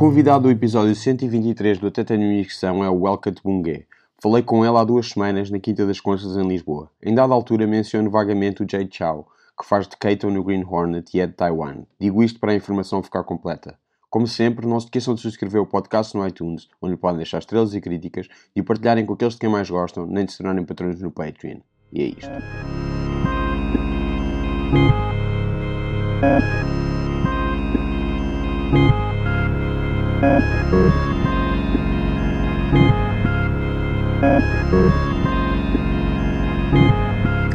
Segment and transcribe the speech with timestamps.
[0.00, 3.86] convidado do episódio 123 do Missão é o Welcome Bungue.
[4.18, 6.90] Falei com ele há duas semanas na Quinta das Conchas em Lisboa.
[7.02, 9.28] Em dada altura menciono vagamente o Jay Chow,
[9.60, 11.82] que faz de Kato no Green Hornet e é de Taiwan.
[12.00, 13.78] Digo isto para a informação ficar completa.
[14.08, 17.74] Como sempre, não se esqueçam de subscrever o podcast no iTunes, onde podem deixar estrelas
[17.74, 20.98] e críticas, e partilharem com aqueles de quem mais gostam, nem de se tornarem patrões
[21.02, 21.58] no Patreon.
[21.92, 22.30] E é isto.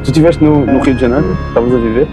[0.04, 1.38] Tu estiveste no, no Rio de Janeiro?
[1.48, 2.08] Estavas a viver?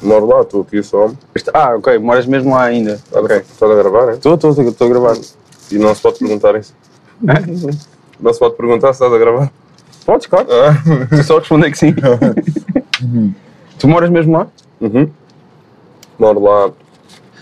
[0.00, 1.10] Moro lá, estou aqui só.
[1.52, 3.00] Ah, ok, moras mesmo lá ainda.
[3.12, 3.36] Ok.
[3.38, 4.14] Estás a gravar, hein?
[4.14, 5.16] Estou, estou, estou a gravar.
[5.72, 6.72] E não se pode perguntar isso.
[8.20, 9.52] Não se pode perguntar se estás a gravar.
[10.04, 10.48] Podes, claro.
[10.50, 11.22] Ah.
[11.22, 11.94] Só responder que sim.
[13.78, 14.48] tu moras mesmo lá?
[14.80, 15.08] Uhum.
[16.18, 16.70] Moro lá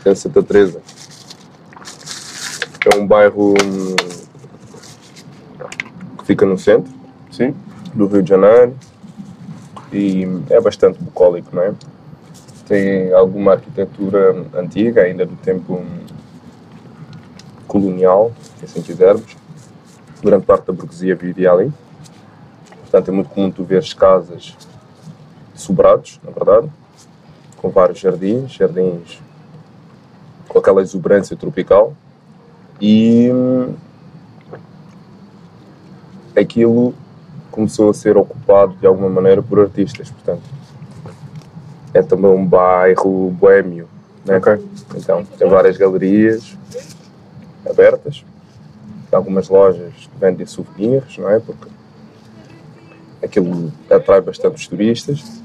[0.05, 0.83] em Santa Teresa.
[2.87, 3.97] É um bairro hum,
[6.19, 6.93] que fica no centro
[7.33, 7.53] Sim.
[7.93, 8.77] do Rio de Janeiro
[9.93, 11.75] e é bastante bucólico, não é?
[12.69, 16.07] Tem alguma arquitetura antiga, ainda do tempo hum,
[17.67, 19.37] colonial, se assim quisermos.
[20.23, 21.73] Durante parte da burguesia vivia ali.
[22.83, 24.57] Portanto, é muito comum tu veres casas
[25.57, 26.71] sobrados, na verdade,
[27.57, 29.21] com vários jardins, jardins
[30.47, 31.93] com aquela exuberância tropical.
[32.81, 33.31] E
[36.37, 36.95] aquilo
[37.51, 40.43] começou a ser ocupado de alguma maneira por artistas, portanto.
[41.95, 43.89] É também um bairro boêmio,
[44.25, 44.39] né?
[44.95, 46.55] Então, tem várias galerias
[47.69, 48.23] abertas,
[49.11, 51.39] algumas lojas que vendem souvenirs, não é?
[51.41, 51.69] Porque
[53.23, 55.43] aquilo atrai bastante os turistas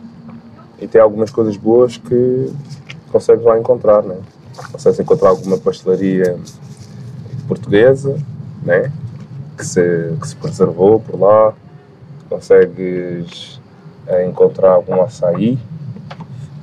[0.79, 2.53] e tem algumas coisas boas que
[3.11, 4.17] consegues lá encontrar, né?
[4.72, 6.38] Consegues encontrar alguma pastelaria
[7.51, 8.17] portuguesa,
[8.63, 8.89] né?
[9.57, 11.53] Que se, que se preservou por lá.
[12.29, 13.59] Consegues
[14.07, 15.59] eh, encontrar algum açaí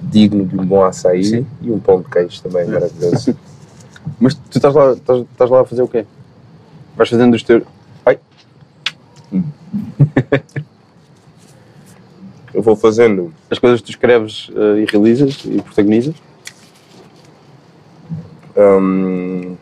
[0.02, 1.46] digno de um bom açaí Sim.
[1.60, 3.36] e um pão de queijo também maravilhoso.
[4.18, 6.06] Mas tu estás lá, estás, estás lá a fazer o quê?
[6.96, 7.64] Vais fazendo os teus.
[8.06, 8.18] Ai,
[12.54, 16.14] Eu vou fazendo as coisas que tu escreves eh, e realizas e protagonizas?
[18.56, 19.56] hum,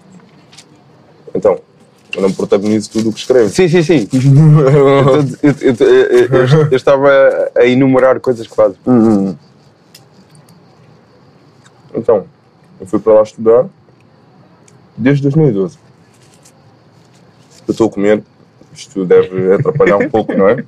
[1.36, 1.58] então,
[2.14, 3.48] eu não protagonizo tudo o que escrevo.
[3.50, 4.08] Sim, sim, sim.
[4.12, 7.08] eu, eu- eu- eu- eu- eu estava
[7.56, 8.78] a enumerar coisas que fazes.
[11.94, 12.24] Então,
[12.80, 13.66] eu fui para lá estudar
[14.96, 15.78] desde 2012.
[17.66, 18.22] Eu estou a comer,
[18.72, 20.64] isto deve atrapalhar um pouco, não é?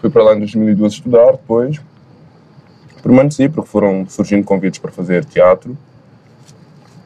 [0.00, 1.80] Fui para lá em 2012 estudar, depois
[3.02, 5.76] permaneci porque foram surgindo convites para fazer teatro,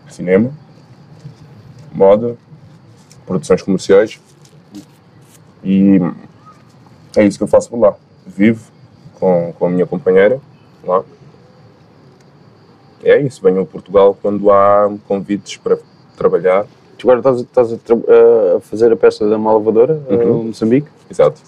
[0.08, 0.50] cinema,
[1.94, 2.36] moda,
[3.26, 4.20] produções comerciais
[5.64, 5.98] e
[7.16, 7.94] é isso que eu faço por lá.
[8.26, 8.70] Vivo
[9.19, 10.41] com, com a minha companheira
[10.84, 11.02] lá
[13.04, 15.76] é isso, venho a Portugal quando há convites para
[16.16, 16.66] trabalhar.
[16.97, 20.42] Tu agora estás, estás a, a fazer a peça da Malvadora, Uhum.
[20.42, 20.88] em Moçambique?
[21.10, 21.41] Exato.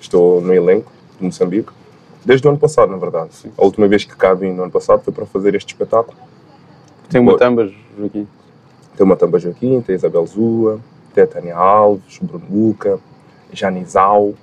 [0.00, 1.70] Estou no elenco de Moçambique.
[2.24, 3.30] Desde o ano passado, na verdade.
[3.58, 6.16] A última vez que cá vim no ano passado foi para fazer este espetáculo.
[7.10, 7.70] Tem uma tambas
[8.02, 8.26] aqui.
[8.96, 10.80] Tem uma Tamba Joaquim, tem a Isabel Zua,
[11.14, 12.98] tem a Tânia Alves, o Bruno Luca,
[13.52, 14.34] Janizal.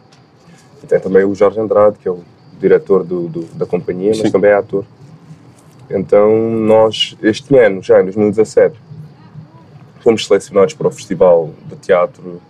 [0.84, 2.20] E tem também o Jorge Andrade, que é o
[2.60, 4.32] diretor do, do- da companhia, mas Sim.
[4.32, 4.86] também é ator.
[5.90, 8.76] Então, nós, este ano, já em 2017,
[10.02, 12.42] fomos selecionados para o Festival de Teatro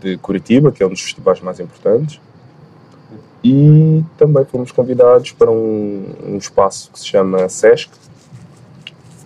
[0.00, 2.20] de Curitiba, que é um dos festivais mais importantes.
[3.42, 7.90] E também fomos convidados para um, um espaço que se chama SESC.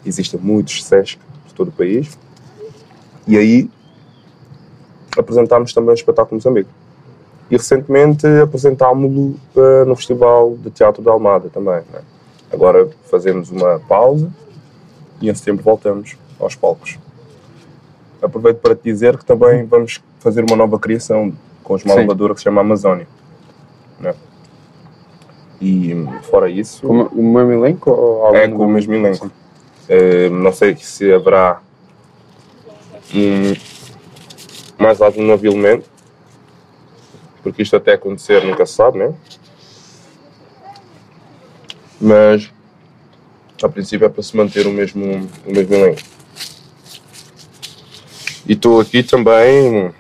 [0.07, 1.19] Existem muitos SESC
[1.55, 2.19] por todo o país.
[3.27, 3.71] E aí
[5.17, 6.69] apresentámos também o espetáculo Moçambique.
[7.51, 11.83] E recentemente apresentámos-lo eh, no Festival de Teatro da Almada também.
[11.93, 12.01] né?
[12.53, 14.31] Agora fazemos uma pausa
[15.21, 16.99] e em setembro voltamos aos palcos.
[18.21, 21.89] Aproveito para te dizer que também vamos fazer uma nova criação com os Sim.
[21.89, 23.07] Malvadora que se chama Amazónia.
[24.01, 24.15] né?
[25.61, 26.87] E fora isso.
[26.87, 27.91] Com o mesmo elenco?
[27.91, 29.31] Ou É com o mesmo elenco.
[29.89, 31.61] Eh, não sei se haverá
[33.15, 33.55] hum,
[34.79, 35.89] mais algum novo elemento,
[37.43, 39.15] porque isto até acontecer nunca se sabe, né?
[42.01, 42.51] Mas
[43.63, 46.03] a princípio é para se manter o mesmo, o mesmo elenco.
[48.47, 49.93] E estou aqui também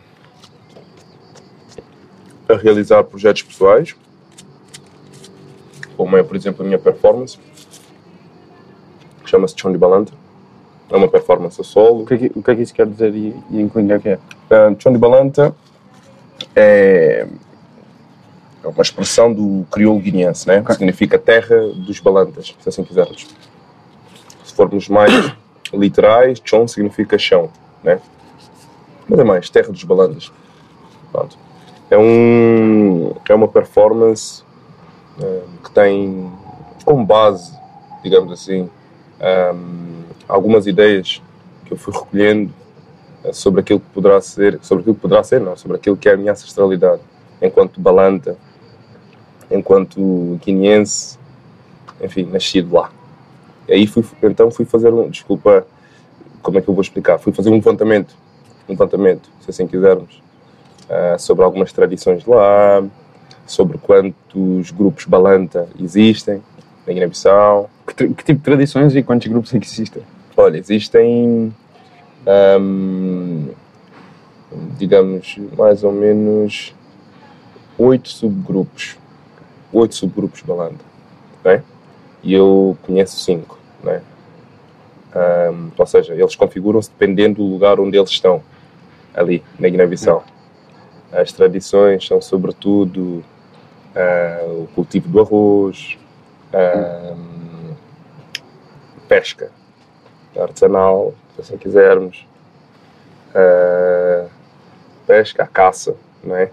[2.48, 3.94] a realizar projetos pessoais,
[5.96, 7.38] como é, por exemplo, a minha performance,
[9.34, 10.12] chama-se Chão de Balanta.
[10.90, 12.02] é uma performance a solo.
[12.02, 13.78] O que, é que, o que é que isso quer dizer e, e em que
[13.78, 14.14] língua é que é?
[14.14, 15.54] Uh, Chão de Balanta
[16.54, 17.26] é,
[18.62, 20.62] é uma expressão do crioulo guineense, né?
[20.62, 23.26] que significa terra dos balantas, se assim quisermos.
[24.44, 25.12] Se formos mais
[25.74, 27.50] literais, Chon significa chão,
[27.82, 27.98] né?
[29.08, 30.30] mas é mais terra dos balantas.
[31.10, 31.36] Pronto.
[31.90, 34.42] É, um, é uma performance
[35.18, 36.30] uh, que tem
[36.84, 37.52] como base,
[38.02, 38.68] digamos assim,
[39.24, 41.22] um, algumas ideias
[41.64, 42.52] que eu fui recolhendo
[43.24, 46.08] uh, sobre aquilo que poderá ser, sobre aquilo que poderá ser, não, sobre aquilo que
[46.08, 47.00] é a minha ancestralidade,
[47.40, 48.36] enquanto balanta,
[49.50, 51.18] enquanto guineense,
[52.02, 52.90] enfim, nascido lá.
[53.68, 55.66] E aí fui, então fui fazer um, desculpa,
[56.42, 57.18] como é que eu vou explicar?
[57.18, 58.14] Fui fazer um levantamento,
[58.68, 60.22] um levantamento, se assim quisermos,
[60.84, 62.84] uh, sobre algumas tradições lá,
[63.46, 66.42] sobre quantos grupos balanta existem
[66.86, 67.70] na Guiné-Bissau.
[67.86, 70.02] Que, que, tipo de tradições e quantos grupos é que existem?
[70.36, 71.54] Olha, existem,
[72.58, 73.48] um,
[74.78, 76.74] digamos, mais ou menos
[77.78, 78.96] oito subgrupos.
[79.72, 80.84] Oito subgrupos balanta.
[81.44, 81.62] Né?
[82.22, 83.58] E eu conheço cinco.
[83.82, 84.00] Né?
[85.14, 88.42] Um, ou seja, eles configuram-se dependendo do lugar onde eles estão,
[89.14, 90.24] ali, na Guiné-Bissau.
[91.12, 93.22] As tradições são, sobretudo,
[93.94, 95.96] uh, o cultivo do arroz,
[96.54, 97.76] uh,
[99.08, 99.50] pesca
[100.36, 102.26] artesanal, se assim quisermos,
[103.30, 104.28] uh,
[105.06, 106.50] pesca, a caça, não é?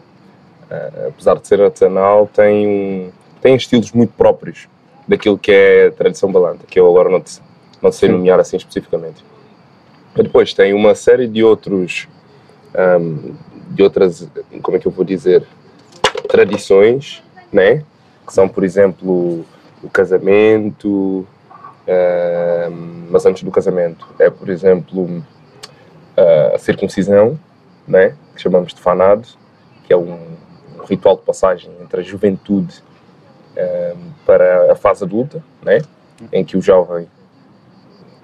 [1.05, 3.11] apesar de ser artesanal, tem, um,
[3.41, 4.69] tem estilos muito próprios
[5.05, 7.41] daquilo que é a tradição balanta, que eu agora não, te,
[7.81, 9.25] não sei nomear assim especificamente.
[10.15, 12.07] E depois tem uma série de outros
[12.75, 13.35] um,
[13.69, 14.27] de outras,
[14.61, 15.45] como é que eu vou dizer,
[16.27, 17.83] tradições, né?
[18.25, 19.45] Que são, por exemplo,
[19.83, 21.25] o casamento,
[21.87, 22.71] uh,
[23.09, 27.39] mas antes do casamento é, por exemplo, uh, a circuncisão,
[27.87, 28.15] né?
[28.35, 29.27] Que chamamos de fanado,
[29.83, 30.13] que é um,
[30.77, 32.83] um ritual de passagem entre a juventude
[33.53, 35.81] uh, para a fase adulta, né?
[36.31, 37.07] Em que o jovem,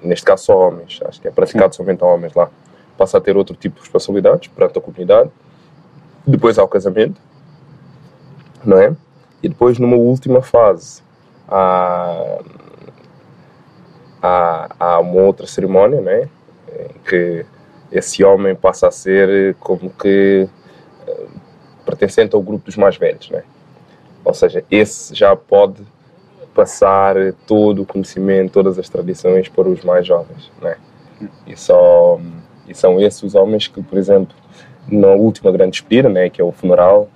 [0.04, 1.78] neste caso só homens, acho que é praticado Sim.
[1.78, 2.50] somente a homens lá,
[2.98, 5.30] passa a ter outro tipo de responsabilidades perante a comunidade.
[6.26, 7.22] Depois há o casamento,
[8.64, 8.96] não é?
[9.42, 11.02] E depois, numa última fase,
[11.48, 12.40] há,
[14.22, 16.30] há, há uma outra cerimónia, né?
[16.72, 17.46] Em que
[17.92, 20.48] esse homem passa a ser como que
[21.08, 21.30] uh,
[21.86, 23.44] pertencente ao grupo dos mais velhos, né?
[24.26, 25.84] Ou seja, esse já pode
[26.54, 27.16] passar
[27.46, 30.76] todo o conhecimento, todas as tradições para os mais jovens, né?
[31.46, 32.20] E só
[32.68, 34.36] e são esses os homens que, por exemplo,
[34.90, 37.08] na última grande despedida, né, que é o funeral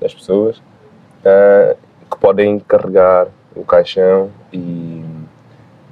[0.00, 1.76] das pessoas, uh,
[2.10, 5.04] que podem carregar o caixão e,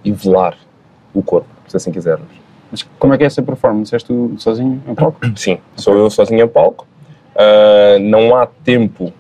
[0.05, 0.57] e velar
[1.12, 2.29] o corpo, se assim quisermos.
[2.71, 3.95] Mas como é que é essa performance?
[3.95, 5.19] És tu sozinho em palco?
[5.37, 6.87] Sim, sou eu sozinho em palco.
[7.35, 9.12] Uh, não há tempo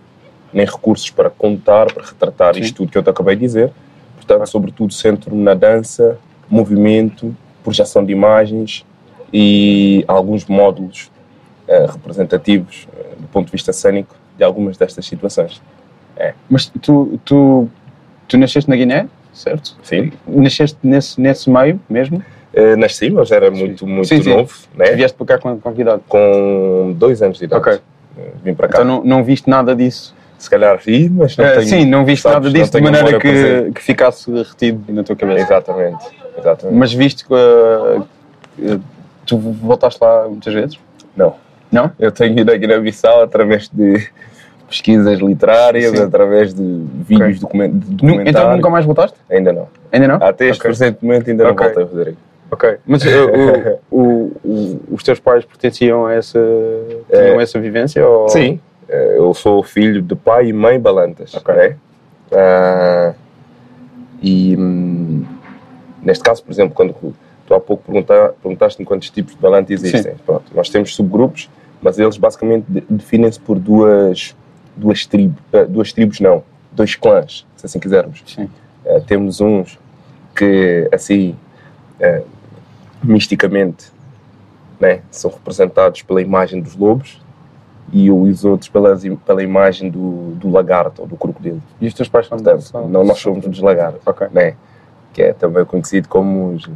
[0.52, 2.60] nem recursos para contar, para retratar Sim.
[2.60, 3.72] isto tudo que eu te acabei de dizer.
[4.16, 8.84] Portanto, sobretudo, centro na dança, movimento, projeção de imagens
[9.32, 11.10] e alguns módulos
[11.68, 15.62] uh, representativos uh, do ponto de vista cênico de algumas destas situações.
[16.16, 16.34] É.
[16.48, 17.68] Mas tu, tu,
[18.30, 19.76] tu nasceste na Guiné, certo?
[19.82, 20.12] Sim.
[20.26, 22.22] Nasceste nesse, nesse meio mesmo?
[22.54, 24.30] Uh, nasci, mas era muito, muito sim, sim.
[24.30, 24.52] novo.
[24.74, 24.92] Né?
[24.92, 26.02] Vieste para cá com, com que idade?
[26.08, 27.60] Com dois anos de idade.
[27.60, 27.80] Ok.
[28.42, 28.78] Vim para cá.
[28.80, 30.14] Então não, não viste nada disso?
[30.38, 31.62] Se calhar vi, mas não tenho...
[31.62, 35.44] Sim, não viste sabes, nada disso de maneira que, que ficasse retido na tua cabeça.
[35.44, 36.04] Exatamente.
[36.38, 36.78] Exatamente.
[36.78, 37.34] Mas viste que
[39.26, 40.78] Tu voltaste lá muitas vezes?
[41.16, 41.36] Não.
[41.70, 41.92] Não?
[42.00, 44.08] Eu tenho ido à Guiné-Bissau através de
[44.70, 46.04] pesquisas literárias, Sim.
[46.04, 47.68] através de vídeos okay.
[47.68, 48.28] de documentários.
[48.28, 49.18] Então nunca mais voltaste?
[49.30, 49.68] Ainda não.
[49.92, 50.16] Ainda não?
[50.16, 50.68] Até este okay.
[50.70, 51.66] presente momento ainda okay.
[51.66, 52.16] não voltei, Rodrigo.
[52.50, 52.76] Ok.
[52.86, 56.38] Mas uh, o, o, os teus pais pertenciam a essa...
[57.08, 58.06] tinham é, essa vivência?
[58.06, 58.28] Ou...
[58.28, 58.60] Sim.
[58.88, 61.34] Eh, eu sou filho de pai e mãe balantas.
[61.34, 61.54] Ok.
[61.54, 61.76] Né?
[62.32, 63.14] Uh,
[64.22, 65.24] e hum,
[66.02, 66.94] neste caso, por exemplo, quando
[67.50, 67.82] Tu há pouco
[68.40, 70.14] perguntaste-me quantos tipos de balante existem.
[70.24, 71.50] Pronto, nós temos subgrupos,
[71.82, 74.36] mas eles basicamente definem-se por duas,
[74.76, 78.22] duas tribos, uh, duas tribos não, dois clãs, se assim quisermos.
[78.38, 79.78] Uh, temos uns
[80.34, 81.36] que, assim,
[82.00, 82.26] uh,
[83.02, 83.92] misticamente,
[84.78, 87.20] né, são representados pela imagem dos lobos
[87.92, 88.96] e os outros pela,
[89.26, 91.62] pela imagem do, do lagarto ou do crocodilo.
[91.80, 94.28] E os teus pais são, Portanto, são, não, nós somos dos lagartos, okay.
[94.32, 94.56] né,
[95.12, 96.70] que é também conhecido como os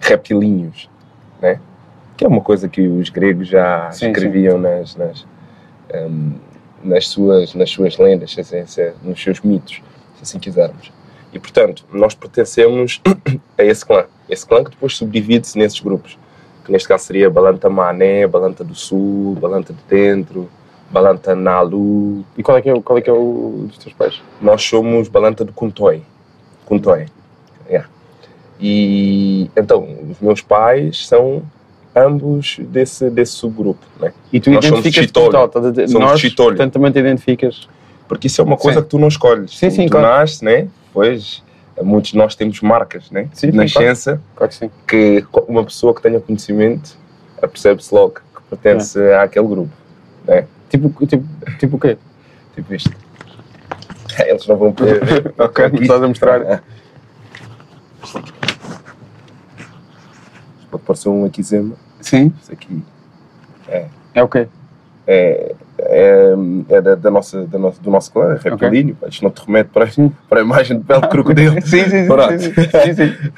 [0.00, 0.88] reptilinhos,
[1.40, 1.60] né?
[2.16, 4.62] que é uma coisa que os gregos já sim, escreviam sim.
[4.62, 5.26] Nas, nas,
[5.94, 6.32] um,
[6.82, 8.64] nas, suas, nas suas lendas, assim,
[9.02, 9.76] nos seus mitos,
[10.16, 10.92] se assim quisermos.
[11.32, 13.00] E, portanto, nós pertencemos
[13.58, 14.04] a esse clã.
[14.28, 16.18] Esse clã que depois subdivide-se nesses grupos.
[16.64, 20.48] Que neste caso seria Balanta Mané, Balanta do Sul, Balanta de Dentro,
[20.90, 22.24] Balanta Nalu.
[22.36, 24.22] E qual é que é, o- qual é, que é o dos teus pais?
[24.40, 26.02] Nós somos Balanta do Kuntoi.
[26.64, 27.06] Kuntoi.
[27.68, 27.88] Yeah.
[28.60, 31.42] E então, os meus pais são
[31.96, 33.84] ambos desse, desse subgrupo.
[33.98, 34.12] Né?
[34.32, 35.26] E tu Nós somos identificas-te Chitolho.
[35.26, 36.48] como tal, estás a dizer, Somos nós, Chitolho.
[36.56, 37.68] portanto, também te identificas.
[38.06, 38.84] Porque isso é uma coisa Sim.
[38.84, 39.56] que tu não escolhes.
[39.58, 40.06] Sim, sim, tu claro.
[40.06, 40.68] nasces, né?
[40.92, 41.42] Pois,
[41.82, 43.28] muitos de nós temos marcas, né?
[43.32, 44.70] Sim, de nascença, Claro que sim.
[44.86, 46.96] que uma pessoa que tenha conhecimento
[47.40, 49.18] percebe-se logo que pertence É.
[49.18, 49.70] àquele grupo.
[50.26, 50.46] Né?
[50.70, 51.24] Tipo, tipo,
[51.58, 51.96] tipo o quê?
[52.54, 52.90] Tipo isto.
[54.26, 55.34] Eles não vão poder ver.
[55.38, 56.62] Ok, estás a mostrar.
[60.70, 61.74] Pode parecer um aquizema.
[62.00, 62.32] Sim.
[62.42, 62.82] Isso aqui
[64.14, 64.46] É o quê?
[65.06, 66.34] é, é,
[66.68, 68.96] é da, da nossa, da nossa, do nosso clã, é reptilíneo.
[69.08, 69.88] Isto não te remete para,
[70.28, 71.54] para a imagem de pele de crocodilo.
[71.62, 72.06] Sim, sim, sim.
[72.06, 72.38] Pronto.
[72.38, 73.30] sim, sim, sim.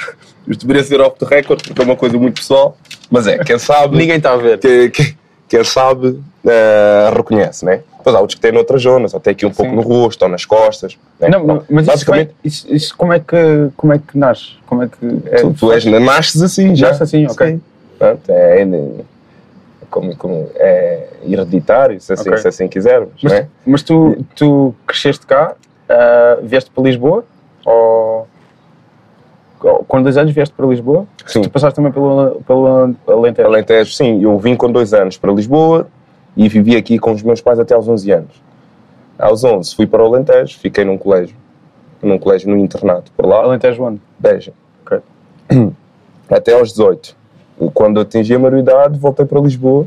[0.47, 2.77] Isto deveria ser off the record porque é uma coisa muito pessoal.
[3.11, 3.97] Mas é, quem sabe.
[3.97, 4.59] Ninguém está a ver.
[4.59, 7.81] que, que, quem sabe eh, reconhece, né?
[7.99, 9.77] Depois há outros que têm noutras zonas, ou tem aqui um pouco Sim.
[9.77, 10.97] no rosto ou nas costas.
[11.21, 11.29] Né?
[11.29, 11.65] Não, Pronto.
[11.69, 14.53] mas isso, basicamente, isso, isso como, é que, como é que nasce?
[14.67, 15.07] Como é que.
[15.27, 16.88] É, tu, tu és, nasces assim já.
[16.88, 17.47] Nasce assim, ok.
[17.47, 17.61] Sim.
[17.99, 18.67] Pronto, é, é,
[19.90, 22.38] como, como, é hereditário, se assim, Ok.
[22.38, 23.12] se assim quisermos.
[23.23, 23.49] Mas, né?
[23.67, 25.57] mas tu, tu cresceste cá,
[25.88, 27.25] ah, vieste para Lisboa?
[27.64, 28.26] Ou.
[29.88, 31.05] Com dois anos vieste para Lisboa?
[31.26, 31.43] Sim.
[31.43, 33.49] Tu passaste também pelo, pelo Alentejo?
[33.49, 34.23] Alentejo, sim.
[34.23, 35.88] Eu vim com dois anos para Lisboa
[36.37, 38.43] e vivi aqui com os meus pais até aos 11 anos.
[39.19, 41.35] Aos 11 fui para o Alentejo, fiquei num colégio,
[42.00, 43.38] num colégio no internato por lá.
[43.38, 44.00] Alentejo onde?
[44.17, 44.52] Beja.
[44.87, 45.00] Ok.
[46.31, 47.18] Até aos 18.
[47.75, 49.87] Quando atingi a maioridade, voltei para Lisboa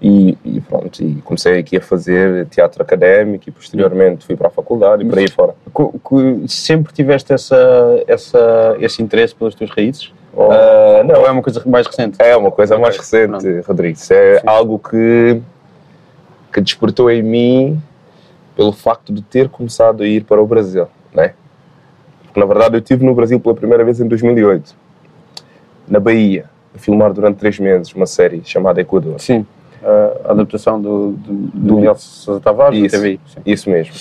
[0.00, 4.50] e, e pronto, e comecei aqui a fazer teatro académico e posteriormente fui para a
[4.50, 5.54] faculdade e por aí fora.
[6.46, 7.56] Sempre tiveste essa,
[8.06, 10.12] essa, esse interesse pelas tuas raízes?
[10.34, 12.16] Ou, Ah, não, ou é uma coisa mais recente?
[12.20, 13.66] é uma coisa Ok, mais recente, pronto.
[13.66, 13.96] Rodrigo.
[13.96, 14.42] Isso é Sim.
[14.46, 15.40] algo que,
[16.52, 17.82] que despertou em mim
[18.54, 21.32] pelo facto de ter começado a ir para o Brasil, né?
[22.24, 24.74] Porque, na verdade, eu estive no Brasil pela primeira vez em 2008,
[25.88, 26.44] na Bahia,
[26.78, 29.20] filmar durante três meses uma série chamada Equador.
[29.20, 29.46] Sim.
[30.24, 32.96] A adaptação do, do, do Miguel Sousa Tavares, do Isso.
[32.96, 33.20] TVI.
[33.26, 33.40] Sim.
[33.46, 33.94] Isso mesmo.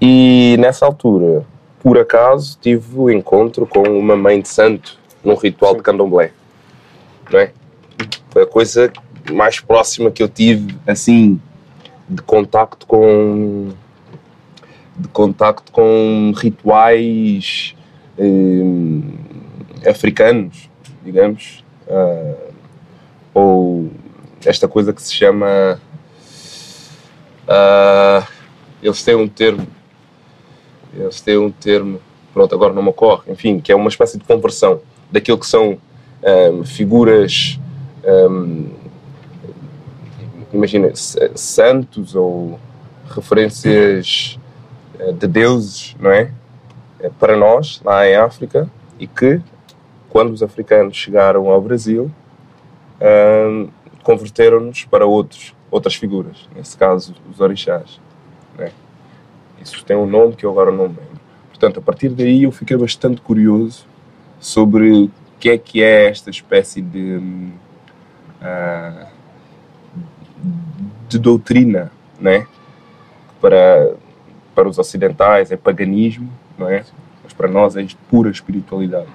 [0.00, 1.44] E nessa altura,
[1.80, 6.32] por acaso, tive o encontro com uma mãe de santo num ritual de candomblé.
[7.30, 7.52] Não é?
[8.30, 8.92] Foi a coisa
[9.32, 11.40] mais próxima que eu tive, assim,
[12.08, 13.68] de contacto com.
[14.96, 17.74] de contacto com rituais
[18.18, 19.02] hum,
[19.86, 20.68] africanos,
[21.04, 21.64] digamos.
[21.88, 22.34] Ah,
[23.34, 23.90] ou
[24.44, 25.80] esta coisa que se chama.
[27.46, 28.26] ah,
[28.82, 29.66] eles têm um termo.
[30.94, 32.00] Eles têm um termo.
[32.32, 33.32] Pronto, agora não me ocorre.
[33.32, 34.80] Enfim, que é uma espécie de conversão
[35.10, 35.78] daquilo que são
[36.24, 37.58] ahm, figuras.
[38.04, 38.66] ahm,
[40.52, 42.58] imagina, santos ou
[43.10, 44.38] referências
[45.18, 46.30] de deuses, não é?
[47.00, 48.68] Eh, Para nós, lá em África,
[48.98, 49.40] e que,
[50.08, 52.10] quando os africanos chegaram ao Brasil,
[53.00, 53.68] ahm,
[54.02, 58.00] converteram-nos para outros, outras figuras, nesse caso, os orixás.
[58.56, 58.72] Né?
[59.62, 61.18] Isso tem um nome que eu agora não lembro.
[61.48, 63.84] Portanto, a partir daí eu fiquei bastante curioso
[64.40, 67.52] sobre o que é que é esta espécie de, hum,
[68.40, 69.08] ah,
[71.08, 72.46] de doutrina, né?
[73.40, 73.94] Para,
[74.54, 76.84] para os ocidentais é paganismo, não é?
[77.22, 79.08] Mas para nós é pura espiritualidade.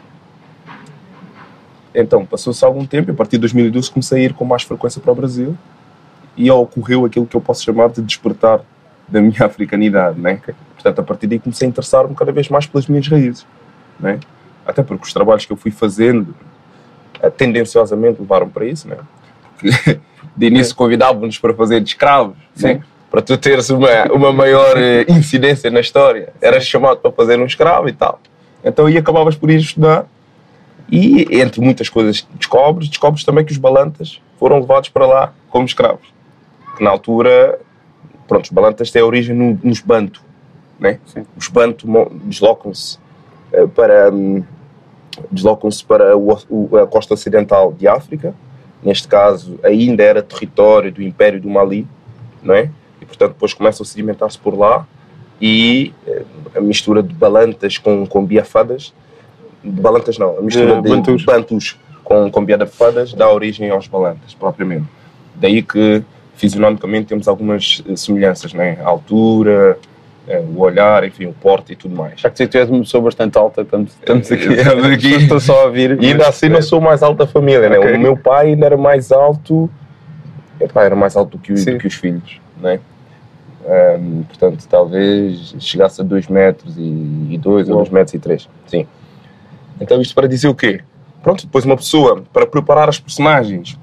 [1.94, 5.00] Então, passou-se algum tempo, e a partir de 2012 comecei a ir com mais frequência
[5.00, 5.58] para o Brasil
[6.36, 8.62] e ocorreu aquilo que eu posso chamar de despertar
[9.08, 10.40] da minha africanidade, né?
[10.74, 13.46] Portanto, a partir daí comecei a interessar-me cada vez mais pelas minhas raízes,
[14.00, 14.20] né?
[14.66, 16.34] Até porque os trabalhos que eu fui fazendo
[17.22, 18.98] eh, tendenciosamente levaram para isso, né?
[19.58, 20.00] Porque
[20.36, 22.82] de início convidavam-nos para fazer de escravos, né?
[23.12, 26.34] para tu teres uma, uma maior eh, incidência na história.
[26.42, 28.20] Eras chamado para fazer um escravo e tal.
[28.64, 30.08] Então aí acabavas por ir estudar
[30.92, 35.34] e, entre muitas coisas que descobres, descobres também que os balantas foram levados para lá
[35.50, 36.08] como escravos.
[36.78, 37.60] Que na altura,
[38.28, 40.22] pronto, os balantas têm origem no- nos Bantu,
[40.80, 41.00] né?
[41.06, 41.26] Sim.
[41.38, 42.98] Os Bantu mo- deslocam-se
[43.52, 44.44] eh, para hum,
[45.32, 48.34] deslocam-se para o- o- a costa ocidental de África.
[48.82, 51.88] Neste caso, ainda era território do Império do Mali,
[52.42, 52.70] não é?
[53.02, 54.86] E portanto depois começam a sedimentar-se por lá
[55.40, 56.24] e eh,
[56.56, 58.94] a mistura de balantas com, com biafadas,
[59.64, 61.26] de balantas não, a mistura De de, bantus.
[61.26, 64.86] bantus com, com biafadas dá origem aos balantas, propriamente.
[65.36, 66.04] Daí que
[66.36, 68.78] fisionomicamente temos algumas eh, semelhanças, né?
[68.84, 69.78] A altura,
[70.28, 72.20] eh, o olhar, enfim, o porte e tudo mais.
[72.20, 74.54] Já que tu és uma pessoa bastante alta, estamos, estamos aqui.
[74.54, 75.14] Estamos aqui.
[75.16, 76.02] Estou só a ouvir.
[76.02, 77.78] E ainda assim não sou o mais alto da família, né?
[77.78, 77.96] Ok.
[77.96, 79.70] O meu pai ainda era mais alto,
[80.60, 82.80] epá, era mais alto do que, do que os filhos, né?
[83.66, 87.84] Ahm, portanto, talvez chegasse a 2 metros e 2 ou Uau.
[87.84, 88.86] 2 metros e 3, sim.
[89.80, 90.82] Então isto para dizer o quê?
[91.22, 93.78] Pronto, depois uma pessoa, para preparar as personagens,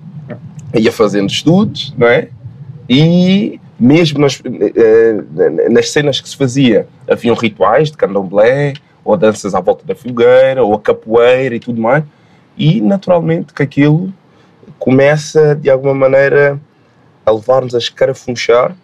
[0.75, 2.28] ia fazendo estudos, não é?
[2.88, 9.54] E mesmo nas, eh, nas cenas que se fazia, haviam rituais de candomblé, ou danças
[9.54, 12.04] à volta da fogueira, ou a capoeira e tudo mais.
[12.59, 14.12] E naturalmente que aquilo
[14.78, 16.61] começa de alguma maneira
[17.25, 18.76] a levar-nos a escarafunchar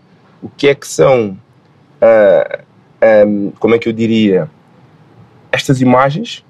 [0.42, 1.36] o que é que são,
[2.00, 2.60] ah,
[3.02, 4.48] ahm, como é que eu diria,
[5.52, 6.44] estas imagens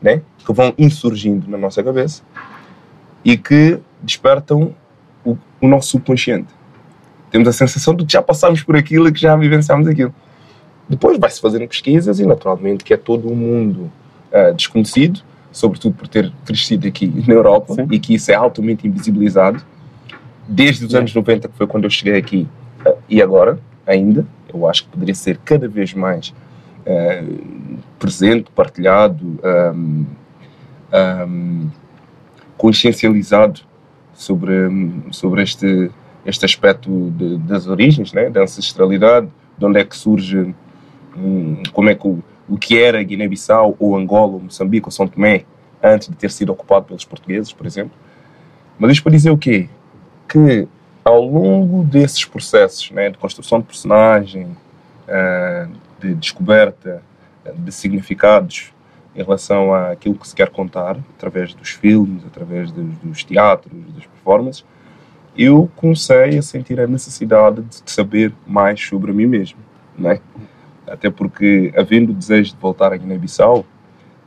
[0.00, 2.22] né, que vão insurgindo na nossa cabeça
[3.24, 4.74] e que despertam
[5.24, 6.48] o, o nosso subconsciente.
[7.30, 10.14] Temos a sensação de que já passámos por aquilo e que já vivenciámos aquilo.
[10.88, 13.90] Depois vai-se fazendo pesquisas e, naturalmente, que é todo um mundo
[14.32, 17.88] ah, desconhecido, sobretudo por ter crescido aqui na Europa Sim.
[17.90, 19.64] e que isso é altamente invisibilizado.
[20.48, 22.46] Desde os anos 90, que foi quando eu cheguei aqui,
[22.84, 26.32] ah, e agora, ainda, eu acho que poderia ser cada vez mais
[27.98, 30.04] presente, partilhado, ahm,
[30.92, 31.68] ahm,
[32.56, 33.60] consciencializado
[34.14, 34.54] sobre,
[35.10, 35.90] sobre este,
[36.24, 38.30] este aspecto de- das origens, né?
[38.30, 39.28] da ancestralidade,
[39.58, 40.54] de onde é que surge,
[41.16, 45.08] hum, como é que o, o que era Guiné-Bissau, ou Angola, ou Moçambique, ou São
[45.08, 45.44] Tomé,
[45.82, 47.92] antes de ter sido ocupado pelos portugueses, por exemplo.
[48.78, 49.68] Mas isto para dizer o quê?
[50.28, 50.66] Que
[51.04, 54.48] ao longo desses processos né, de construção de personagem,
[55.08, 55.68] ah,
[56.00, 57.02] de descoberta
[57.44, 58.72] ah, de significados
[59.14, 64.04] em relação àquilo que se quer contar, através dos filmes, através dos, dos teatros, das
[64.04, 64.64] performances,
[65.36, 69.58] eu comecei a sentir a necessidade de saber mais sobre mim mesmo,
[69.96, 70.20] não é?
[70.86, 73.64] Até porque, havendo o desejo de voltar a Guiné-Bissau,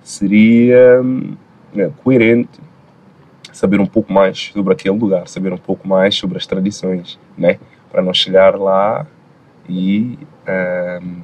[0.04, 1.36] seria hum,
[1.74, 2.60] né, coerente
[3.54, 7.60] saber um pouco mais sobre aquele lugar, saber um pouco mais sobre as tradições, né?
[7.92, 9.06] Para não chegar lá
[9.68, 10.18] e
[11.02, 11.22] hum,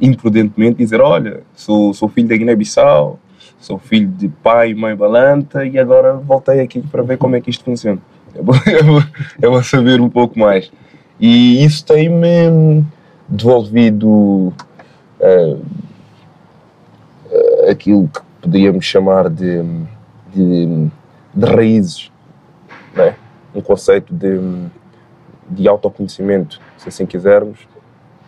[0.00, 3.18] imprudentemente dizer, olha, sou, sou filho da Guiné-Bissau,
[3.58, 7.40] sou filho de pai e mãe balanta e agora voltei aqui para ver como é
[7.40, 8.00] que isto funciona.
[8.34, 9.02] É bom, é bom,
[9.42, 10.70] é bom saber um pouco mais.
[11.20, 12.84] E isso tem-me
[13.28, 14.52] devolvido
[15.20, 15.56] eh,
[17.30, 19.62] eh, aquilo que poderíamos chamar de,
[20.32, 20.88] de,
[21.34, 22.10] de raízes,
[22.94, 23.14] não é?
[23.54, 24.38] um conceito de,
[25.50, 27.58] de autoconhecimento, se assim quisermos,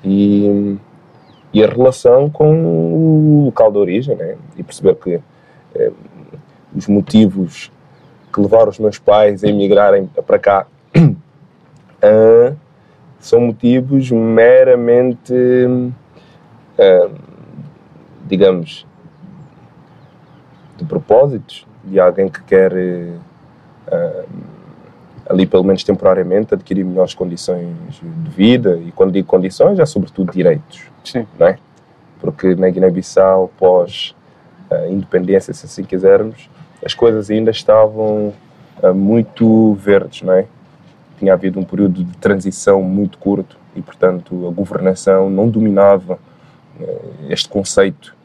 [0.04, 0.76] e,
[1.52, 4.36] e a relação com o local de origem, né?
[4.56, 5.20] e perceber que
[5.74, 5.92] eh,
[6.74, 7.70] os motivos
[8.32, 10.66] que levaram os meus pais a emigrarem para cá
[12.02, 12.54] ah,
[13.18, 15.34] são motivos meramente,
[16.78, 17.10] ah,
[18.26, 18.86] digamos,
[20.76, 22.72] de propósitos de alguém que quer,
[23.88, 24.24] ah,
[25.30, 28.76] ali pelo menos temporariamente, adquirir melhores condições de vida.
[28.84, 31.24] E quando digo condições, é sobretudo direitos Sim.
[31.38, 31.56] não é?
[32.20, 34.14] Porque na Guiné-Bissau, pós
[34.68, 36.50] a independência, se assim quisermos,
[36.84, 38.32] as coisas ainda estavam
[38.82, 40.46] ah, muito verdes, não é?
[41.18, 46.18] Tinha havido um período de transição muito curto e, portanto, a governação não dominava
[46.80, 48.16] eh, este conceito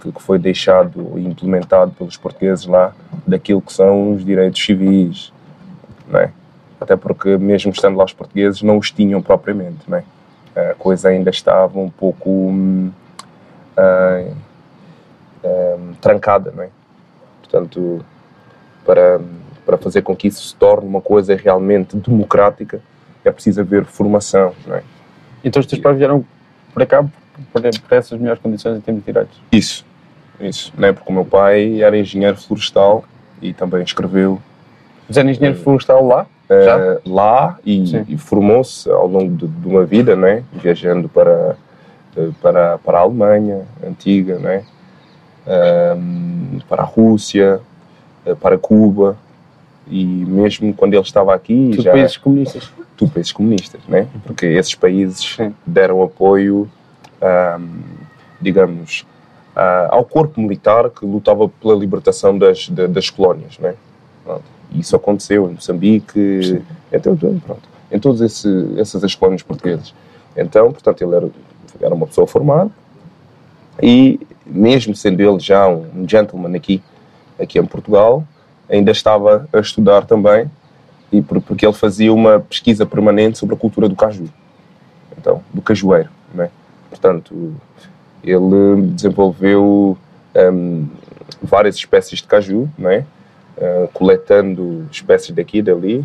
[0.00, 2.92] que, que foi deixado e implementado pelos portugueses lá
[3.26, 5.32] daquilo que são os direitos civis,
[6.08, 6.32] não é?
[6.82, 10.04] Até porque, mesmo estando lá os portugueses, não os tinham propriamente, não é?
[10.54, 12.52] a coisa ainda estava um pouco
[13.76, 14.24] ah,
[15.44, 16.68] hum, trancada, não é?
[17.40, 18.04] Portanto,
[18.84, 19.20] para,
[19.64, 22.80] para fazer com que isso se torne uma coisa realmente democrática,
[23.24, 24.82] é preciso haver formação, não é?
[25.44, 26.24] Então os teus pais vieram
[26.74, 27.02] para cá
[27.52, 29.40] por, por essas melhores condições em termos de direitos.
[29.50, 29.86] Isso,
[30.40, 30.92] isso, não é?
[30.92, 33.04] Porque o meu pai era engenheiro florestal
[33.40, 34.40] e também escreveu
[35.08, 36.26] Mas era engenheiro florestal lá?
[36.52, 40.42] Eh, lá e, e formou-se ao longo de, de uma vida, não é?
[40.52, 41.56] Viajando para,
[42.16, 44.62] eh, para, para a Alemanha antiga, não é?
[45.46, 47.60] Ahm, para a Rússia,
[48.26, 49.16] eh, para Cuba
[49.88, 52.72] e mesmo quando ele estava aqui Tudo já países comunistas.
[52.96, 54.06] tudo países comunistas, né?
[54.24, 55.36] Porque esses países
[55.66, 56.68] deram apoio,
[57.20, 57.80] ahm,
[58.40, 59.04] digamos,
[59.56, 63.74] ah, ao corpo militar que lutava pela libertação das, da- das colónias, né?
[64.24, 64.44] Pronto.
[64.74, 68.44] E isso aconteceu em Moçambique, então, pronto, em todas
[68.78, 69.94] essas as colónias portuguesas.
[70.36, 71.30] Então, portanto, ele era,
[71.80, 72.70] era uma pessoa formada
[73.82, 76.82] e, mesmo sendo ele já um, gentleman aqui,
[77.38, 78.24] aqui em Portugal,
[78.68, 80.50] ainda estava a estudar também
[81.10, 84.24] e por- porque ele fazia uma pesquisa permanente sobre a cultura do caju,
[85.18, 86.50] então do cajueiro, né?
[86.88, 87.54] Portanto,
[88.24, 89.98] ele desenvolveu
[90.34, 90.86] um,
[91.42, 93.04] várias espécies de caju, não é?
[93.56, 96.04] Uh, coletando espécies daqui e dali,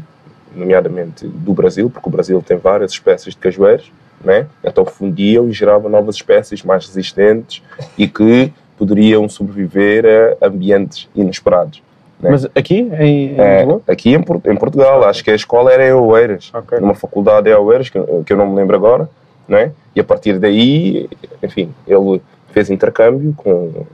[0.53, 3.91] nomeadamente do Brasil, porque o Brasil tem várias espécies de cajueiros,
[4.23, 4.47] né?
[4.63, 7.63] então fundiam e geravam novas espécies mais resistentes
[7.97, 10.05] e que poderiam sobreviver
[10.41, 11.81] a ambientes inesperados.
[12.19, 12.31] Né?
[12.31, 15.93] Mas aqui em, em É, aqui em, em Portugal, acho que a escola era em
[15.93, 16.79] Oeiras, Ok.
[16.79, 19.09] numa faculdade em Oeiras, que, que eu não me lembro agora,
[19.47, 19.71] né?
[19.95, 21.09] e a partir daí,
[21.41, 23.85] enfim, ele fez intercâmbio com,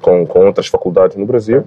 [0.00, 1.64] com, com outras faculdades no Brasil.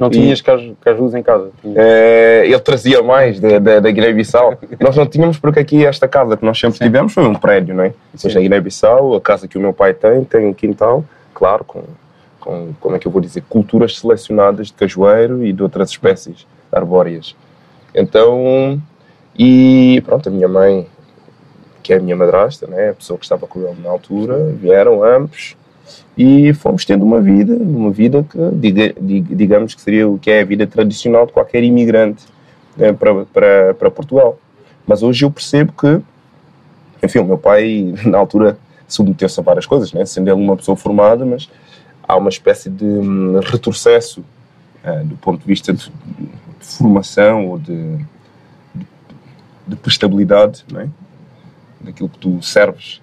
[0.00, 1.50] Não E- tinhas caju- cajus em casa?
[1.76, 4.58] É, ele trazia mais da, da, da Guiné-Bissau.
[4.80, 7.84] nós não tínhamos, porque aqui esta casa que nós sempre tivemos foi um prédio, não
[7.84, 7.92] é?
[8.12, 11.82] Mas na Guiné-Bissau, a casa que o meu pai tem, tem um quintal, claro, com,
[12.40, 16.46] com, como é que eu vou dizer, culturas selecionadas de cajueiro e de outras espécies
[16.72, 17.36] arbóreas.
[17.94, 18.80] Então,
[19.38, 20.86] e pronto, a minha mãe,
[21.82, 25.04] que é a minha madrasta, né, a pessoa que estava com ele na altura, vieram
[25.04, 25.56] ambos
[26.16, 30.30] e fomos tendo uma vida, uma vida que diga, diga- digamos que seria o que
[30.30, 32.24] é a vida tradicional de qualquer imigrante
[32.76, 34.38] né, para, para, para Portugal.
[34.86, 36.00] Mas hoje eu percebo que,
[37.02, 40.76] enfim, o meu pai na altura submeteu-se a várias coisas, né, sendo ele uma pessoa
[40.76, 41.48] formada, mas
[42.06, 44.24] há uma espécie de hum, retrocesso
[44.82, 47.96] eh, do ponto de vista de, de formação ou de,
[48.74, 48.86] de,
[49.68, 50.88] de prestabilidade, não é?
[51.80, 53.00] daquilo que tu serves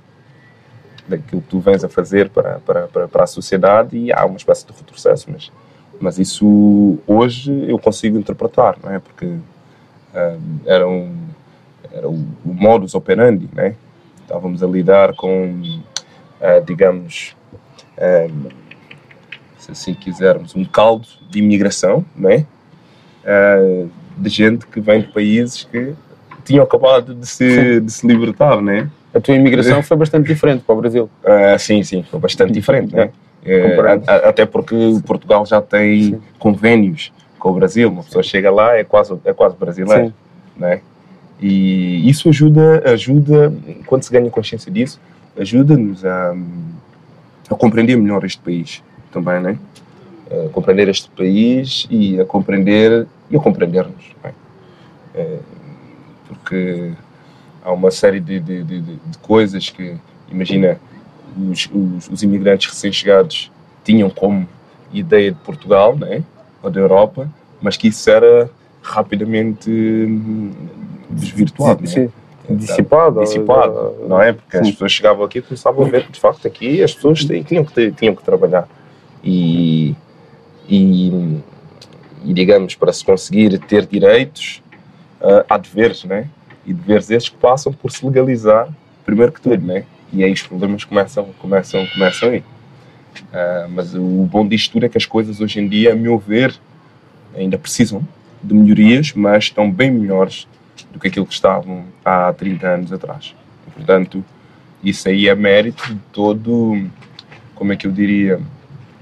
[1.08, 4.38] daquilo que tu vens a fazer para, para, para, para a sociedade e há uma
[4.38, 5.52] espécie de retrocesso, mas,
[6.00, 9.00] mas isso hoje eu consigo interpretar, não é?
[9.00, 9.38] Porque
[10.14, 11.16] ah, era, um,
[11.92, 12.14] era o,
[12.46, 13.76] o modus operandi, né?
[14.22, 15.62] Estávamos a lidar com,
[16.42, 17.36] ah, digamos,
[17.98, 18.28] ah,
[19.58, 22.46] se assim quisermos, um caldo de imigração, não é?
[23.26, 25.94] Ah, de gente que vem de países que
[26.44, 28.90] tinham acabado de se, de se libertar, não é?
[29.18, 31.10] A tua imigração foi bastante diferente para o Brasil.
[31.26, 33.10] Ah, sim, sim, foi bastante diferente, né?
[33.44, 34.04] Eh, Comparado.
[34.08, 34.76] a- a- até porque
[35.06, 39.56] Portugal já tem convênios com o Brasil, uma pessoa chega lá é quase é quase
[39.56, 40.14] brasileiro, Sim.
[40.58, 40.82] né?
[41.42, 43.54] E isso ajuda ajuda
[43.86, 45.00] quando se ganha consciência disso
[45.40, 46.36] ajuda-nos a,
[47.50, 49.58] a compreender melhor este país também, né?
[50.32, 54.32] A compreender este país e a compreender e a compreender-nos, né?
[55.16, 55.38] Eh,
[56.28, 56.92] porque
[57.68, 59.98] há uma série de, de, de, de- coisas que,
[60.32, 60.80] imagina,
[61.52, 63.52] os, os, os imigrantes recém-chegados
[63.84, 64.48] tinham como
[64.94, 66.24] ideia de Portugal, né?
[66.64, 67.30] ou da Europa,
[67.62, 68.50] mas que isso era
[68.82, 70.52] rapidamente hum,
[71.10, 71.82] desvirtuado.
[71.82, 71.88] né?
[71.88, 72.10] Sim.
[72.50, 73.20] Dissipado.
[73.20, 74.32] dissipado, não é?
[74.32, 77.26] Porque as pessoas chegavam aqui e começavam a ver que, de facto, aqui as pessoas
[77.26, 78.66] tinham, que, tinham que trabalhar.
[79.22, 79.94] E,
[80.70, 81.42] e,
[82.24, 84.64] e, digamos, para se conseguir ter direitos,
[85.22, 86.30] ah, há deveres, né?
[86.68, 88.68] E deveres esses que passam por se legalizar,
[89.06, 89.86] primeiro que tudo, né?
[90.14, 92.44] E aí os problemas começam, começam, começam aí.
[93.34, 96.18] Ah, mas o bom disto tudo é que as coisas hoje em dia, a meu
[96.18, 96.54] ver,
[97.36, 98.06] ainda precisam
[98.44, 100.48] de melhorias, mas estão bem melhores
[100.92, 103.36] do que aquilo que estavam há 30 anos atrás.
[103.74, 104.24] Portanto,
[104.84, 106.88] isso aí é mérito de todo,
[107.56, 108.40] como é que eu diria,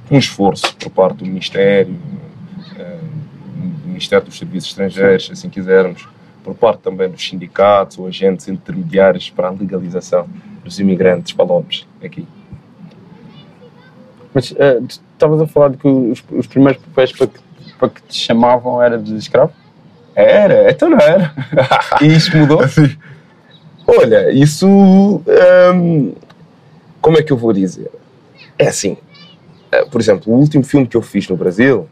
[0.10, 1.96] um esforço por parte do Ministério,
[2.78, 3.00] eh,
[3.84, 6.08] do Ministério dos Serviços Estrangeiros, assim quisermos,
[6.46, 10.28] por parte também dos sindicatos ou agentes intermediários para a legalização
[10.64, 12.28] dos imigrantes palopes aqui.
[14.32, 14.56] Mas tu
[15.14, 17.40] estavas a falar de que os, os primeiros papéis para que,
[17.80, 19.52] para que te chamavam era de escravo?
[20.14, 21.34] Era, então não era.
[22.02, 22.60] E isso mudou?
[23.88, 24.68] Olha, isso.
[24.68, 26.14] hum,
[27.02, 27.90] como é que eu vou dizer?
[28.58, 28.98] É assim.
[29.72, 31.88] eh, Por exemplo, o último filme que eu fiz no Brasil,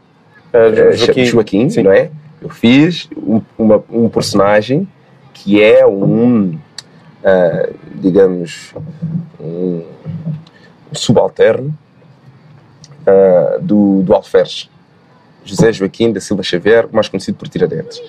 [0.52, 1.24] eh, Joaquim.
[1.24, 2.10] Joaquim, não é?
[2.44, 4.86] Eu fiz um, uma- um personagem
[5.32, 6.58] que é um.
[7.24, 8.74] ah, digamos.
[9.40, 9.82] Um,
[10.92, 11.76] subalterno
[13.06, 14.70] ah, do, do Alferes.
[15.44, 18.00] José Joaquim da Silva Xavier, mais conhecido por Tiradentes.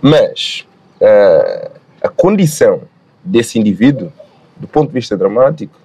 [0.00, 0.66] Mas
[1.02, 1.70] ah,
[2.02, 2.82] a condição
[3.24, 4.12] desse indivíduo,
[4.56, 5.78] do ponto de vista dramático,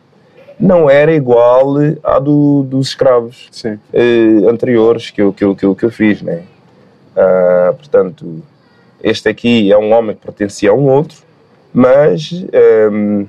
[0.60, 3.50] não era igual à do, dos escravos
[3.92, 6.22] eh, anteriores que eu, que, eu, que, eu, que eu fiz.
[6.22, 6.44] Né?
[7.16, 8.44] Ah, portanto,
[9.04, 11.18] este aqui é um homem que pertencia a um outro,
[11.74, 13.26] mas, ehm,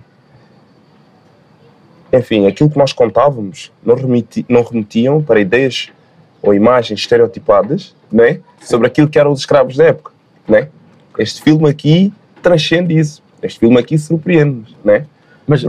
[2.12, 5.90] enfim, aquilo que nós contávamos não, remeti, não remetiam para ideias
[6.42, 8.40] ou imagens estereotipadas né?
[8.60, 10.12] sobre aquilo que eram os escravos da época.
[10.46, 10.68] Né?
[11.18, 13.22] Este filme aqui transcende isso.
[13.42, 14.76] Este filme aqui surpreende-nos.
[14.84, 15.06] Né?
[15.46, 15.64] Mas,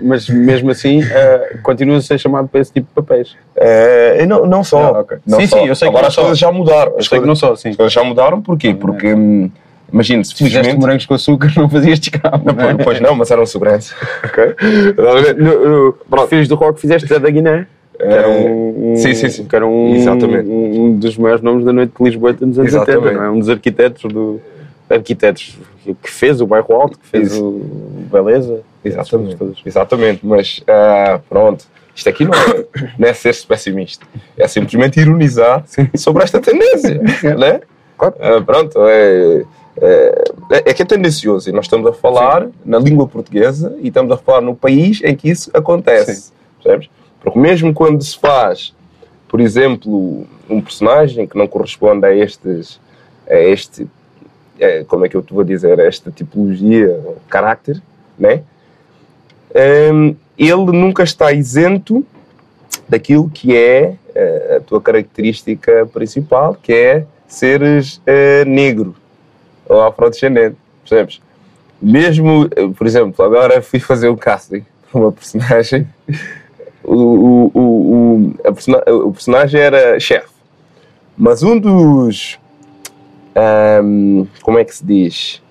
[0.00, 3.36] mas mesmo assim, eh, continuas a ser chamado para esse tipo de papéis.
[3.56, 4.94] Eh, não, não só.
[4.94, 5.18] Ah, ok.
[5.26, 5.58] não Sim, só.
[5.60, 6.20] sim, eu sei que Agora não as só.
[6.22, 6.92] coisas já mudaram.
[6.92, 7.68] Eu As sei que coisas- não só, sim.
[7.70, 8.74] As coisas já mudaram porquê?
[8.74, 9.50] Porque hum,
[9.92, 10.80] imagina, se Fizeste felizmente.
[10.80, 12.42] morangos com açúcar, não fazias descabo.
[12.44, 13.94] Não, pois, pois não, mas eram segurança.
[14.24, 14.54] Ok?
[15.36, 16.28] No, no, Pronto.
[16.28, 17.66] Filhos do Rock fizeste da Guiné.
[17.98, 19.44] Que era um, um- sim, sim, sim.
[19.44, 20.48] Que era um, Exatamente.
[20.48, 23.04] um, dos maiores nomes da noite de Lisboa nos anos Exatamente.
[23.06, 23.30] 80, não é?
[23.30, 24.40] Um dos arquitetos do
[24.88, 25.58] arquitetos
[26.02, 27.44] que fez o bairro Alto, que fez Isso.
[27.44, 28.60] o Beleza.
[28.88, 29.36] Exatamente.
[29.36, 29.58] todas.
[29.64, 31.66] Exatamente, mas ah, pronto.
[31.94, 32.66] Isto aqui não é,
[32.98, 35.64] não é ser pessimista, é simplesmente ironizar
[35.96, 37.00] sobre esta tendência,
[37.36, 37.60] né?
[37.96, 38.14] Claro.
[38.20, 39.44] Ah, pronto, é,
[39.80, 40.24] é,
[40.70, 44.16] é que é tendencioso e nós estamos a falar na língua portuguesa e estamos a
[44.16, 46.88] falar no país em que isso acontece, percebes?
[47.20, 48.72] Porque mesmo quando se faz,
[49.28, 52.80] por exemplo, um personagem que não corresponde a estes,
[53.28, 53.88] a este,
[54.58, 56.98] é, como é que eu te vou dizer, a esta tipologia,
[57.28, 57.80] caráter,
[58.18, 58.42] né?
[59.54, 62.04] Hum, ele nunca está isento
[62.88, 68.94] daquilo que é eh, a tua característica principal, que é seres eh, negro
[69.68, 71.20] ou afrodescendente, percebes?
[71.80, 75.86] Mesmo, eh, por exemplo, agora fui fazer um casting para uma personagem,
[76.82, 80.28] o, o, o, o, persona- o personagem era chefe,
[81.16, 82.38] mas um dos,
[83.34, 85.42] ahm, como é que se diz?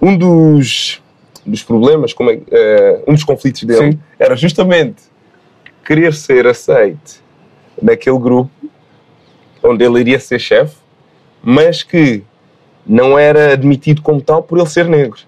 [0.00, 1.02] Um dos,
[1.46, 3.98] dos problemas, como é, eh, um dos conflitos dele Sim.
[4.18, 5.02] era justamente
[5.84, 7.20] querer ser aceite
[7.80, 8.50] naquele grupo
[9.62, 10.76] onde ele iria ser chefe,
[11.42, 12.22] mas que
[12.86, 15.20] não era admitido como tal por ele ser negro.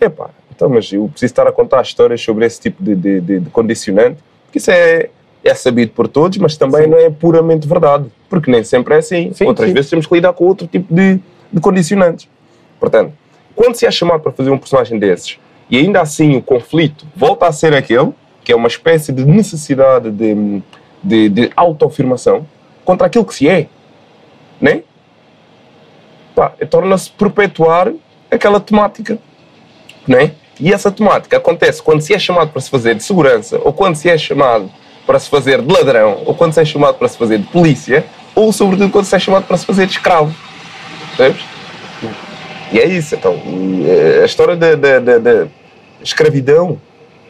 [0.00, 3.40] Epá, então, mas eu preciso estar a contar histórias sobre esse tipo de, de, de-
[3.40, 5.08] de condicionante, porque isso é,
[5.44, 9.32] é sabido por todos, mas também não é puramente verdade, porque nem sempre é assim.
[9.32, 9.74] Sim, Outras sim.
[9.74, 11.18] vezes temos que lidar com outro tipo de,
[11.52, 12.28] de condicionantes.
[12.78, 13.12] Portanto,
[13.58, 15.36] quando se é chamado para fazer um personagem desses
[15.68, 18.12] e ainda assim o conflito volta a ser aquele,
[18.44, 20.62] que é uma espécie de necessidade de,
[21.02, 22.46] de, de autoafirmação
[22.84, 23.66] contra aquilo que se é,
[24.60, 24.84] né?
[26.36, 27.92] Pá, torna-se perpetuar
[28.30, 29.18] aquela temática,
[30.06, 30.30] né?
[30.60, 33.96] E essa temática acontece quando se é chamado para se fazer de segurança, ou quando
[33.96, 34.70] se é chamado
[35.04, 38.06] para se fazer de ladrão, ou quando se é chamado para se fazer de polícia,
[38.36, 40.32] ou sobretudo quando se é chamado para se fazer de escravo.
[41.16, 41.47] Percebes?
[42.72, 43.14] E é isso.
[43.14, 43.34] Então,
[43.86, 45.46] eh, a história da, da, da- da
[46.02, 46.78] escravidão,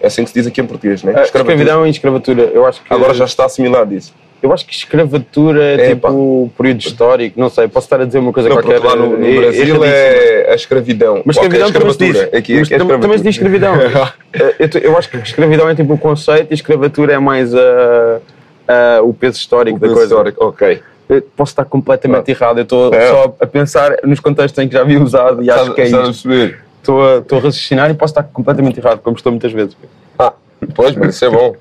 [0.00, 1.12] é assim que se diz aqui em português, né?
[1.16, 2.42] Ah, Escravidão e escravatura.
[2.52, 4.12] Eu acho que, Agora já está assimilado isso.
[4.42, 8.18] eu acho que escravatura é, É, tipo período histórico, não sei, posso estar a dizer
[8.18, 8.78] uma coisa Não, qualquer.
[8.80, 9.86] lá no, no eh, Brasil erradíssima.
[9.86, 11.22] é a escravidão.
[11.24, 12.08] Mas escravidão também se diz.
[12.10, 12.38] escravatura.
[12.38, 13.74] Aqui, Mas aqui é tam- também se diz escravidão.
[14.32, 18.20] Eh, eu, eu acho que escravidão é tipo o conceito e escravatura é mais ah,
[18.68, 20.12] ah, o peso histórico O da peso coisa.
[20.14, 20.80] histórico, Ok.
[21.08, 23.08] Eu posso estar completamente errado, eu estou É.
[23.08, 26.02] só a pensar nos contextos em que já vi usado e acho que é a
[26.02, 26.58] perceber?
[26.78, 29.76] Estou a, estou a raciocinar e posso estar completamente errado, como estou muitas vezes.
[30.18, 30.32] Ah,
[30.74, 31.54] pois, mas isso é bom.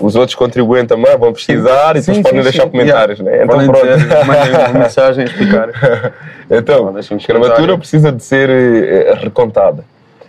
[0.00, 2.50] Os outros contribuem também, vão pesquisar e Sim, depois sim, podem sim.
[2.50, 3.38] deixar comentários, Yeah.
[3.38, 3.44] né?
[3.44, 3.98] Então Podem pronto.
[3.98, 6.12] dizer, mandem uma mensagem a explicar.
[6.50, 9.84] Então, Bom, deixa-me escravatura precisa de ser eh, recontada.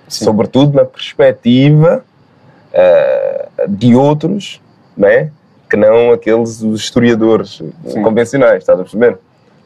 [0.07, 2.03] Sobretudo na perspectiva
[2.73, 4.61] eh, de outros,
[4.97, 5.31] né?
[5.73, 7.59] Que não aqueles os historiadores
[8.03, 9.17] convencionais, estás a perceber?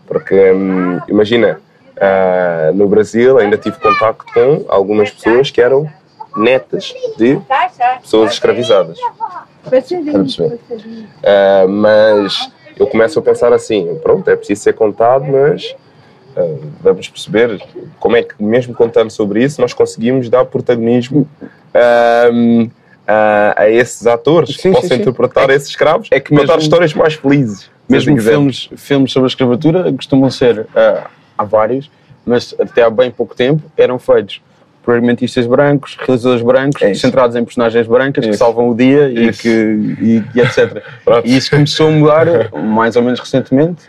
[0.05, 1.59] Porque, hum, imagina,
[1.99, 5.85] ah, no Brasil ainda tive contacto com algumas pessoas que eram
[6.33, 7.37] netas de
[8.01, 8.97] pessoas escravizadas.
[11.25, 15.75] Ah, mas eu começo a pensar assim, pronto, é preciso ser contado, mas
[16.37, 17.61] ah, vamos perceber
[17.99, 21.27] como é que, mesmo contando sobre isso, nós conseguimos dar protagonismo
[23.07, 25.01] a, a esses atores Sim, que possam sim, sim.
[25.01, 27.69] interpretar esses escravos, é que contar mesmo- histórias mais felizes.
[27.89, 31.89] Mesmo filmes, filmes sobre a escravatura costumam ser, ah, há vários,
[32.25, 34.41] mas até há bem pouco tempo eram feitos
[34.83, 38.39] por argumentistas brancos, realizadores brancos, É centrados em personagens brancas que Isso.
[38.39, 39.47] salvam o dia e, que,
[40.01, 40.81] e, e etc.
[41.23, 43.83] E isso começou a mudar mais ou menos recentemente.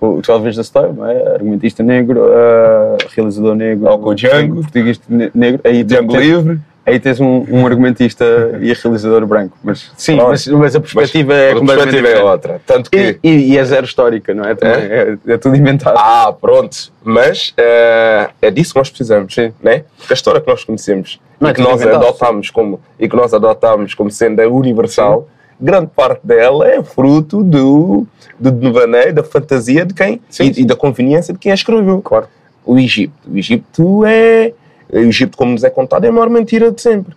[0.00, 1.34] O 12 Years a Slave, é?
[1.34, 4.56] argumentista negro, ah, realizador negro, Ou com o Django.
[4.62, 5.60] português ne- negro.
[5.64, 6.60] Aí Django Livre.
[6.86, 8.24] Aí tens um, um argumentista
[8.60, 9.56] e realizador branco.
[9.64, 12.60] Mas sim, mas, mas a perspectiva Mas é a completamente perspectiva é outra.
[12.66, 14.54] Tanto que E, e- e é zero histórica, não é?
[14.54, 15.96] Também é, é tudo inventado.
[15.98, 16.92] Ah, pronto.
[17.02, 19.84] Mas eh, é disso que nós precisamos, né?
[19.96, 23.08] Porque a história que nós conhecemos Não e é que tudo nós adotamos como e
[23.08, 25.26] que nós adotamos como sendo a universal,
[25.58, 28.06] grande parte dela é fruto do
[28.38, 30.62] do devaneio, da fantasia de quem Sim, e, sim.
[30.62, 32.02] e da conveniência de quem a escreveu.
[32.02, 32.26] Claro.
[32.66, 34.52] O Egito, o Egito é
[34.98, 37.14] o Egito como nos é contado é a maior mentira de sempre.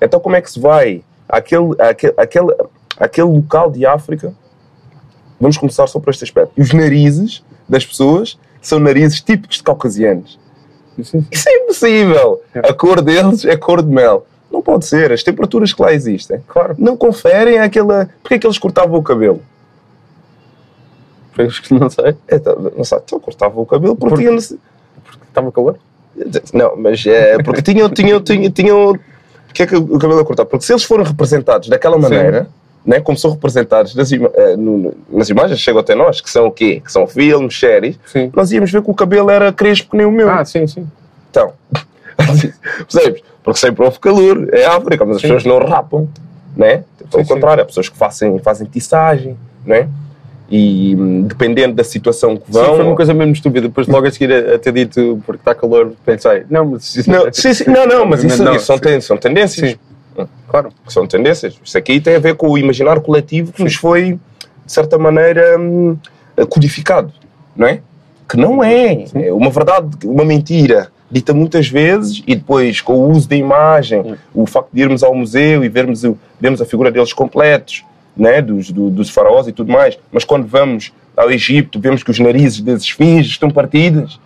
[0.00, 2.54] Então como é que se vai àquele àquele, àquele,
[2.98, 4.32] àquele local de África
[5.38, 6.52] Vamos começar só por este aspecto.
[6.58, 10.38] Os narizes das pessoas são narizes típicos de caucasianos.
[10.96, 11.14] Isso
[11.46, 12.40] é impossível.
[12.54, 14.26] A cor deles é cor de mel.
[14.50, 15.12] Não pode ser.
[15.12, 16.74] As temperaturas que lá existem Claro.
[16.78, 18.08] não conferem aquela.
[18.22, 19.42] Porquê é que eles cortavam o cabelo?
[21.70, 22.16] Não sei.
[22.28, 22.40] É,
[22.74, 24.58] não sei, então cortavam o cabelo porque, Porque- tinha nece-
[25.28, 25.78] Estava calor?
[26.52, 28.90] Não, mas é porque tinham, tinham, tinham, tinham.
[28.92, 28.98] O
[29.52, 30.44] que é que o cabelo a cortar?
[30.44, 32.46] Porque se eles foram representados daquela maneira,
[32.84, 36.46] né, como são representados nas, ima- eh, no- nas imagens, chegam até nós, que são
[36.46, 36.80] o quê?
[36.84, 38.30] Que são filmes, séries, Sim.
[38.34, 40.28] nós íamos ver que o cabelo era crespo que nem o meu.
[40.30, 40.86] Ah, sim, sim.
[41.30, 41.52] Então,
[42.16, 43.22] percebes?
[43.42, 45.28] Porque sempre houve calor, é África, mas as Sim.
[45.28, 46.08] pessoas não rapam,
[46.56, 46.82] né?
[47.10, 47.32] Pelo sim.
[47.34, 49.88] contrário, há pessoas que fazem, fazem tiçagem, né?
[50.50, 52.76] E dependendo da situação que Sim, vão.
[52.76, 53.66] foi uma coisa mesmo estúpida.
[53.66, 57.10] Depois, logo a seguir a, a ter dito porque está calor, pensei, não, mas isso
[57.10, 58.82] Não, sim, sim, não, não, mas isso, Não, isso são, sim.
[58.82, 59.70] ten- são tendências.
[59.72, 60.26] Sim.
[60.48, 60.70] Claro.
[60.88, 61.58] São tendências.
[61.64, 64.12] Isso aqui tem a ver com o imaginário coletivo que nos foi,
[64.64, 65.96] de certa maneira, hum,
[66.48, 67.12] codificado,
[67.56, 67.80] não é?
[68.28, 69.04] Que não é.
[69.14, 74.02] É uma verdade, uma mentira dita muitas vezes e depois com o uso da imagem,
[74.02, 74.14] Sim.
[74.34, 77.84] o facto de irmos ao museu e vermos, o, vermos a figura deles completos,
[78.16, 78.40] né?
[78.40, 82.18] dos, do- dos faraós e tudo mais, mas quando vamos ao Egito vemos que os
[82.18, 84.18] narizes das esfinges estão partidas.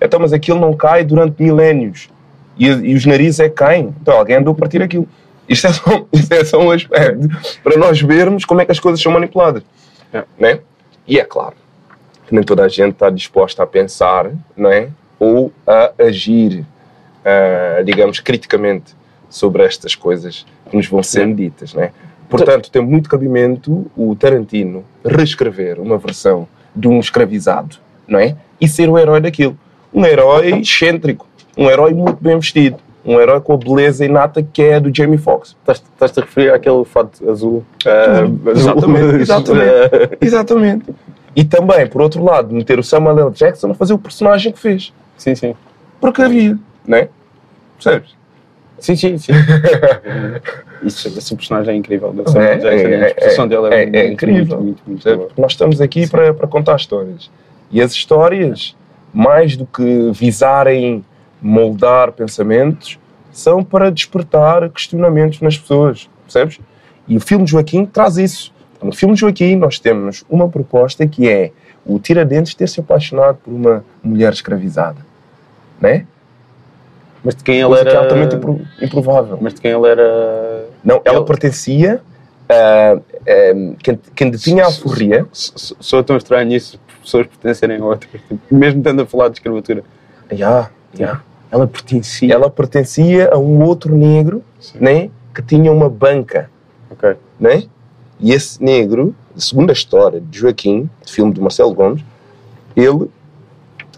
[0.00, 2.08] Então, mas aquilo não cai durante milénios.
[2.58, 3.94] E, e os narizes é que caem.
[4.00, 5.06] Então alguém andou a partir aquilo.
[5.48, 7.28] Isto é, só, isto é só um aspecto
[7.62, 9.62] para nós vermos como é que as coisas são manipuladas.
[10.12, 10.24] É.
[10.38, 10.60] Né?
[11.06, 11.54] E é claro
[12.26, 14.88] que nem toda a gente está disposta a pensar não é?
[15.18, 16.64] ou a agir,
[17.24, 18.94] ah, digamos, criticamente
[19.28, 21.74] sobre estas coisas que nos vão sendo ditas.
[21.74, 21.92] Não é?
[22.30, 28.36] Portanto, tem muito cabimento o Tarantino reescrever uma versão de um escravizado não é?
[28.60, 29.56] e ser o herói daquilo.
[29.92, 31.26] Um herói excêntrico,
[31.58, 35.18] um herói muito bem vestido, um herói com a beleza inata que é do Jamie
[35.18, 35.56] Foxx.
[35.60, 37.64] Estás- Estás-te a referir àquele fato azul.
[37.86, 38.50] ah, Tudo.
[38.50, 40.18] azul, Exatamente, exatamente.
[40.20, 40.94] Exatamente.
[41.34, 43.30] E também, por outro lado, meter o Samuel L.
[43.30, 44.92] Jackson a fazer o personagem que fez.
[45.16, 45.54] sim, sim.
[46.00, 47.08] Porque havia, não é?
[47.82, 48.14] Percebes?
[48.80, 49.32] Sim, sim, sim.
[50.82, 52.08] Isso, esse personagem é incrível.
[52.16, 54.56] O É, Samuel Jackson, é, a interpretação é, dele é, é- é incrível.
[54.60, 55.26] Muito, muito, muito.
[55.26, 57.30] Porque nós estamos aqui para, para contar histórias.
[57.70, 58.74] E as histórias,
[59.12, 61.04] mais do que visarem
[61.42, 62.98] moldar pensamentos,
[63.30, 66.08] são para despertar questionamentos nas pessoas.
[66.24, 66.58] Percebes?
[67.06, 68.52] E o filme Joaquim traz isso.
[68.82, 71.52] No filme Joaquim, nós temos uma proposta que é
[71.84, 74.98] o Tiradentes ter se apaixonado por uma mulher escravizada.
[75.80, 76.06] Né?
[77.24, 78.00] Mas de quem ele Coisa que é era.
[78.02, 79.38] altamente impro- improvável.
[79.40, 80.66] Mas de quem ele era.
[80.82, 82.00] Não, ela Ele- pertencia
[82.48, 82.92] a.
[82.94, 85.26] a- quem, quem detinha a alforria.
[85.32, 88.10] Sou tão estranho isso, pessoas pertencerem a outras.
[88.28, 89.82] Tipo, mesmo estando a falar de escravatura.
[90.32, 91.20] Ya, ya.
[91.50, 92.32] Ela pertencia.
[92.32, 94.78] Ela pertencia a um outro negro Sim.
[94.80, 96.48] né, que tinha uma banca.
[96.90, 97.16] Ok.
[97.38, 97.64] Né?
[98.20, 102.02] E esse negro, segundo a história de Joaquim, de filme de Marcelo Gomes,
[102.76, 103.10] ele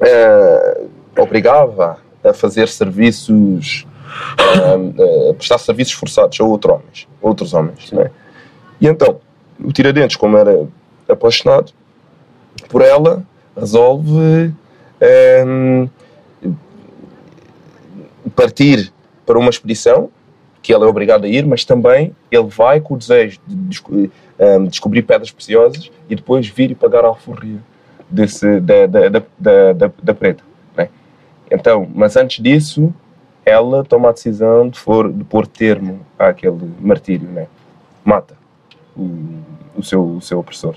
[0.01, 0.81] eh,
[1.19, 3.87] obrigava a fazer serviços,
[4.39, 7.09] eh, a prestar serviços forçados a outros homens.
[7.21, 8.11] Outros homens né?
[8.81, 9.21] E então,
[9.63, 10.67] o Tiradentes, como era
[11.09, 11.73] apaixonado
[12.69, 13.23] por ela,
[13.57, 14.53] resolve
[15.01, 15.89] ehm,
[18.35, 18.93] partir
[19.27, 20.11] para uma expedição
[20.63, 24.11] que ele é obrigado a ir, mas também ele vai com o desejo de desco-
[24.69, 27.59] descobrir pedras preciosas e depois vir e pagar a alforria
[28.09, 29.09] desse, da, da,
[29.73, 30.43] da- da preta.
[31.53, 32.93] Então, mas antes disso,
[33.45, 37.47] ela toma a decisão de, for, de pôr termo àquele martírio, né?
[38.05, 38.35] mata
[38.97, 39.41] o,
[39.77, 40.77] o, seu, o seu opressor.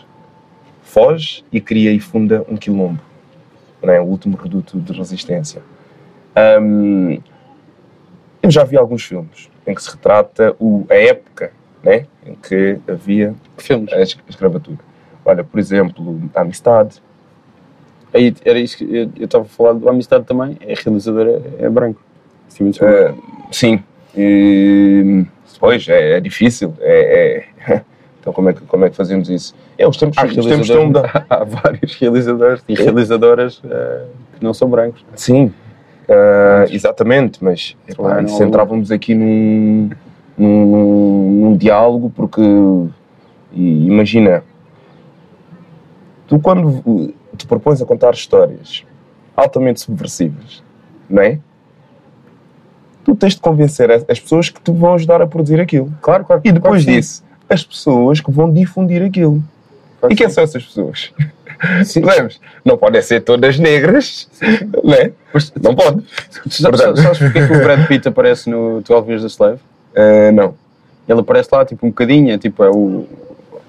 [0.84, 3.00] Foge e cria e funda um quilombo,
[3.82, 4.00] né?
[4.00, 5.62] o último reduto de resistência.
[6.36, 7.20] Ahm,
[8.44, 12.06] eu já vi alguns filmes em que se retrata o, a época né?
[12.26, 13.92] em que havia Filmes.
[13.94, 14.80] a es- escravatura.
[15.24, 17.02] Olha, por exemplo, a Amistade.
[18.16, 20.58] Aí, era isso que eu estava a falar do Amistade também.
[20.62, 22.02] A realizadora é branco.
[22.50, 23.20] Steven Spielberg.
[23.20, 23.84] Eh, sim.
[24.16, 25.26] E,
[25.60, 26.74] pois, é, é difícil.
[26.80, 27.86] É, é-
[28.22, 29.54] Então, como é, que, como é que fazemos isso?
[29.78, 30.92] É, os tempos, Há os tempos estão.
[31.30, 34.06] Há vários realizadores e realizadoras eh,
[34.40, 35.06] que não são brancos.
[35.16, 35.54] Sim,
[36.10, 39.90] ah, exatamente, mas epá, isso entrávamos aqui num,
[40.38, 42.42] num, num diálogo porque
[43.54, 44.44] imagina,
[46.28, 48.84] tu quando te propões a contar histórias
[49.36, 50.64] altamente subversivas,
[51.10, 51.40] não é?
[53.04, 55.92] Tu tens de convencer as as pessoas que te vão ajudar a produzir aquilo.
[56.02, 56.42] Claro, claro.
[56.44, 59.44] E depois claro disso, as pessoas que vão difundir aquilo.
[60.00, 61.14] Claro E que quem são essas pessoas?
[61.86, 62.42] Sabemos?
[62.66, 64.28] Não podem ser todas negras,
[64.84, 65.12] não é?
[65.62, 66.04] Não pode.
[66.62, 69.60] Portanto- Sabes porque é que o Brad Pitt aparece no 12 Years a Slave?
[69.96, 70.54] Ah, não.
[71.08, 73.08] Ele aparece lá tipo um bocadinho, tipo, é o...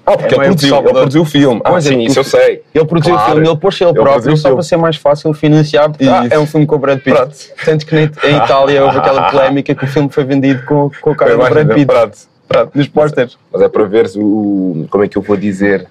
[0.09, 0.93] Ah, porque É ele, produziu, ele Salvador.
[1.01, 1.61] produziu o filme.
[1.65, 2.63] Ah, é, sim, isso eu sei.
[2.73, 3.29] Ele produziu Claro.
[3.29, 6.25] o filme, ele pôs ele próprio o só para ser mais fácil financiar, porque ah,
[6.31, 7.13] é um filme com o Brad Pitt.
[7.17, 7.35] Pronto.
[7.65, 11.09] Tanto que na- em Itália houve aquela polémica que o filme foi vendido com, com
[11.11, 11.85] a cara do Brad Pitt.
[11.85, 12.71] Pronto, pronto.
[12.73, 13.37] Nos posters.
[13.51, 15.85] Mas é para veres o, o- como é que eu vou dizer,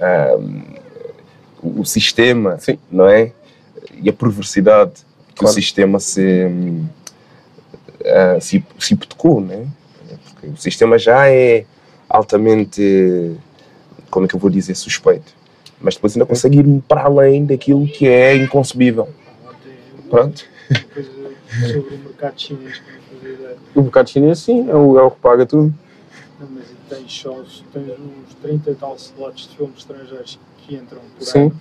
[0.00, 0.36] ah,
[1.60, 2.78] o, o sistema, Sim.
[2.88, 3.32] não é?
[4.00, 4.92] E a perversidade
[5.34, 6.48] que o sistema se,
[8.06, 9.66] ah, se, se hipotecou, né?
[10.34, 11.64] Porque o sistema já é
[12.08, 13.36] altamente,
[14.10, 15.32] como é que eu vou dizer, suspeito.
[15.80, 19.08] Mas depois ainda consegue ir para além daquilo que é inconcebível.
[20.08, 20.44] Pronto.
[20.92, 21.10] Coisa
[21.72, 22.82] sobre o mercado chinês,
[23.22, 23.56] ideia.
[23.74, 25.74] O mercado chinês, sim, é o, é o que paga tudo.
[26.40, 31.00] Não, mas tens shows, tens uns 30 e tal slots de filmes estrangeiros que entram
[31.18, 31.38] por Sim.
[31.46, 31.60] ano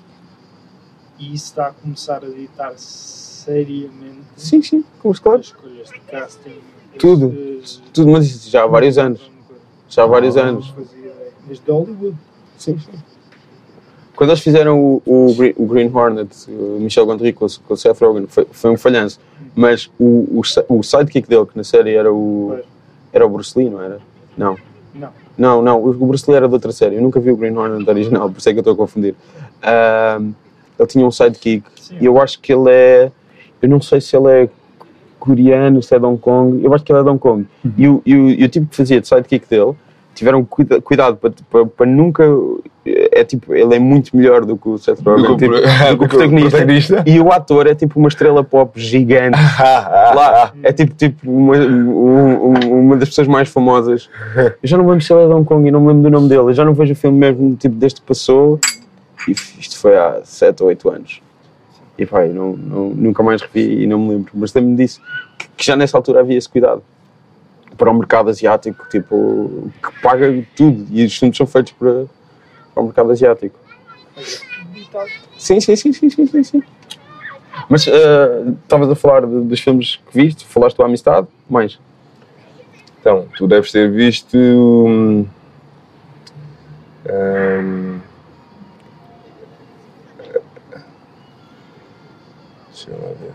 [1.18, 5.40] e isso está a começar a ditar seriamente Sim, sim, como as claro.
[5.40, 6.60] escolhas de casting.
[7.00, 7.34] Tudo.
[7.60, 9.22] estes- Tudo, mas isso já há vários anos.
[9.90, 10.74] Já há vários anos.
[10.94, 11.14] Ideia.
[11.48, 12.18] Desde Hollywood.
[12.58, 12.92] Sim, sim.
[14.16, 17.74] Quando eles fizeram o, o, Green, o Green Hornet, o Michel Gondry com, o- com
[17.74, 19.20] o Seth Rogen, foi, foi um falhanço.
[19.54, 22.58] Mas o, o, o sidekick dele, que na série era o,
[23.12, 24.00] era o Bruce Lee, não era?
[24.38, 24.56] Não.
[24.94, 25.10] Não.
[25.38, 26.96] Não, não, o Bruce Lee era de outra série.
[26.96, 29.16] Eu nunca vi o Green Hornet original, por isso é que eu estou a confundir.
[30.80, 31.98] Ele tinha um sidekick Sim.
[32.00, 33.12] e eu acho que ele é.
[33.62, 34.50] Eu não sei se ele é
[35.20, 36.64] coreano, se é de Hong Kong.
[36.64, 37.46] Eu acho que ele é de Hong Kong.
[37.78, 39.74] E, o, e, o, e o tipo que fazia de sidekick dele
[40.16, 42.24] tiveram cuida, cuidado para, para, para nunca.
[42.88, 45.68] É tipo, ele é muito melhor do que o Seth Rogen, Do tipo, do que
[45.68, 46.50] o do que o protagonista.
[46.50, 47.04] protagonista.
[47.08, 49.38] E o ator é tipo uma estrela pop gigante.
[49.60, 54.10] Lá, é tipo, tipo uma, um- um- uma das pessoas mais famosas.
[54.36, 56.04] Eu já não me lembro se ele é de Hong Kong e não me lembro
[56.04, 56.42] do nome dele.
[56.42, 58.60] Eu já não vejo o filme mesmo tipo, desde que passou.
[59.28, 61.22] E isto foi há 7 ou 8 anos.
[61.98, 64.32] E pá, não, não- nunca mais revi e não me lembro.
[64.36, 65.02] Mas lembro-me disso,
[65.40, 66.84] que, que já nessa altura havia esse cuidado.
[67.78, 70.86] Para o mercado asiático, tipo, que paga tudo.
[70.92, 72.06] E os filmes são feitos para,
[72.74, 73.58] para o mercado asiático.
[75.38, 76.64] Sim, sim, sim, sim, sim, sim, sim.
[77.70, 81.80] Mas eh, estavas a falar de- dos filmes que viste, falaste do Amistade, mais.
[83.00, 84.36] Então, tu deves ter visto.
[84.38, 85.26] hum,
[92.70, 93.32] deixa eu ver.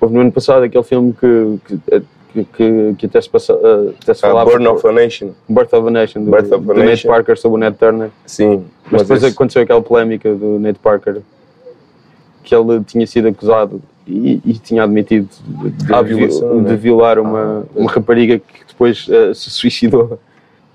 [0.00, 2.02] Houve no ano passado aquele filme que, que,
[2.44, 4.50] que, que, que até se, passa, eh, até se Ah, falava.
[4.50, 5.30] Burn of a Nation.
[5.48, 7.08] Birth of a Nation, do, Birth of a do Nate Nation.
[7.08, 8.10] Parker sobre o Ned Turner.
[8.26, 11.18] Sim, Mas, depois esse- aconteceu aquela polémica do Nate Parker
[12.42, 16.70] que ele tinha sido acusado e, e tinha admitido de, de Ah, vi- violação, de
[16.70, 16.76] né?
[16.76, 20.18] violar uma, Ah, uma rapariga que depois eh, se suicidou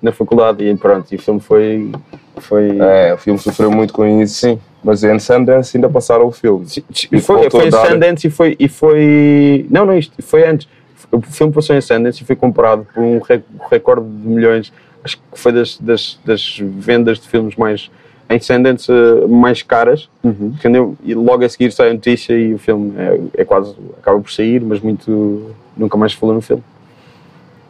[0.02, 1.92] na faculdade e pronto, e o filme foi.
[2.38, 4.36] foi É, o filme sofreu muito com isso.
[4.42, 4.60] Sim.
[4.84, 6.66] Mas em Sundance ainda passaram o filme.
[6.68, 9.66] Sim, E foi, foi em Sundance e foi, e foi.
[9.72, 10.68] Não, não, isto foi antes.
[11.12, 14.72] O filme passou em Sundance e foi comprado por um rec- recorde de milhões.
[15.04, 17.90] Acho que foi das, das, das vendas de filmes mais.
[18.30, 20.10] Em Sundance, eh, mais caras.
[20.24, 20.96] Entendeu?
[21.04, 23.76] E logo a seguir sai a notícia e o filme é, é quase.
[24.00, 25.52] acaba por sair, mas muito.
[25.78, 26.64] nunca mais se falou no filme.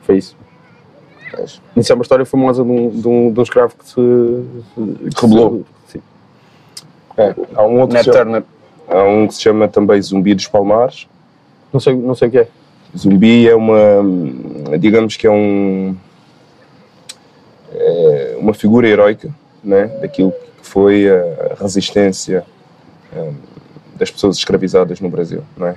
[0.03, 0.37] Foi isso.
[1.31, 1.59] Pois.
[1.75, 3.93] Isso é uma história famosa de um, de um, de um escravo que se.
[3.95, 5.65] que se- Rebelou.
[5.87, 6.01] Sim.
[7.17, 8.43] É, há um outro Ned que se chama- Turner.
[8.87, 11.07] há um que se chama também Zumbi dos Palmares.
[11.73, 12.47] Não sei, não sei o que é.
[12.97, 15.95] Zumbi é uma, digamos que é um,
[17.71, 19.33] é uma figura heroica,
[19.63, 22.45] né, daquilo que foi a resistência
[23.15, 23.33] hum,
[23.95, 25.75] das pessoas escravizadas no Brasil, não é?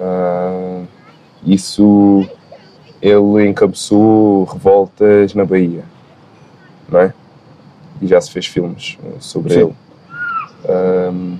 [0.00, 0.82] Ah,
[1.44, 2.26] isso
[3.00, 5.84] ele encabeçou revoltas na Bahia,
[6.88, 7.14] não é?
[8.00, 9.60] E já se fez filmes eh, sobre Sim.
[9.60, 9.74] ele.
[10.68, 11.38] Hum,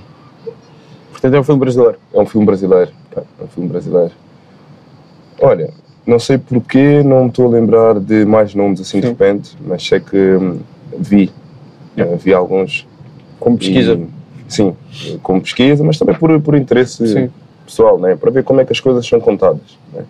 [1.11, 1.99] Portanto, é um filme brasileiro.
[2.12, 2.90] é um filme brasileiro.
[3.14, 4.12] pá, É um filme brasileiro.
[5.43, 5.70] Olha,
[6.07, 9.12] não sei porquê, não estou a lembrar de mais nomes assim de Sim.
[9.12, 10.61] repente, mas sei que hum,
[10.97, 11.32] vi.
[11.97, 12.14] Yeah.
[12.14, 12.86] eh, vi alguns.
[13.40, 13.95] Como pesquisa.
[13.95, 14.09] E,
[14.49, 14.76] sim,
[15.20, 17.30] como pesquisa, mas também por, por interesse Sim.
[17.66, 18.14] pessoal, né?
[18.14, 19.76] para ver como é que as coisas são contadas.
[19.93, 20.05] Né?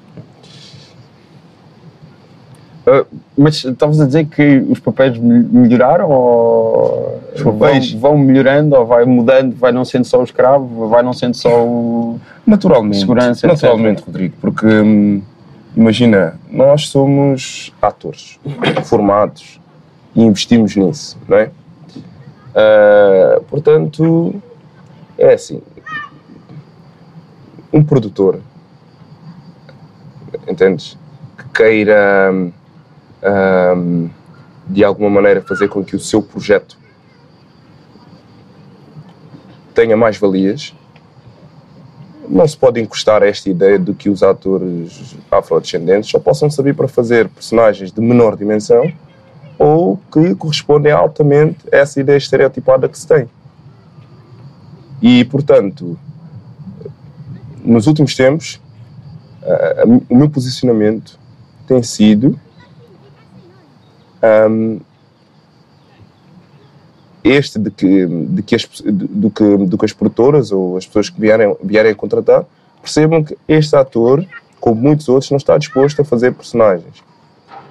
[2.84, 3.06] Uh,
[3.38, 7.92] mas estavas a dizer que os papéis mel- melhoraram ou Os papéis?
[7.92, 11.34] Vão, vão melhorando ou vai mudando, vai não sendo só o escravo, vai não sendo
[11.36, 12.18] só o.
[12.44, 12.98] Naturalmente.
[12.98, 14.06] Segurança, naturalmente, etc.
[14.06, 15.22] Rodrigo, porque hum,
[15.76, 18.40] imagina, nós somos atores
[18.84, 19.60] formados
[20.16, 21.50] e investimos nisso, não é?
[22.54, 24.34] Ah, portanto,
[25.16, 25.62] é assim,
[27.72, 28.40] um produtor,
[30.48, 30.98] entendes?
[31.38, 32.32] Que queira
[33.76, 34.10] hum,
[34.66, 36.76] de alguma maneira fazer com que o seu projeto
[39.74, 40.74] tenha mais valias,
[42.28, 46.74] não se pode encostar a esta ideia de que os atores afrodescendentes só possam servir
[46.74, 48.92] para fazer personagens de menor dimensão
[49.58, 53.28] ou que correspondem altamente a essa ideia estereotipada que se tem.
[55.00, 55.98] E, portanto,
[57.64, 58.60] nos últimos tempos,
[59.42, 61.18] ah, o meu posicionamento
[61.66, 62.38] tem sido
[64.22, 64.78] ahm,
[67.24, 71.08] este de que, de que, as, do que, do que as produtoras ou as pessoas
[71.08, 72.44] que vierem, vierem a contratar
[72.80, 74.26] percebam que este ator,
[74.60, 77.02] como muitos outros, não está disposto a fazer personagens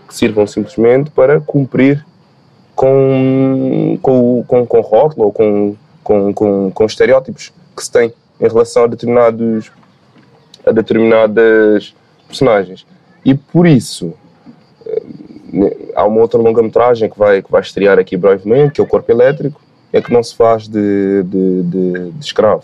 [0.08, 2.06] que sirvam simplesmente para cumprir
[2.76, 8.47] com, com, com, com rótulo ou com, com, com, com estereótipos que se tem em
[8.47, 9.72] relação a determinados
[10.66, 11.95] a determinadas
[12.28, 12.86] personagens.
[13.26, 14.14] E por isso
[15.95, 19.12] há uma outra longa-metragem que vai, que vai estrear aqui brevemente, que é o Corpo
[19.12, 22.64] Elétrico, é que não se faz de, de, de, de escravo,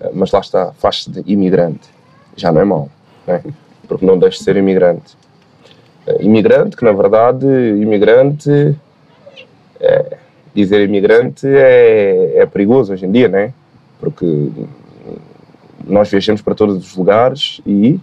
[0.00, 1.88] eh, mas lá está, faz-se de imigrante.
[2.36, 2.88] Já não é mau,
[3.26, 3.42] né?
[3.86, 5.16] porque não deixa de ser imigrante.
[6.06, 8.74] Eh, imigrante, que na verdade, imigrante
[9.80, 10.16] é,
[10.54, 13.52] dizer imigrante é, é perigoso hoje em dia, né?
[13.98, 14.50] Porque
[15.84, 17.98] nós viajamos para todos os lugares e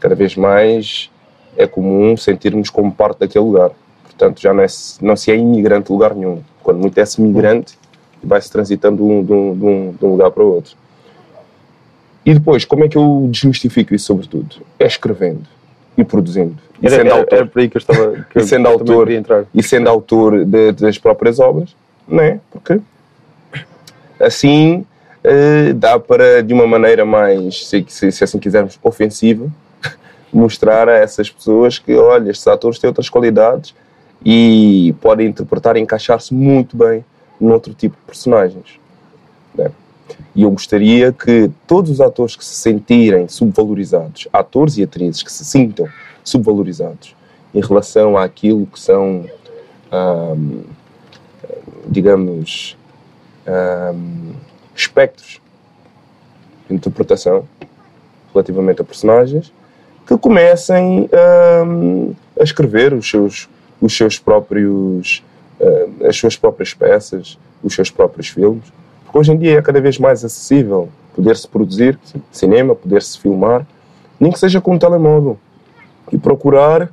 [0.00, 1.10] cada vez mais
[1.56, 3.70] é comum sentirmos como parte daquele lugar.
[4.04, 4.66] Portanto, já não, é,
[5.00, 6.40] não se é imigrante de lugar nenhum.
[6.62, 7.76] Quando muito é-se migrante,
[8.22, 10.76] vai-se transitando de um, de, um, de, um, lugar para outro.
[12.24, 14.56] E depois, como é que eu desmistifico isso, sobretudo?
[14.78, 15.42] É escrevendo
[15.96, 16.56] e produzindo.
[16.82, 18.26] E Era, sendo era, autor era por aí que eu estava.
[18.30, 19.44] Que e sendo autor, entrar.
[19.54, 21.74] e sendo autor de- das próprias obras,
[22.08, 22.40] não é?
[22.50, 22.80] Porque
[24.18, 24.84] assim
[25.22, 29.46] eh, dá para, de uma maneira mais, se, se- se assim quisermos, ofensiva,
[30.34, 33.74] mostrar a essas pessoas que, olha, estes atores têm outras qualidades
[34.24, 37.04] e podem interpretar e encaixar-se muito bem
[37.40, 38.80] noutro tipo de personagens.
[39.54, 39.70] né?
[40.34, 45.32] E eu gostaria que todos os atores que se sentirem subvalorizados, atores e atrizes que
[45.32, 45.86] se sintam
[46.24, 47.14] subvalorizados
[47.54, 49.24] em relação àquilo que são,
[49.92, 50.62] ahm,
[51.86, 52.76] digamos,
[53.46, 54.32] ahm,
[54.74, 55.40] espectros
[56.68, 57.46] de interpretação
[58.32, 59.52] relativamente a personagens,
[60.24, 63.46] comecem ahm, a escrever os seus,
[63.78, 65.22] os seus próprios,
[65.60, 68.64] ah, as suas próprias peças, os seus próprios filmes.
[69.04, 71.98] Porque hoje em dia é cada vez mais acessível poder-se produzir
[72.32, 73.66] cinema, poder-se filmar,
[74.18, 75.36] nem que seja com um telemóvel.
[76.10, 76.90] E procurar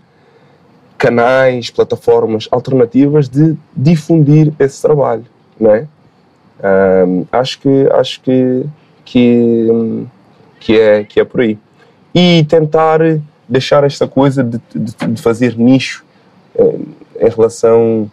[0.98, 5.26] canais, plataformas alternativas de difundir esse trabalho,
[5.58, 5.88] não é?
[6.62, 8.66] Ahm, acho que acho que
[9.06, 10.06] que hum,
[10.60, 11.58] que é que é por aí
[12.14, 13.00] e tentar
[13.48, 16.06] deixar esta coisa de, de, de fazer nicho
[16.56, 16.80] eh,
[17.20, 18.10] em relação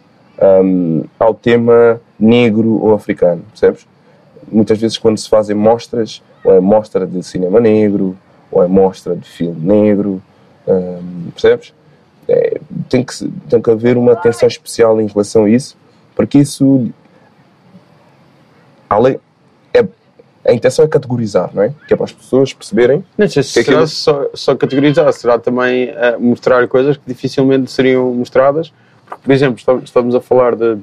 [0.63, 3.87] hum, ao tema negro ou africano, percebes?
[4.51, 8.17] Muitas vezes quando se fazem mostras, ou é mostra de cinema negro,
[8.51, 10.21] ou é mostra de filme negro,
[10.67, 11.73] hum, percebes?
[12.27, 15.75] É, tem, que, tem que haver uma atenção especial em relação a isso,
[16.15, 16.89] porque isso,
[18.89, 19.19] além,
[20.49, 21.73] a intenção é categorizar, não é?
[21.87, 25.11] Que é para as pessoas perceberem Não sei se Que será aquilo- só, só categorizar,
[25.13, 28.71] será também eh, mostrar coisas que dificilmente seriam mostradas.
[29.07, 30.77] Porque, por exemplo, estamos, a falar de,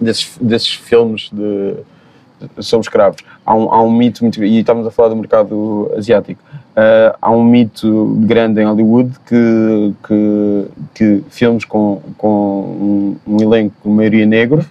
[0.00, 1.74] desses, desses filmes de,
[2.56, 3.22] de- sobre escravos.
[3.46, 4.42] Há um, há um mito muito.
[4.44, 6.42] E estamos a falar do mercado asiático.
[6.76, 10.64] Eh, há um mito grande em Hollywood que, que,
[10.94, 14.64] que filmes com, com um, um elenco, de maioria negro,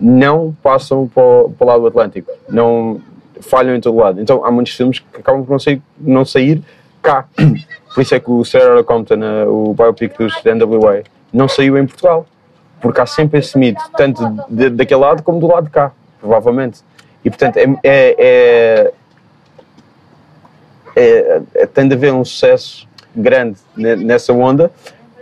[0.00, 2.30] não passam para o, para o lado Atlântico.
[2.48, 3.00] Não
[3.40, 4.20] falham em todo lado.
[4.20, 6.62] Então há muitos filmes que acabam por não sair, não sair
[7.02, 7.26] cá.
[7.94, 11.86] Por isso é que o Sarah Compton, eh, o biopic dos NWA, não saiu em
[11.86, 12.26] Portugal.
[12.78, 16.80] Porque há sempre esse mito, tanto de- daquele lado como do lado de cá, provavelmente.
[17.24, 18.92] E portanto é, é, é,
[20.94, 24.70] é- é- tem de haver um sucesso grande ne- nessa onda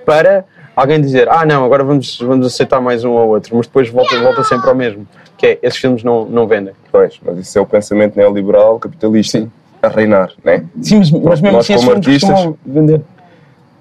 [0.05, 0.45] para
[0.75, 4.19] alguém dizer, ah não, agora vamos, vamos aceitar mais um ou outro, mas depois volta,
[4.21, 5.07] volta sempre ao mesmo,
[5.37, 6.75] que é, esses filmes não, não vendem.
[6.91, 9.47] Pois, mas isso é o pensamento neoliberal capitalista
[9.83, 10.65] a reinar, né?
[10.83, 13.01] Sim, mas, mas mesmo Nós assim esses como filmes artistas- vender.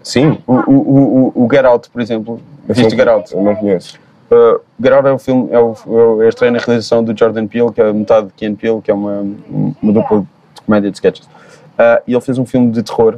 [0.02, 3.34] Sim, O, o, o, o Get Out, por exemplo, viste o Get Out?
[3.34, 3.98] Eu não conheço.
[4.30, 7.48] Uh, Get Out é o filme, é, o, é a estreia na realização do Jordan
[7.48, 9.24] Peele, que é metade de Ken Peele, que é uma,
[9.82, 10.22] uma dupla
[10.56, 11.26] de comédia de sketches.
[11.26, 13.18] Uh, e ele fez um filme de terror.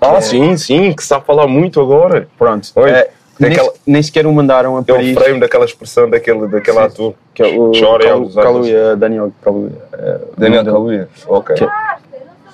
[0.00, 0.20] Ah, É.
[0.20, 2.26] sim, sim, que se está a falar muito agora.
[2.38, 2.68] Pronto.
[2.76, 3.04] Oi, Uh,
[3.48, 5.14] daquela- nem sequer o mandaram a É o Paris.
[5.18, 6.82] frame daquela expressão daquele, daquele Sim.
[6.84, 7.14] ator.
[7.34, 8.44] Que é o Chora Kalu- aos olhos.
[8.46, 9.70] Kaluuya, Daniel Kaluuya.
[9.94, 10.64] uh, Daniel.
[10.64, 11.08] Kaluuya.
[11.26, 11.54] Ok.
[11.56, 11.66] Que-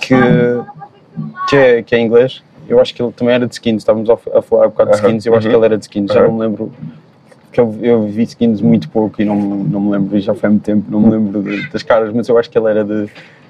[0.01, 0.15] que,
[1.49, 2.43] que, é, que é inglês.
[2.69, 3.79] Eu acho que ele também era de skins.
[3.83, 5.25] Estávamos a, falar um bocado de skins.
[5.27, 5.53] Eu acho uhum.
[5.53, 6.13] que ele era de skins.
[6.13, 6.73] Já não me lembro.
[7.53, 10.17] Que eu, eu vi skins muito pouco e não, não me lembro.
[10.17, 10.85] e Já foi há muito tempo.
[10.91, 13.07] Não me lembro de- das caras, mas eu acho que ele era de,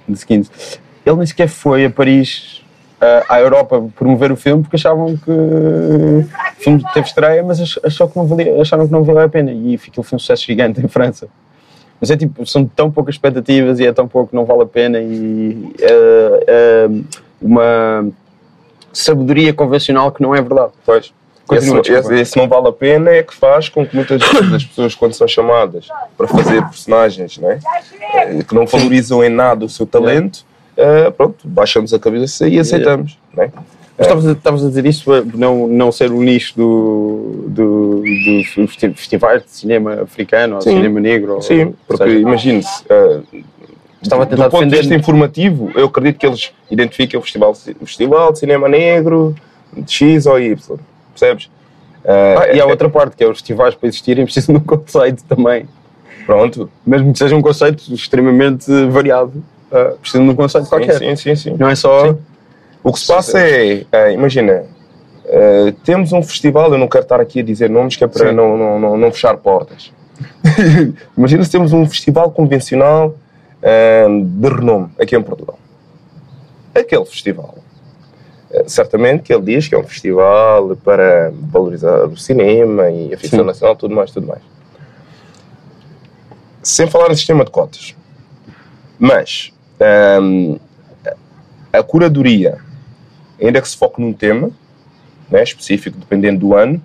[0.08, 0.50] de skins.
[1.04, 2.62] Ele nem sequer foi a Paris.
[3.00, 6.26] Ah, à Europa promover o filme porque achavam que o
[6.58, 9.52] filme teve estreia, mas ach- achou que não valia, acharam que não valia a pena
[9.52, 11.28] e foi um sucesso gigante em França.
[12.00, 14.66] Mas é tipo, são tão poucas expectativas e é tão pouco que não vale a
[14.66, 16.88] pena e é, é
[17.40, 18.08] uma
[18.92, 20.72] sabedoria convencional que não é verdade.
[20.84, 21.12] Pois.
[21.46, 24.52] Continua, esse, esse, esse não vale a pena é que faz com que muitas vezes
[24.52, 25.86] as pessoas, quando são chamadas
[26.16, 27.60] para fazer personagens né,
[28.14, 30.44] eh, que não valorizam em nada o seu talento,
[30.78, 33.18] uh, pronto, baixamos a cabeça e aceitamos.
[33.36, 33.50] Não é?
[33.98, 38.92] Mas estavas a- dizer isso por não, não ser o nicho do, do, dos festi-
[38.92, 40.72] festivais de cinema africano ou Sim.
[40.76, 41.40] cinema negro?
[41.40, 43.22] Sim, ou porque imagine-se, uh,
[44.02, 47.52] Estava a tentar do ponto de vista informativo, eu acredito que eles identifiquem o festival,
[47.80, 49.34] o festival de cinema negro
[49.76, 50.56] de X ou Y,
[51.12, 51.46] percebes?
[52.04, 54.60] Uh, Ah, e há é- outra parte, que é os festivais para existirem precisam de
[54.60, 55.66] um conceito também.
[56.26, 56.68] Pronto.
[56.86, 59.42] Mesmo que seja um conceito extremamente variado,
[59.76, 60.98] ah, precisam de um conceito qualquer.
[60.98, 61.56] Sim, sim, sim.
[61.58, 62.08] Não é só.
[62.08, 62.18] Sim.
[62.82, 64.64] O que se passa é, eh, imagina,
[65.28, 68.28] eh, temos um festival, eu não quero estar aqui a dizer nomes que é para
[68.28, 68.34] Sim.
[68.34, 69.92] não, não, não, não fechar portas.
[71.16, 73.14] imagina se temos um festival convencional
[73.60, 75.58] eh, de renome aqui em Portugal.
[76.72, 77.56] Aquele festival,
[78.52, 83.18] eh, certamente que ele diz que é um festival para valorizar o cinema e a
[83.18, 83.46] ficção Sim.
[83.46, 84.42] nacional, tudo mais, tudo mais.
[86.62, 87.96] Sem falar no sistema de cotas.
[88.98, 90.56] Mas ehm,
[91.72, 92.58] a curadoria,
[93.42, 94.50] ainda que se foque num tema
[95.30, 96.80] né, específico, dependendo do ano,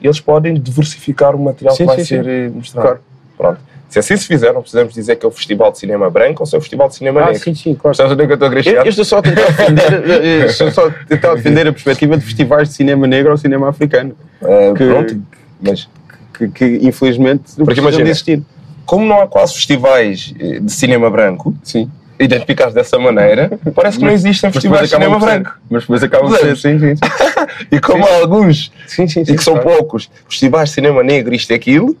[0.00, 2.30] eles podem diversificar o material Sim, que vai sim, ser sim.
[2.30, 2.86] eh, mostrado.
[2.86, 3.00] Claro.
[3.36, 3.72] Pronto.
[3.88, 6.46] Se assim se fizer, não precisamos dizer que é o Festival de Cinema Branco ou
[6.46, 7.42] se é o Festival de Cinema Ah, Negro.
[7.42, 7.94] sim, sim, claro.
[7.94, 9.92] Sabes onde é que eu estou a Eu, estou só a tentar defender,
[10.24, 13.68] eh, estou só a tentar defender a perspectiva de festivais de cinema negro ou cinema
[13.68, 15.22] africano, Eh, que- Pronto.
[15.60, 15.88] Mas
[16.32, 18.42] que, que infelizmente não Porque precisam imagina, de existir.
[18.86, 21.90] como não há quase festivais eh, de cinema branco, Sim.
[22.22, 25.58] Identificados dessa maneira, parece que não existem festivais de cinema branco.
[25.70, 26.94] Mas depois acabam por ser, sim, sim.
[27.70, 31.50] E como há alguns Sim, sim, e que são poucos festivais de cinema negro, isto
[31.50, 31.96] e aquilo,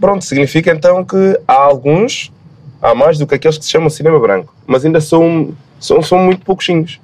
[0.00, 2.32] pronto, significa então que há alguns,
[2.80, 6.18] há mais do que aqueles que se chamam cinema branco, mas ainda são, são, são
[6.18, 7.00] muito pouquinhos.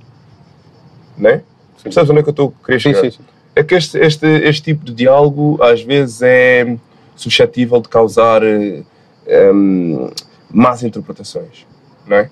[1.16, 1.42] Né?
[1.90, 3.00] Sabes onde é que eu estou a querer Sim, chegar?
[3.02, 3.22] sim, sim.
[3.54, 6.76] É que este, este, este tipo de diálogo às vezes é
[7.16, 8.82] suscetível de causar eh,
[9.26, 10.10] em,
[10.50, 11.66] más interpretações,
[12.06, 12.30] não é?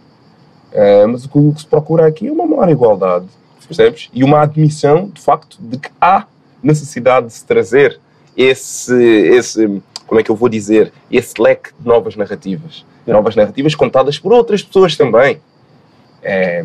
[0.73, 3.27] Eh, mas o que, se procura aqui é uma maior igualdade,
[3.67, 4.09] percebes?
[4.13, 6.27] E uma admissão, de facto, de que há
[6.63, 7.99] necessidade de se trazer
[8.37, 12.85] esse, esse como é que eu vou dizer, esse leque de novas narrativas.
[13.07, 15.41] Novas narrativas contadas por outras pessoas também.
[16.23, 16.65] É,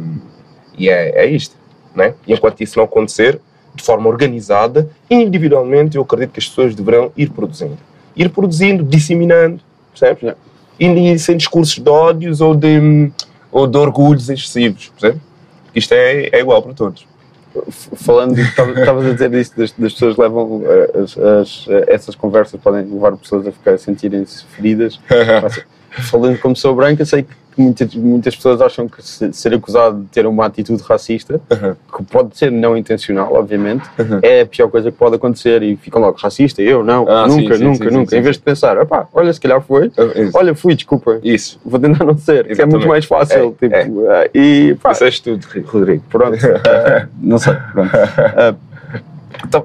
[0.78, 1.56] e é, é isto,
[1.96, 2.14] não é?
[2.26, 3.40] E enquanto isso não acontecer,
[3.74, 7.78] de forma organizada, individualmente, eu acredito que as pessoas deverão ir produzindo.
[8.16, 10.36] Ir produzindo, disseminando, percebes?
[10.80, 13.12] E sem discursos de ódios ou de,
[13.52, 15.22] ou de orgulhos excessivos, percebes?
[15.76, 17.06] Isto é, é igual para todos.
[17.96, 22.16] Falando, estava- estavas a dizer isso, das, das pessoas levam, eh, as, as, eh, essas
[22.16, 25.00] conversas podem levar pessoas a ficar a sentirem-se feridas.
[26.10, 30.06] Falando como sou branca, sei que muitas, muitas pessoas acham que se- ser acusado de
[30.08, 31.40] ter uma atitude racista,
[31.96, 33.90] que pode ser não intencional, obviamente,
[34.22, 37.56] é a pior coisa que pode acontecer e ficam logo racista, eu não, Ah, nunca,
[37.58, 38.10] sim, nunca, sim, nunca.
[38.12, 40.32] sim, em vez de pensar, opá, olha, se calhar foi, Isso.
[40.38, 41.60] olha, fui, desculpa, Isso.
[41.66, 43.56] vou tentar não ser, que é muito mais fácil.
[43.62, 46.04] É, tipo, ah, E pá, Disseste tudo, Rodrigo.
[46.10, 46.36] Pronto,
[46.66, 47.54] eh, não sei.
[47.74, 47.92] Pronto.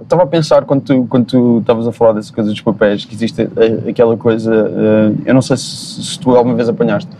[0.02, 3.14] Estava a pensar quando tu quando tu estavas a falar dessas coisas dos papéis, que
[3.14, 7.10] existe eh, aquela coisa, eh, eu não sei se, se tu alguma vez apanhaste,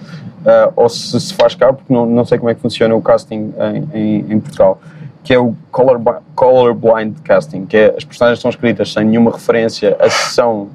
[0.46, 3.02] eh, ou se se faz cá, porque não, não sei como é que funciona o
[3.02, 4.80] casting em, em, em Portugal,
[5.24, 6.00] que é o color,
[6.36, 10.68] colorblind casting, que é as personagens são escritas sem nenhuma referência a se são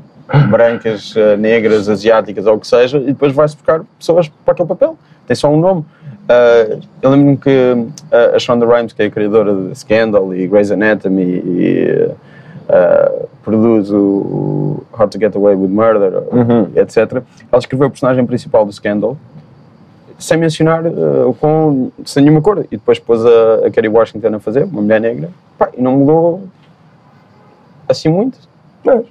[0.50, 4.68] brancas, eh, negras, asiáticas ou o que seja, e depois vai-se buscar pessoas para aquele
[4.68, 4.98] papel.
[5.26, 5.86] Tem só um nome.
[6.24, 10.48] Uh, eu lembro-me que uh, a Shonda Rhimes, que é a criadora de Scandal e
[10.48, 12.10] Grey's Anatomy e
[12.68, 16.24] uh, produz o, o How to Get Away with Murder,
[16.76, 17.24] etc.
[17.52, 19.18] Ela escreveu o personagem principal do Scandal
[20.22, 24.36] sem mencionar uh, o com sem nenhuma cor e depois pôs a, a Kerry Washington
[24.36, 26.44] a fazer, uma mulher negra, Pá, e não mudou
[27.90, 28.38] assim muito.
[28.84, 29.04] Mas,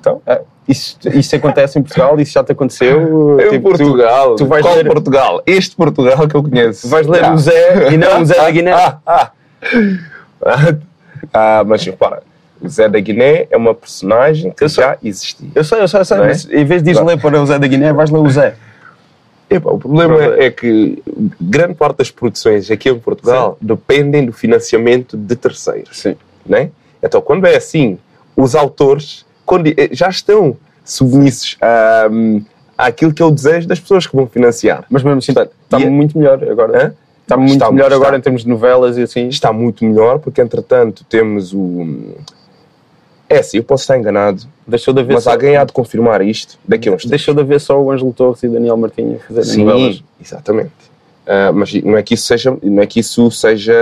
[0.00, 3.40] então, Uh, isso, isso acontece em Portugal, isso já te aconteceu.
[3.40, 4.36] em tipo, tu- Portugal.
[4.36, 5.42] tu vais Qual ler- Portugal?
[5.46, 6.86] Este Portugal que eu conheço.
[6.88, 7.32] Vais ler Ah.
[7.32, 8.72] o Zé e não o Zé da Guiné.
[8.72, 9.30] Ah, ah,
[10.44, 10.74] ah.
[11.32, 12.22] Ah, mas repara,
[12.60, 14.84] o Zé da Guiné é uma personagem que Eu sei.
[14.84, 15.48] já existia.
[15.54, 16.20] Eu sei, eu sei, eu sei, é?
[16.20, 18.54] mas em vez de ler para o Zé da Guiné, vais ler o Zé.
[19.50, 21.02] Epá, o problema é que
[21.40, 25.98] grande parte das produções aqui em Portugal dependem do financiamento de terceiros.
[25.98, 26.16] Sim.
[26.44, 26.70] né?
[27.02, 27.98] Então, quando é assim,
[28.36, 32.42] os autores quando- eh, já estão submissos a, hum,
[32.76, 34.84] àquilo que é o desejo das pessoas que vão financiar.
[34.90, 36.86] Mas mesmo assim, está E- muito melhor agora.
[36.86, 36.94] Hã?
[37.22, 37.96] Está muito Está- melhor está.
[37.96, 39.28] agora em termos de novelas e assim.
[39.28, 42.14] Está muito melhor, porque entretanto temos o.
[43.28, 46.20] É assim, eu posso estar enganado, Deixou de haver mas só, alguém há de confirmar
[46.20, 47.10] isto daqui a uns tempos.
[47.10, 49.96] deixou de haver só o Ângelo Torres e Daniel Martinho a fazerem novelas.
[49.96, 50.88] Sim, exatamente.
[51.28, 53.74] Ah, mas não é que isso seja, não é que isso seja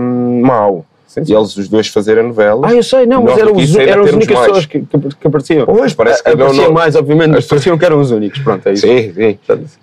[0.00, 0.86] hum, mau.
[1.06, 2.72] Sim, E eles os dois fazerem novelas.
[2.72, 4.46] Ah, eu sei, não, mas eram, os, ainda eram as únicas mais.
[4.46, 5.66] pessoas que, que, que apareciam.
[5.66, 6.72] Pois, parece que não, Apareciam não.
[6.72, 8.40] mais, obviamente, mas pareciam que eram os únicos.
[8.40, 8.86] Pronto, é isso.
[8.86, 9.38] Sim, sim.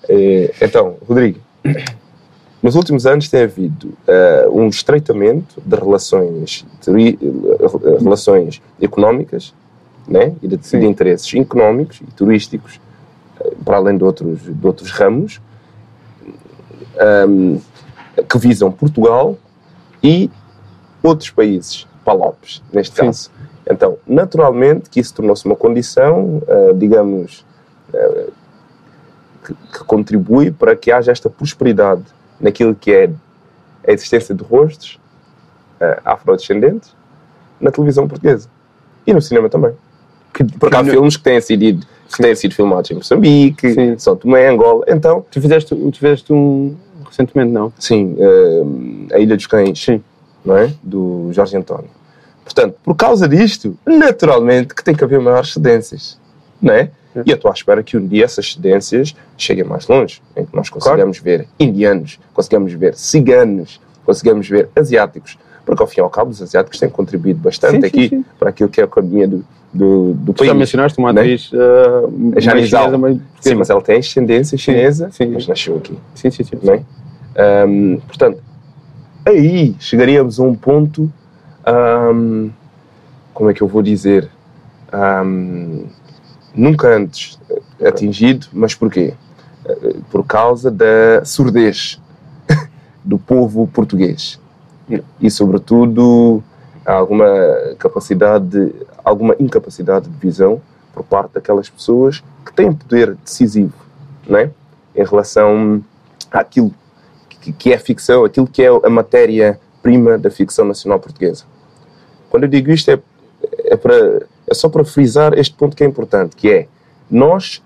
[0.10, 1.40] Eh, então, Rodrigo,
[2.62, 9.54] nos últimos anos tem havido uh, um estreitamento de relações, de, uh, relações económicas
[10.12, 10.36] né?
[10.42, 12.80] e de, de, interesses económicos e turísticos,
[13.40, 15.42] uh, para além de outros, de outros ramos,
[17.28, 17.60] um,
[18.30, 19.38] que visam Portugal
[20.04, 20.30] e
[21.02, 23.06] outros países, palopes, neste Sim.
[23.06, 23.32] caso.
[23.70, 26.42] Então, naturalmente que isso tornou-se uma condição,
[26.76, 27.46] digamos,
[29.46, 32.04] que, que contribui para que haja esta prosperidade
[32.40, 33.10] naquilo que é
[33.88, 35.00] a existência de rostos
[35.80, 36.96] uh, afrodescendentes
[37.60, 38.50] na televisão portuguesa
[39.06, 39.74] e no cinema também.
[40.34, 43.98] Que, Porque há filmes que têm sido, que têm sido filmados em Moçambique, Sim.
[43.98, 44.86] São Tomé, Angola.
[44.88, 46.76] Então, tu fizeste, tu fizeste um
[47.06, 47.72] recentemente, não?
[47.78, 50.02] Sim, uh, A Ilha dos Cães, Sim.
[50.46, 50.72] não é?
[50.82, 51.90] Do Jorge António.
[52.44, 56.18] Portanto, por causa disto, naturalmente que tem que haver maiores cedências,
[56.62, 56.92] não é?
[57.26, 60.56] E eu estou à espera que um dia essas cedências cheguem mais longe, em que
[60.56, 61.40] nós consigamos claro.
[61.40, 66.42] ver indianos, consigamos ver ciganos, consigamos ver asiáticos, porque ao fim e ao cabo os
[66.42, 68.26] asiáticos têm contribuído bastante sim, aqui sim, sim.
[68.40, 70.48] para aquilo que é a economia do, do, do país.
[70.48, 71.22] Já mencionaste uma né?
[71.22, 73.18] atriz uh, chinesa, mas...
[73.40, 75.98] Sim, mas ela tem ascendência chinesa, mas nasceu aqui.
[76.14, 76.58] Sim, sim, sim.
[76.62, 76.84] Né?
[77.68, 78.42] Um, portanto,
[79.26, 81.12] aí chegaríamos a um ponto,
[82.14, 82.50] um,
[83.34, 84.30] como é que eu vou dizer,
[84.94, 85.86] um,
[86.54, 87.40] nunca antes
[87.84, 89.14] atingido, mas porquê?
[90.10, 92.02] Por causa da surdez
[93.06, 94.40] do povo português
[95.22, 96.44] e, sobretudo,
[96.86, 97.28] alguma
[97.78, 98.74] capacidade,
[99.04, 100.62] alguma incapacidade de visão
[100.94, 103.74] por parte daquelas pessoas que têm poder decisivo,
[104.28, 104.52] não é?
[104.96, 105.84] Em relação
[106.32, 106.74] àquilo
[107.58, 111.46] que é ficção, aquilo que é a matéria-prima da ficção nacional portuguesa.
[112.30, 113.00] Quando eu digo isto é,
[113.66, 114.22] é para
[114.52, 116.68] é só para frisar este ponto que é importante, que é
[117.10, 117.64] nós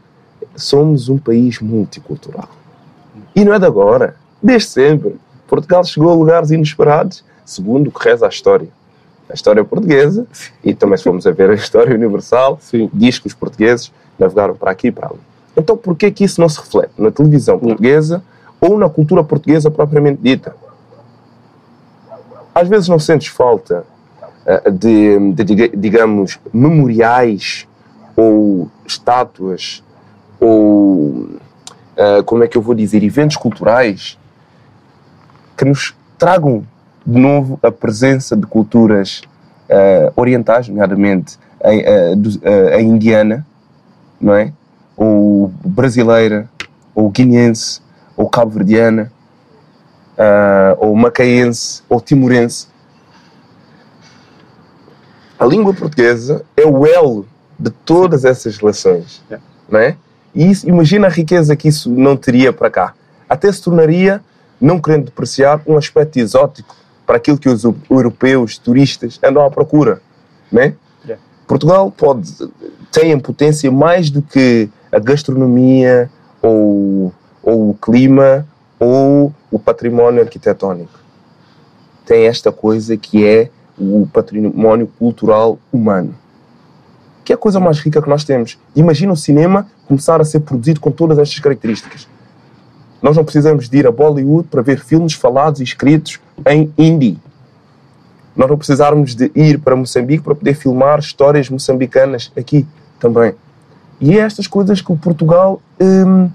[0.56, 2.48] somos um país multicultural.
[3.36, 5.16] E não é de agora, desde sempre.
[5.48, 8.70] Portugal chegou a lugares inesperados, segundo o que reza a história.
[9.30, 10.28] A história portuguesa,
[10.64, 12.90] e também se formos a ver a história universal, Sim.
[12.94, 15.20] diz que os portugueses navegaram para aqui e para ali.
[15.58, 18.22] Então, por que que isso não se reflete na televisão portuguesa
[18.60, 20.56] ou na cultura portuguesa propriamente dita?
[22.54, 23.86] Às vezes não sentes falta
[24.46, 27.68] eh, de, de, digamos, memoriais
[28.16, 29.84] ou estátuas
[30.40, 31.30] ou,
[31.98, 34.20] uh, como é que eu vou dizer, eventos culturais
[35.58, 36.64] que nos tragam
[37.06, 39.22] de novo a presença de culturas
[39.70, 43.46] uh, orientais, nomeadamente a, a, a, indiana,
[44.20, 44.52] não é?
[44.98, 46.50] Ou brasileira,
[46.94, 47.82] ou guineense,
[48.16, 49.12] ou cabo-verdiana,
[50.18, 52.68] uh, ou macaense, ou timorense
[55.38, 57.28] a língua portuguesa é o elo
[57.60, 59.22] de todas essas relações,
[59.70, 59.98] não é?
[60.34, 62.94] E isso, imagina a riqueza que isso não teria para cá.
[63.28, 64.22] Até se tornaria,
[64.60, 66.76] não querendo depreciar, um aspecto exótico
[67.06, 70.02] para aquilo que os europeus, turistas, andam à procura,
[70.52, 70.74] não é?
[71.08, 71.18] é.
[71.48, 72.32] Portugal pode
[72.96, 76.10] tem em potência mais do que a gastronomia
[76.42, 78.48] ou, ou o clima
[78.80, 80.98] ou o património arquitetónico.
[82.06, 86.16] Tem esta coisa que é o património cultural humano.
[87.26, 88.58] Que é a coisa mais rica que nós temos.
[88.74, 92.08] Imagina o cinema começar a ser produzido com todas estas características.
[93.02, 97.18] Nós não precisamos de ir a Bollywood para ver filmes falados e escritos em hindi.
[98.36, 102.68] Nós não precisarmos de ir para Moçambique para poder filmar histórias moçambicanas aqui
[103.00, 103.34] também.
[104.02, 106.30] E é estas coisas que o Portugal hum,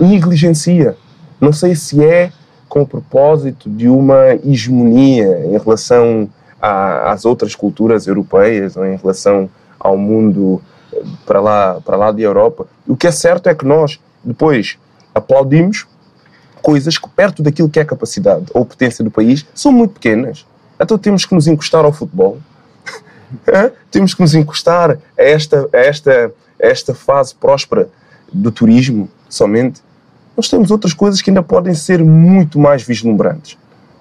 [0.00, 0.96] negligencia.
[1.40, 2.32] Não sei se é
[2.68, 6.28] com o propósito de uma hegemonia em relação
[6.60, 12.22] às outras culturas europeias ou em relação ao mundo eh, para lá, para lá de
[12.22, 12.66] Europa.
[12.88, 14.78] O que é certo é que nós depois
[15.14, 15.86] aplaudimos
[16.64, 20.46] coisas que perto daquilo que é a capacidade ou potência do país são muito pequenas.
[20.80, 22.38] Então temos que nos encostar ao futebol.
[23.92, 27.88] temos que nos encostar a esta, a esta, a esta fase próspera
[28.32, 29.82] do turismo somente.
[30.34, 33.58] Nós temos outras coisas que ainda podem ser muito mais vislumbrantes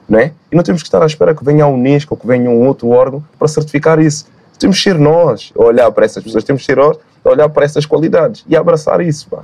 [0.07, 0.31] não é?
[0.51, 2.67] E não temos que estar à espera que venha a Unesco ou que venha um
[2.67, 4.25] outro órgão para certificar isso.
[4.59, 7.49] Temos que ser nós a olhar para essas pessoas, temos que ser nós a olhar
[7.49, 9.27] para essas qualidades e abraçar isso.
[9.29, 9.43] Pá.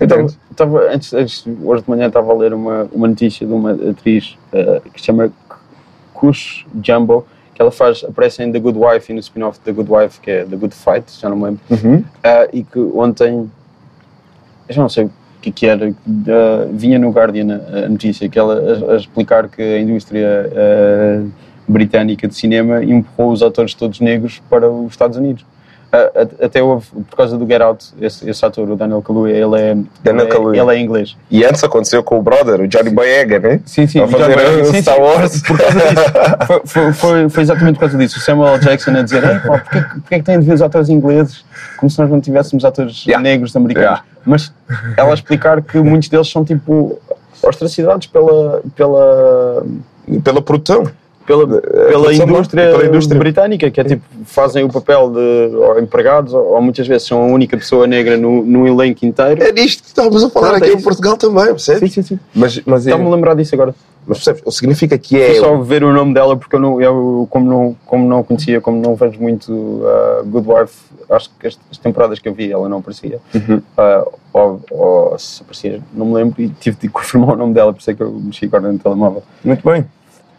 [0.00, 3.72] Então, estava, antes, antes, hoje de manhã estava a ler uma, uma notícia de uma
[3.72, 5.32] atriz uh, que se chama
[6.14, 9.90] Kush Jumbo, que ela faz, aparece em The Good Wife e no spin-off The Good
[9.90, 11.96] Wife, que é The Good Fight, já não me lembro, uhum.
[11.96, 13.50] uh, e que ontem,
[14.68, 15.94] já não sei que, que era, uh,
[16.72, 21.30] vinha no Guardian a, a notícia, que ela a, a, explicar que a indústria uh,
[21.66, 25.44] britânica de cinema empurrou os atores todos negros para os Estados Unidos.
[26.44, 29.74] Até houve, por causa do Get Out, esse, esse ator, o Daniel Kaluuya, ele é,
[30.04, 30.60] Daniel ele, é, Kaluuya.
[30.62, 31.16] ele é inglês.
[31.30, 33.60] E antes aconteceu com o brother, o Johnny Boyega, né?
[33.64, 34.00] Sim, sim.
[34.00, 35.42] A fazer já- o sim, Star Wars.
[35.42, 36.08] Por causa disso.
[36.46, 38.18] Foi, foi, foi, foi exatamente por causa disso.
[38.18, 38.58] O Samuel.
[38.58, 41.44] Jackson a dizer: Ei, pá, porquê, que- porquê que tem de ver os atores ingleses
[41.78, 43.22] como se nós não tivéssemos atores Yeah.
[43.22, 43.88] negros americanos?
[43.90, 44.04] Yeah.
[44.26, 44.52] Mas
[44.96, 46.98] ela a explicar que muitos deles são tipo
[47.42, 49.64] ostracidados pela, pela,
[50.24, 50.84] Pela produção.
[51.28, 53.18] Pela, pela, produção indústria, pela indústria.
[53.18, 57.22] britânica, que é tipo, fazem o papel de ou empregados ou, ou muitas vezes são
[57.22, 59.42] a única pessoa negra no, no elenco inteiro.
[59.42, 60.80] É disto que estávamos a falar Pronto, aqui é em.
[60.80, 61.92] Portugal também, percebes?
[61.92, 62.20] Sim, sim, sim.
[62.34, 63.74] Mas, mas, é, Estava-me a lembrar disso agora.
[64.06, 64.42] mas percebes?
[64.46, 65.34] O significa que é.
[65.34, 68.80] só ver o nome dela porque eu, não, eu como, não, como não conhecia, como
[68.80, 70.76] não vejo muito uh, Good Wife,
[71.10, 73.18] acho que as, as temporadas que eu vi ela não aparecia.
[73.34, 73.56] Uhum.
[73.76, 77.70] Uh, ou, ou se aparecia, não me lembro e tive de confirmar o nome dela,
[77.74, 79.22] por isso é que eu mexi agora no telemóvel.
[79.44, 79.84] Muito bem.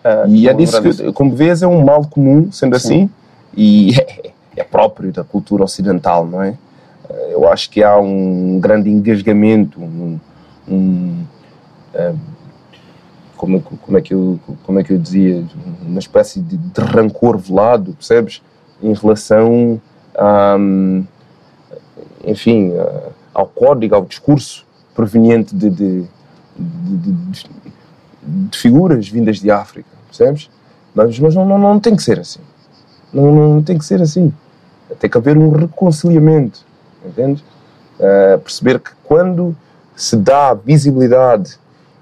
[0.04, 2.88] Uh, E é disso que, como vês, é um mal comum, sendo Sim.
[3.04, 3.10] assim,
[3.56, 6.56] e é, é próprio da cultura ocidental, não é?
[7.10, 10.20] Eh, Eu acho que há um grande engasgamento, um,
[10.68, 11.24] um,
[11.94, 12.14] eh,
[13.36, 15.44] como, como, é que eu, como é que eu dizia,
[15.86, 18.42] uma espécie de, de rancor velado, percebes?
[18.82, 19.82] Em relação
[20.18, 20.58] a,
[22.26, 26.04] enfim, a- ao código, ao discurso proveniente de, de,
[26.58, 27.46] de-
[28.30, 30.50] de- de- de figuras vindas de África, percebes?
[30.94, 32.40] Mas, mas não, não, não tem que ser assim.
[33.14, 34.34] Não, não tem que ser assim.
[35.00, 36.62] Tem que haver um reconciliamento,
[37.06, 37.44] entende?
[38.00, 39.56] Ah, perceber que quando
[39.96, 41.58] se dá visibilidade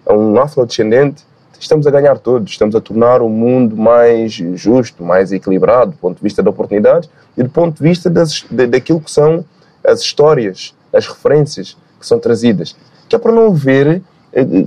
[0.05, 1.25] a um afrodescendente,
[1.59, 6.17] estamos a ganhar todos, estamos a tornar o mundo mais justo, mais equilibrado do ponto
[6.17, 9.43] de vista da oportunidade e do ponto de vista das, da, daquilo que são
[9.83, 12.75] as histórias, as referências que são trazidas.
[13.09, 14.01] Que é para não haver,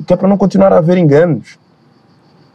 [0.07, 1.59] que é para não continuar a haver enganos.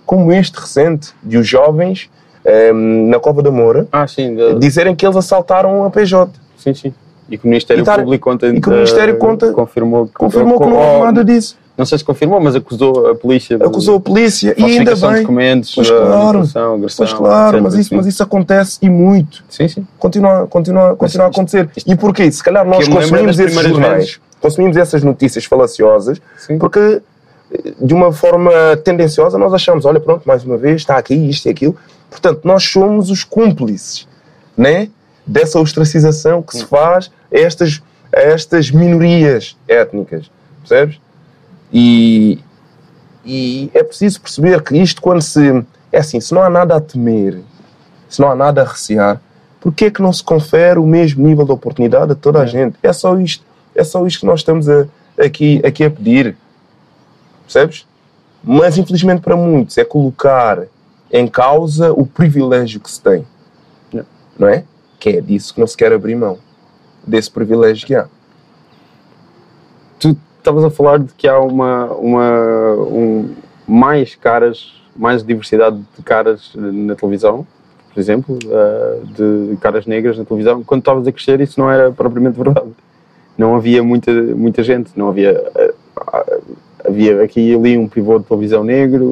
[0.05, 2.09] Como este recente, de os jovens
[2.43, 6.31] eh, na Cova da Moura Ah, sim, da- dizerem que eles assaltaram a PJ.
[6.57, 6.93] sim, sim.
[7.27, 10.59] E que o Ministério tá- Público ontem e que o Ministério conta- confirmou que, Confirmou
[10.59, 11.57] que não houve ou- nada disso.
[11.75, 15.01] Não sei se confirmou, mas acusou a polícia de Acusou a polícia e ainda de
[15.01, 15.21] bem.
[15.21, 16.37] documentos, Pois uh, claro.
[16.37, 19.43] agressão, Pois claro, etc, mas isso, mas isso acontece e muito.
[19.49, 19.87] Sim, sim.
[19.99, 21.67] Continua, continua, continua a acontecer.
[21.85, 22.31] E porquê?
[22.31, 24.19] Se calhar nós consumimos esses jornais, vezes.
[24.41, 26.57] Consumimos essas notícias falaciosas, Sim.
[26.57, 27.01] porque
[27.51, 28.51] eh, de uma forma
[28.83, 31.75] tendenciosa nós achamos, olha pronto, mais uma vez está aqui isto e aquilo.
[32.09, 34.07] Portanto, nós somos os cúmplices,
[34.57, 34.89] né?
[35.27, 37.81] Dessa ostracização que se faz a estas,
[38.15, 40.29] a estas minorias étnicas,
[40.61, 40.99] percebes?
[41.73, 42.39] E,
[43.25, 45.63] e é preciso perceber que isto quando se...
[45.91, 47.39] É assim, se não há nada a temer,
[48.07, 49.19] se não há nada a recear,
[49.59, 52.47] porquê é que não se confere o mesmo nível de oportunidade a toda a É.
[52.47, 52.75] gente?
[52.83, 53.43] É só isto.
[53.75, 54.87] É só isto que nós estamos a-
[55.19, 56.35] aqui, aqui a pedir.
[57.43, 57.85] Percebes?
[58.43, 60.63] Mas, infelizmente, para muitos, é colocar
[61.11, 63.25] em causa o privilégio que se tem.
[63.93, 64.03] É.
[64.37, 64.63] Não é?
[64.99, 66.37] Que é disso que não se quer abrir mão.
[67.05, 68.07] Desse privilégio que há.
[69.99, 73.35] Tu estavas a falar de que há uma, uma um,
[73.67, 77.45] mais caras, mais diversidade de caras na televisão,
[77.93, 80.63] por exemplo, uh, de caras negras na televisão.
[80.63, 82.71] Quando estavas a crescer, isso não era propriamente verdade.
[83.37, 85.31] Não havia muita, muita gente, não havia.
[85.33, 86.55] uh, uh,
[86.87, 89.05] havia aqui e ali um pivô de televisão negro.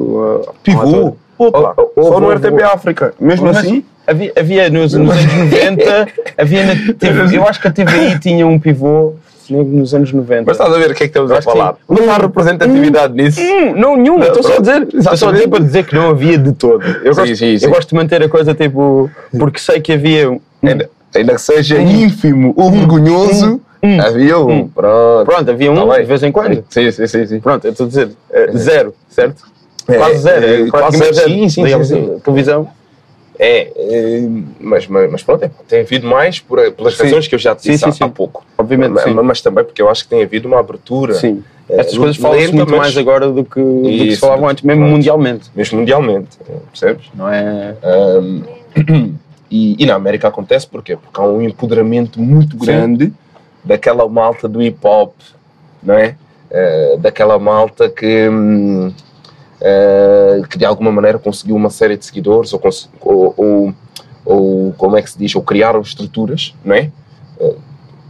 [0.48, 1.16] um Pivô?
[1.36, 2.62] Opa, Oh, oh, só no RTP.
[2.62, 3.12] África.
[3.18, 6.08] Mesmo assim, Havia, havia nos, nos anos 90,
[6.38, 9.14] havia na TV, eu acho que a TVI tinha um pivô
[9.48, 10.44] nos anos 90.
[10.46, 11.72] mas estás a ver o que é que estamos a falar.
[11.74, 11.78] sim.
[11.88, 13.40] Não há representatividade nisso.
[13.40, 14.82] Hum, não, nenhuma, estou só a dizer.
[14.82, 15.42] Estou só Exatamente.
[15.44, 16.84] tipo a dizer que não havia de todo.
[17.02, 17.64] Eu, Sim, gosto, sim, sim.
[17.66, 19.10] eu gosto de manter a coisa tipo.
[19.38, 20.38] Porque sei que havia.
[20.62, 24.00] Ainda, ainda que seja ínfimo ou vergonhoso, Hum.
[24.00, 24.50] havia um.
[24.50, 24.68] Hum.
[24.68, 25.24] Pronto.
[25.26, 26.64] Pronto, havia um Tá de vez em quando.
[26.70, 27.26] Sim, sim, sim.
[27.26, 27.40] sim.
[27.40, 28.10] Pronto, eu estou a dizer.
[28.32, 29.44] eh, zero, certo?
[29.86, 30.46] É, quase zero.
[30.46, 31.28] é, é, quase praticamente zero.
[31.30, 32.18] Sim, sim, sim, sim.
[32.24, 32.68] Televisão.
[33.38, 34.28] É, é,
[34.60, 37.02] mas, mas, pronto, é, tem havido mais por, pelas Sim.
[37.02, 38.04] razões que eu já te disse sim, há, sim.
[38.04, 38.44] há pouco.
[38.56, 39.12] Obviamente, mas, sim.
[39.12, 41.14] mas também porque eu acho que tem havido uma abertura.
[41.14, 41.42] Sim.
[41.68, 44.48] é, Estas coisas falam-se lenta, muito mas mais agora do que, do que se falavam
[44.48, 45.50] antes, mesmo mundialmente.
[45.54, 46.38] Mesmo mundialmente,
[46.70, 47.06] percebes?
[47.12, 47.74] Não é?
[47.82, 48.42] Um,
[49.50, 50.96] e, e na América acontece porquê?
[50.96, 53.12] Porque há um empoderamento muito grande
[53.64, 55.14] daquela malta do hip hop,
[55.82, 56.16] não é?
[56.50, 58.28] Eh, daquela malta que,
[59.60, 62.60] eh, que de alguma maneira conseguiu uma série de seguidores ou,
[63.00, 63.74] ou, ou,
[64.24, 66.90] ou como é que se diz, ou criaram estruturas, não é?
[67.40, 67.56] Eh,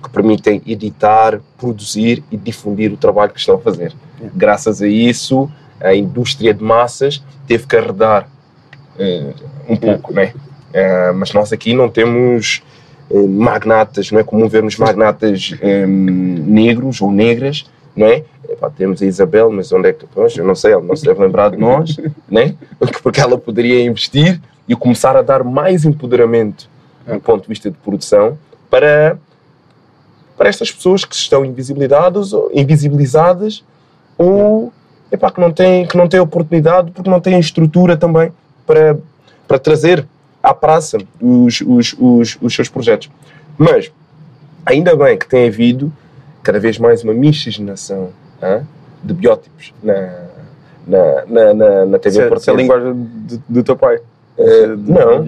[0.02, 3.94] que permitem editar, produzir e difundir o trabalho que estão a fazer.
[4.34, 5.50] Graças a isso,
[5.80, 8.28] a indústria de massas teve que arredar
[9.68, 10.32] um pouco, né?
[10.74, 12.60] Eh, mas nós aqui não temos
[13.28, 18.24] magnatas, não é comum vermos magnatas eh, negros ou negras, não é?
[18.48, 20.06] Epá, temos a Isabel, mas onde é que.
[20.06, 21.96] Pois, eu não sei, ela não se deve lembrar de nós,
[22.28, 22.54] né?
[23.02, 26.68] Porque ela poderia investir e começar a dar mais empoderamento
[27.06, 28.38] do ponto de vista de produção
[28.70, 29.18] para,
[30.36, 33.62] para estas pessoas que estão invisibilizadas, ou, invisibilizadas
[34.16, 34.72] ou
[35.12, 38.32] epá, que, não têm, que não têm oportunidade porque não têm estrutura também
[38.66, 38.98] para,
[39.46, 40.06] para trazer
[40.44, 43.10] à praça os, os, os, os seus projetos.
[43.56, 43.90] Mas
[44.66, 45.92] ainda bem que tem havido
[46.42, 48.10] cada vez mais uma miscigenação
[49.02, 50.26] de biótipos na,
[50.86, 52.56] na, na, na, na TV Isso é, isso é a portuguesa.
[52.56, 53.98] linguagem do, do teu pai.
[54.36, 55.24] De- não.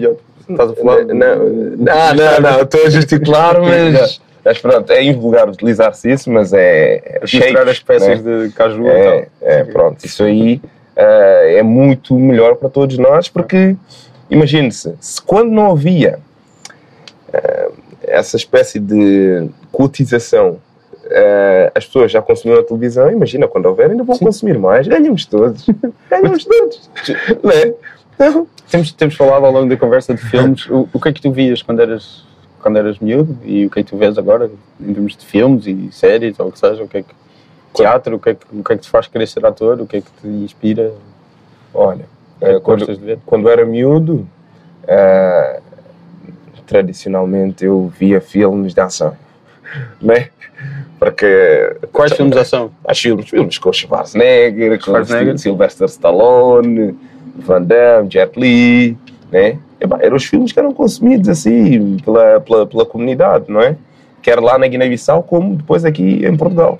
[0.49, 1.03] Estás a falar?
[1.05, 6.53] Não, não, não, não, estou a gesticular, mas, mas pronto, é invulgar utilizar-se isso, mas
[6.53, 7.19] é.
[7.23, 8.43] Misturar as espécies né?
[8.47, 9.49] de caju e É, tal.
[9.49, 10.61] é, pronto, isso aí
[10.95, 13.75] eh, é muito melhor para todos nós, porque
[14.29, 16.19] imagine-se, se quando não havia
[17.33, 17.71] eh,
[18.03, 20.59] essa espécie de cultização,
[21.09, 25.25] eh, as pessoas já consumiam a televisão, imagina quando houver, ainda vão consumir mais, ganhamos
[25.25, 25.65] todos,
[26.09, 26.89] ganhamos todos,
[27.43, 27.73] não é?
[28.19, 28.47] Não.
[28.69, 30.67] Temos, temos falado ao longo da conversa de filmes.
[30.69, 32.25] O, o que é que tu vias quando eras,
[32.61, 35.67] quando eras miúdo e o que é que tu vês agora em termos de filmes
[35.67, 36.83] e séries ou o que seja?
[36.83, 37.13] O que é que,
[37.73, 39.79] teatro, o que, é que, o que é que te faz querer ser ator?
[39.79, 40.91] O que é que te inspira?
[41.73, 42.05] Olha,
[42.39, 42.85] É quando,
[43.25, 44.27] quando era miúdo,
[44.87, 45.59] eh,
[46.65, 49.15] tradicionalmente eu via filmes de ação,
[50.01, 50.29] né?
[50.99, 52.71] Porque Quais filmes de ação?
[52.85, 55.37] Há filmes, filmes com Schwarzenegger, com Schwarzenegger.
[55.37, 56.97] Sylvester Stallone,
[57.35, 58.97] Van Damme, Jet Li,
[59.31, 59.59] né?
[59.99, 63.75] Eram os filmes que eram consumidos assim pela, pela, pela comunidade, não é?
[64.23, 66.79] Quer lá na Guiné-Bissau como depois aqui em Portugal.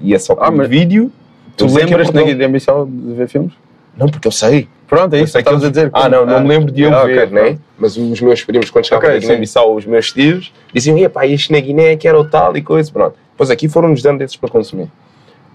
[0.00, 1.10] E é só Ah, como mas vídeo.
[1.56, 3.54] Tu lembras-te na Guiné-Bissau de ver filmes?
[3.96, 4.68] Não, porque eu sei.
[4.86, 5.90] Pronto, é isso que estavas a dizer.
[5.92, 7.58] Ah, não, não me lembro de eu Ah, ver, né?
[7.78, 11.50] Mas os meus primos, quando chegavam Ok, na Guiné-Bissau, os meus tios, diziam, epá, este
[11.52, 13.16] na Guiné que era o tal e coisa, pronto.
[13.32, 14.88] Depois aqui foram-nos dando desses para consumir.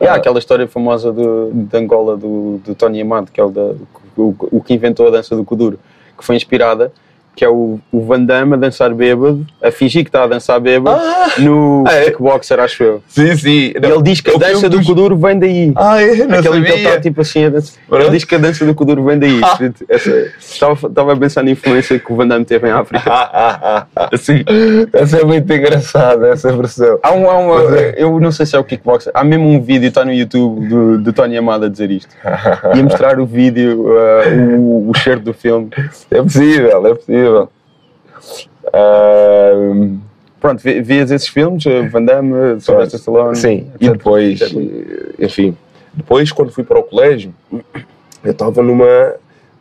[0.01, 3.43] E há Ah, aquela história famosa do, de Angola do, do Tony Amado, que é
[3.43, 3.73] o, da,
[4.17, 5.79] o, o que inventou a dança do Kuduro,
[6.17, 6.91] que foi inspirada,
[7.35, 10.59] que é o, o Van Damme a dançar bêbado, a fingir que está a dançar
[10.59, 11.01] bêbado,
[11.37, 12.05] no Ah, é?
[12.05, 13.03] kickboxer, acho eu.
[13.07, 13.73] Sim, sim.
[13.75, 15.71] Ele diz que a dança do Kuduro vem daí.
[15.75, 16.15] Ah, é?
[16.25, 17.79] Não Aquele que ele está tipo assim a dançar.
[17.91, 19.39] Ele diz que a dança do Kuduro vem daí.
[19.49, 19.57] Ah.
[20.39, 23.09] Estava, estava a pensar na influência que o Van Damme teve em África.
[23.11, 24.09] Ah, ah, ah, ah.
[24.13, 24.43] Assim.
[24.93, 26.99] Essa é muito engraçada, essa versão.
[27.01, 27.95] Há um, há uma, é.
[27.97, 30.97] eu não sei se é o kickboxer, há mesmo um vídeo, está no YouTube, do,
[30.97, 32.09] do Tony Amado a dizer isto.
[32.75, 35.69] E a mostrar o vídeo, uh, o, o cheiro do filme.
[36.11, 37.18] É possível, é possível.
[38.73, 39.51] Ah,
[40.39, 43.35] Pronto, vi- vias esses filmes, uh, Van Damme, uh, Sylvester Stallone.
[43.35, 45.57] sim, e depois, eh, enfim,
[45.93, 47.33] depois quando fui para o colégio,
[48.23, 49.15] eu estava numa.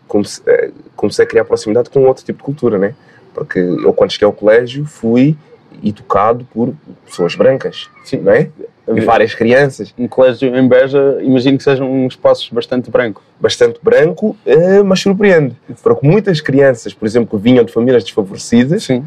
[0.06, 2.94] Comecei, eh, comecei a criar proximidade com outro tipo de cultura, né?
[3.34, 5.36] Porque eu, quando cheguei ao colégio, fui
[5.82, 6.72] educado por
[7.04, 8.18] pessoas brancas, Sim.
[8.18, 8.48] não é?
[8.96, 9.92] E várias crianças.
[9.98, 13.22] Um colégio em Beja, imagino que sejam uns espaços bastante branco.
[13.40, 15.54] bastante branco, eh, mas surpreende.
[15.82, 19.04] Porque muitas crianças, por exemplo, que vinham de famílias desfavorecidas Sim.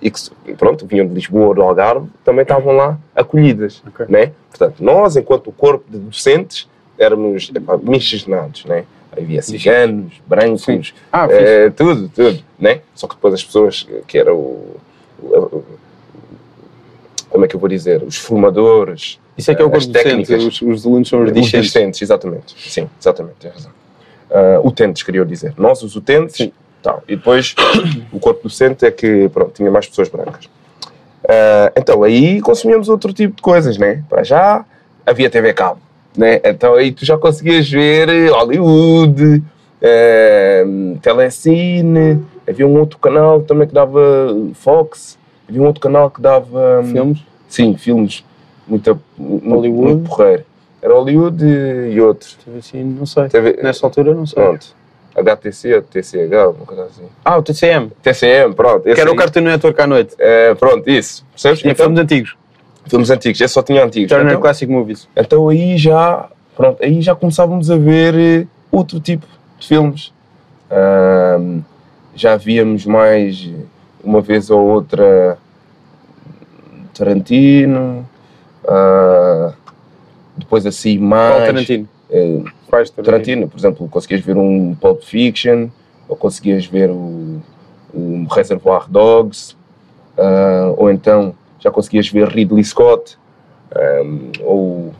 [0.00, 0.20] e que,
[0.56, 4.06] pronto, vinham de Lisboa ou do Algarve, também estavam lá acolhidas, Ok.
[4.08, 4.32] né?
[4.50, 6.68] Portanto, nós, enquanto corpo de docentes,
[6.98, 7.50] éramos
[7.82, 8.84] miscigenados, né?
[9.16, 10.94] Havia ciganos, brancos.
[11.12, 12.80] Ah, eh, tudo, tudo, né?
[12.94, 14.76] Só que depois as pessoas que o-
[15.22, 15.62] o-
[17.34, 19.92] como é que eu vou dizer, os formadores, Isso é que é o as corpo
[19.92, 20.44] docente, técnicas.
[20.44, 22.00] os, os alunos são os os discentes.
[22.00, 22.54] exatamente.
[22.70, 23.72] Sim, exatamente, tem razão.
[24.30, 25.52] Ah, utentes, queria dizer.
[25.58, 26.52] Nós, os utentes, Sim.
[26.80, 27.02] tal.
[27.08, 27.56] e depois
[28.12, 30.48] o corpo docente é que, pronto, tinha mais pessoas brancas.
[31.28, 34.04] Ah, então, aí consumíamos outro tipo de coisas, né?
[34.08, 34.64] Para já,
[35.04, 35.80] havia TV cabo,
[36.16, 36.40] né?
[36.44, 39.42] Então aí tu já conseguias ver eh, Hollywood,
[39.82, 40.64] eh,
[41.02, 44.00] Telecine, havia um outro canal também que dava
[44.54, 45.18] Fox,
[45.48, 46.80] havia um outro canal que dava...
[46.80, 47.18] hum, Filmes.
[47.48, 48.24] Sim, filmes
[48.66, 49.92] muito, muito, Hollywood.
[49.94, 50.44] muito porreiro.
[50.82, 52.28] Era Hollywood e outro.
[52.44, 53.24] Teve assim, não sei.
[53.62, 54.42] Nessa altura, não sei.
[54.42, 54.66] Pronto.
[55.16, 57.04] HTC, TCH, uma coisa assim.
[57.24, 58.82] Ah, o TCM, TCM, pronto.
[58.82, 59.18] que era o aí.
[59.18, 60.14] Cartoon Network à noite.
[60.18, 61.24] É, pronto, isso.
[61.30, 61.60] Percebes?
[61.60, 62.36] Tinha Então, filmes antigos.
[62.86, 64.08] filmes antigos, esse só tinha antigos.
[64.08, 65.08] Turner Então, Classic Movies.
[65.16, 69.24] então aí já, pronto, aí já começávamos a ver eh, outro tipo
[69.58, 70.12] de filmes.
[70.70, 71.60] Ahm,
[72.16, 73.48] já víamos mais
[74.04, 75.38] uma vez ou outra
[76.94, 78.08] Tarantino.
[78.66, 79.52] ah,
[80.36, 81.32] depois assim mais.
[81.34, 81.88] Qual Tarantino?
[82.10, 83.04] eh, Quais Tarantino?
[83.04, 85.68] Tarantino, por exemplo, conseguias ver um Pulp Fiction,
[86.08, 87.40] ou conseguias ver o,
[87.92, 89.56] o Reservoir Dogs,
[90.18, 93.16] ah, ou então já conseguias ver Ridley Scott,
[93.74, 94.92] ahm, ou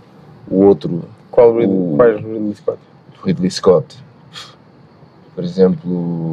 [0.50, 2.78] o outro Qual Ridley, o- quais Ridley Scott?
[3.24, 3.96] Ridley Scott.
[5.34, 5.90] Por exemplo,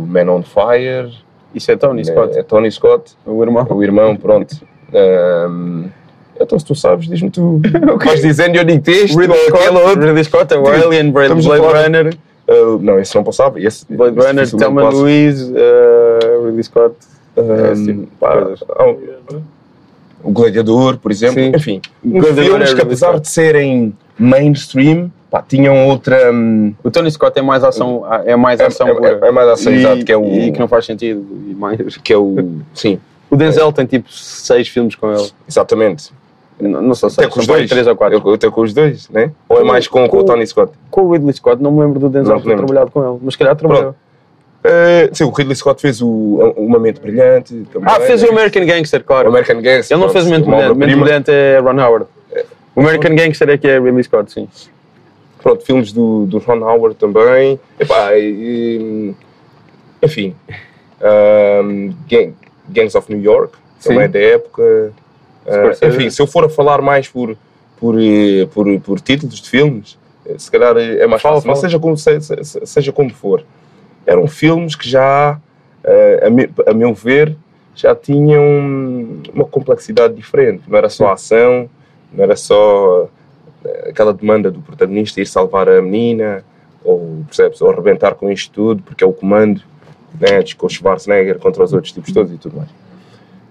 [0.08, 1.12] Man on Fire,
[1.54, 3.68] Isso é Tony Scott, é Tony Scott, o irmão.
[3.70, 4.56] o irmão, pronto.
[4.94, 5.86] Ahm,
[6.40, 7.62] então, se tu sabes, diz-me tu.
[8.04, 10.02] Vais dizendo e eu digo este, Ridley Scott, outro.
[10.06, 13.60] Ridley Scott, é o Alien, Blade, Blade Runner, Ah, não, esse não passava.
[13.60, 14.90] Esse, Blade esse Runner, Thelma.
[14.90, 16.96] Louise, uh, Ridley Scott.
[17.72, 18.48] Esse tipo de pá,
[18.82, 19.42] um-
[20.24, 21.42] O Gladiador, por exemplo.
[21.42, 21.52] Sim.
[21.56, 26.32] Enfim, Gladiador filmes é que apesar de serem mainstream, pá, tinham outra...
[26.32, 29.20] hum, O Tony Scott é mais ação, é mais É- ação é- pura.
[29.24, 31.26] é mais ação, e, exato, que é o- E que não faz sentido.
[31.50, 31.98] E mais.
[31.98, 32.36] que é o...
[32.76, 35.32] Sim, O Denzel tem tipo seis filmes com ele.
[35.48, 36.12] exatamente.
[36.60, 37.68] Não, não Até seis, com os dois.
[37.68, 38.22] três ou quatro.
[38.24, 39.32] Eu- Até com os dois, né?
[39.50, 40.72] Ou é mais com, com o Tony Scott?
[40.92, 43.38] Com o Ridley Scott, não me lembro do Denzel ter trabalhado com ele, mas se
[43.40, 43.96] calhar trabalhou.
[44.64, 47.66] Eh, sim, o Ridley Scott fez o Mente Brilhante.
[47.74, 49.30] Também, Ah, fez o American Gangster, O claro.
[49.30, 49.98] American Gangster.
[49.98, 52.06] Ele não fez o Mente uma Brilhante, é Ron Howard.
[52.76, 54.48] O American Gangster é que é Ridley Scott, sim.
[55.42, 57.60] Pronto, filmes do, do Ron Howard também.
[57.80, 59.14] Epá, e,
[60.04, 60.36] enfim.
[61.02, 62.34] ahm, Gang-
[62.70, 64.12] Gangs of New York, também Sim.
[64.12, 64.94] da época.
[65.44, 65.96] Scorsese.
[65.98, 67.36] enfim, se eu for a falar mais por,
[67.80, 71.48] por, eh, por, por títulos de filmes, eh, se calhar é mais Fala, fácil.
[71.50, 71.70] Mas fala.
[71.70, 73.44] seja como, se- se- seja como for,
[74.06, 75.40] eram filmes que já,
[75.84, 77.36] eh, a, me- a meu ver,
[77.76, 78.44] já tinham
[79.34, 80.62] uma complexidade diferente.
[80.68, 81.68] Não era só a ação,
[82.14, 83.08] não era só
[83.88, 86.44] aquela demanda do protagonista ir salvar a menina,
[86.84, 89.62] ou, percebes, ou arrebentar com isto tudo, porque é o comando,
[90.20, 92.70] né, com o Schwarzenegger contra os outros tipos todos e tudo mais.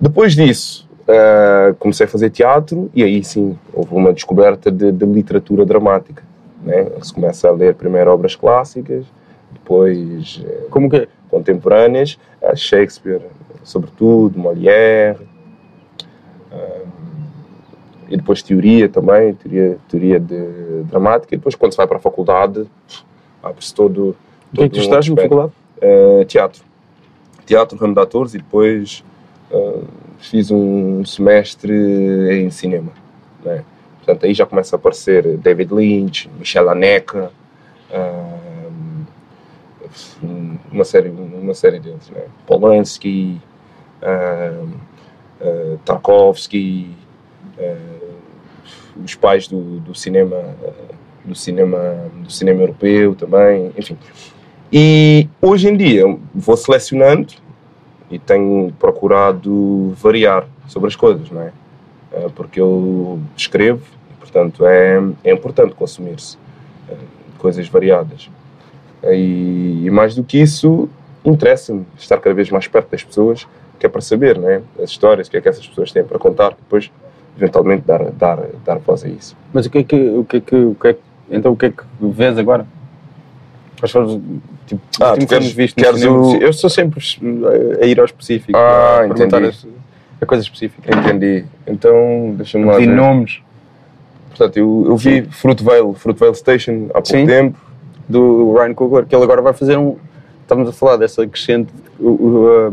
[0.00, 5.04] Depois disso, ah, comecei a fazer teatro e aí sim houve uma descoberta de, de
[5.06, 6.22] literatura dramática.
[6.62, 6.86] Né?
[7.02, 9.04] Se começa a ler primeiro obras clássicas,
[9.52, 13.22] depois eh, Como que contemporâneas, a Shakespeare,
[13.64, 15.16] sobretudo, Molière,
[18.10, 22.00] e depois teoria também, teoria, teoria de dramática, e depois quando se vai para a
[22.00, 22.66] faculdade,
[23.42, 24.16] abre-se todo,
[24.52, 25.52] O que é que tu estás na faculdade?
[25.80, 26.62] eh, teatro.
[27.46, 29.04] Teatro, ramo de atores e depois
[29.50, 29.80] eh,
[30.18, 31.72] fiz um semestre
[32.32, 32.92] em cinema.
[33.44, 33.64] Né?
[33.98, 37.28] Portanto, aí já começa a aparecer David Lynch, Michel Haneke,
[37.92, 38.36] ah,
[40.70, 42.10] uma, série, uma série deles.
[42.10, 42.22] Né?
[42.46, 43.40] Polanski,
[45.84, 46.94] Tarkovsky,
[47.58, 47.99] ah,
[49.04, 50.42] os pais do, do cinema
[51.24, 51.78] do cinema
[52.22, 53.96] do cinema europeu também, enfim.
[54.72, 57.34] E hoje em dia vou selecionando
[58.10, 61.52] e tenho procurado variar sobre as coisas, não é?
[62.12, 63.82] Eh, Porque eu escrevo
[64.30, 66.38] portanto, é, é importante consumir-se
[66.88, 66.94] eh,
[67.38, 68.30] coisas variadas.
[69.04, 70.88] E, e mais do que isso,
[71.24, 73.46] interessa-me estar cada vez mais perto das pessoas,
[73.78, 74.62] que é para saber, não é?
[74.80, 76.90] As histórias, o que é que essas pessoas têm para contar, depois,
[77.44, 79.34] eventualmente, dar, dar, dar voz a isso.
[79.52, 81.56] Mas o que é que, o que, é que, o que é que- então o
[81.56, 82.66] que é que vês agora?
[83.78, 84.20] Quais foram
[84.66, 87.00] tipo, Ah, tu queres- no queres o- Eu sou sempre
[87.82, 89.66] a ir ao específico, Ah, a perguntar as-
[90.20, 90.94] a coisa específica.
[90.94, 91.44] Entendi.
[91.66, 92.94] Então, deixa-me lá De ver.
[92.94, 93.40] nomes
[94.28, 97.26] Portanto, eu, eu vi Fruitvale, Fruitvale Station há pouco Sim.
[97.26, 97.58] tempo.
[98.08, 99.96] do Ryan Coogler, que ele agora vai fazer um.
[100.50, 101.70] Estamos a falar dessa crescente
[102.00, 102.72] uh, uh,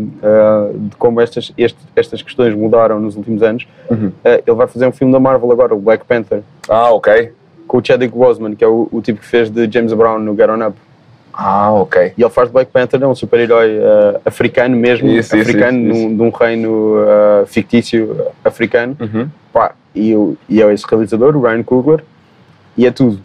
[0.75, 3.67] de como estas, este- estas questões mudaram nos últimos anos.
[3.87, 4.07] Uhum.
[4.07, 4.13] Uh,
[4.47, 7.31] ele vai fazer um filme da Marvel agora, o Black Panther, Ah, ok.
[7.67, 10.35] com o Chadwick Boseman, que é o, o tipo que fez de James Brown no
[10.35, 10.75] Get On Up.
[11.31, 12.13] Ah, ok.
[12.17, 15.97] E ele faz de Black Panther, é um super-herói uh, africano mesmo, Isso, africano, isso,
[15.99, 16.09] isso.
[16.09, 18.97] Num, de um reino uh, fictício africano.
[18.99, 19.27] Uhum.
[19.53, 20.15] Pá, e,
[20.49, 22.03] e é esse realizador, o Ryan Coogler,
[22.75, 23.19] e é tudo.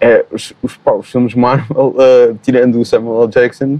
[0.00, 3.28] É, os, os, pá, os filmes Marvel, uh, tirando o Samuel L.
[3.28, 3.78] Jackson,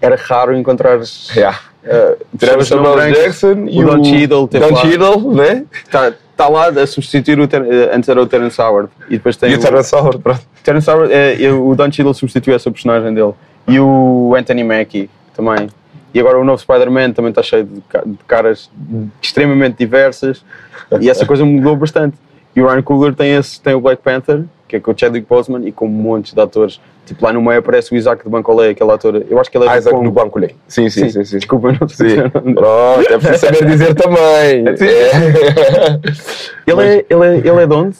[0.00, 0.98] era raro encontrar
[1.34, 1.58] Yeah.
[1.84, 3.18] uh, pessoas não Samuel brancas.
[3.18, 4.76] Jackson e o Don Cheadle Don.
[4.76, 5.64] Cheadle, né?
[5.84, 9.36] Está tá lá a substituir o Ter eh, antes era o Terence Howard e depois
[9.36, 10.40] tem E o Terence Howard, pronto.
[10.64, 13.34] Terence Howard, e o Don Cheadle substituiu essa personagem dele
[13.68, 15.68] e o Anthony Mackie também
[16.14, 18.70] e agora o novo Spider-Man também está cheio de, de caras
[19.20, 20.42] extremamente diversas
[20.98, 22.16] e essa coisa mudou bastante
[22.54, 25.26] e o Ryan Coogler tem, esse, tem o Black Panther que é com o Chadwick
[25.28, 28.70] Boseman e com montes de atores tipo lá no meio aparece o Isaac de Bancolé
[28.70, 30.04] aquele ator, eu acho que ele é do Isaac Congo.
[30.04, 30.54] no banco lhe.
[30.68, 31.24] Sim, sim, sim.
[31.24, 31.38] sim.
[31.38, 32.28] desculpa não sei Sim.
[32.30, 34.64] Pronto, é preciso saber dizer também.
[34.76, 34.84] Sim.
[34.86, 36.70] É.
[36.70, 37.96] ele, é, ele, é, ele é de onde?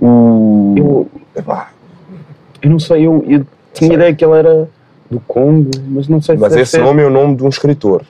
[0.00, 0.74] O...
[0.76, 1.70] Eu, Epá,
[2.62, 3.44] eu não sei, eu, eu
[3.74, 4.68] tinha ideia que ele era
[5.10, 8.02] do Congo, mas não sei se Mas esse nome é o nome de um escritor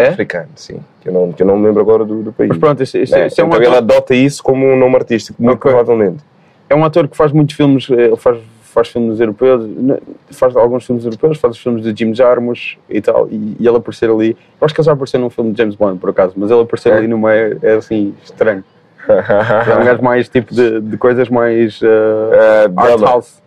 [0.00, 0.08] É?
[0.08, 0.80] africano, sim.
[1.00, 2.48] Que eu não, que eu não me lembro agora do, do país.
[2.48, 3.26] Mas pronto, esse, esse- Né?
[3.26, 5.70] esse é, um então ele ator, adota isso como um nome artístico, muito Ok.
[5.70, 6.22] provavelmente.
[6.68, 9.98] é um ator que faz muitos filmes, eh, ele faz, faz filmes europeus, né,
[10.30, 13.76] faz alguns filmes europeus, faz os filmes de Jim Jarmusch e tal, e, e ele
[13.76, 16.34] aparecer ali, eu acho que ele já apareceu num filme de James Bond, por acaso,
[16.36, 16.96] mas ele aparecer É?
[16.96, 18.62] ali no meio é assim, estranho.
[19.08, 21.86] É um gajo mais tipo de, de coisas mais uh,
[22.32, 23.40] Eh, art house.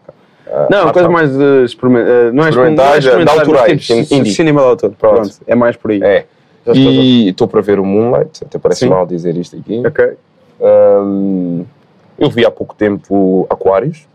[0.69, 1.13] Não, art coisas house.
[1.13, 4.67] mais uh, experiment, uh, não é Experimentais, experiment- não é de autorais, tipo, cinema de
[4.67, 4.91] autor.
[4.99, 5.15] Pronto.
[5.15, 5.35] Pronto.
[5.47, 6.01] é mais por aí.
[6.03, 6.25] É.
[6.65, 8.89] Já E estou para ver o Moonlight, até parece Sim.
[8.89, 9.81] mal dizer isto aqui.
[9.85, 10.13] Ok.
[10.61, 11.65] Hum,
[12.17, 14.07] eu vi há pouco tempo Aquários,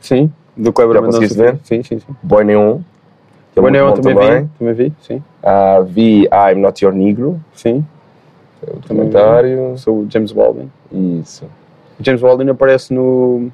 [0.00, 1.58] Sim, do Kleber Já conseguiste ver?
[1.62, 2.16] Sim, sim, sim.
[2.22, 2.80] Boy Neon.
[3.52, 5.22] que é muito Neon bom também, vi, também vi, sim.
[5.42, 7.40] Ah, vi I'm Not Your Negro.
[7.54, 7.84] Sim.
[8.66, 9.78] o documentário.
[9.78, 10.70] Sou o James Baldwin.
[10.90, 11.44] Isso.
[12.00, 13.50] O James Baldwin aparece no.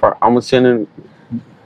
[0.00, 0.82] pá, há uma cena.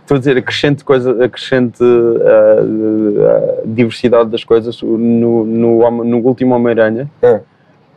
[0.08, 4.80] Estou a dizer, acrescente, coisa, acrescente ah, ah, diversidade das coisas.
[4.80, 7.40] No, no, no último Homem-Aranha, É.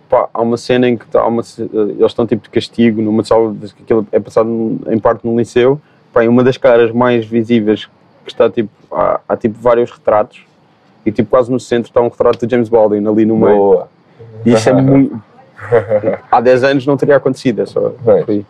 [0.09, 3.01] pá, há uma cena em que tá- há uma, ce- eles estão tipo de castigo
[3.01, 5.79] numa sala, que aquilo é passado em parte no liceu.
[6.11, 7.85] Pá, uma das caras mais visíveis
[8.25, 8.69] que está tipo.
[8.91, 10.43] Há, há tipo vários retratos.
[11.05, 13.55] E tipo quase no centro está um retrato de James Baldwin ali no meio.
[13.55, 13.87] Boa.
[14.45, 15.17] E isso é muito.
[16.29, 17.93] Há 10 anos não teria acontecido, é só.
[18.03, 18.43] Pois.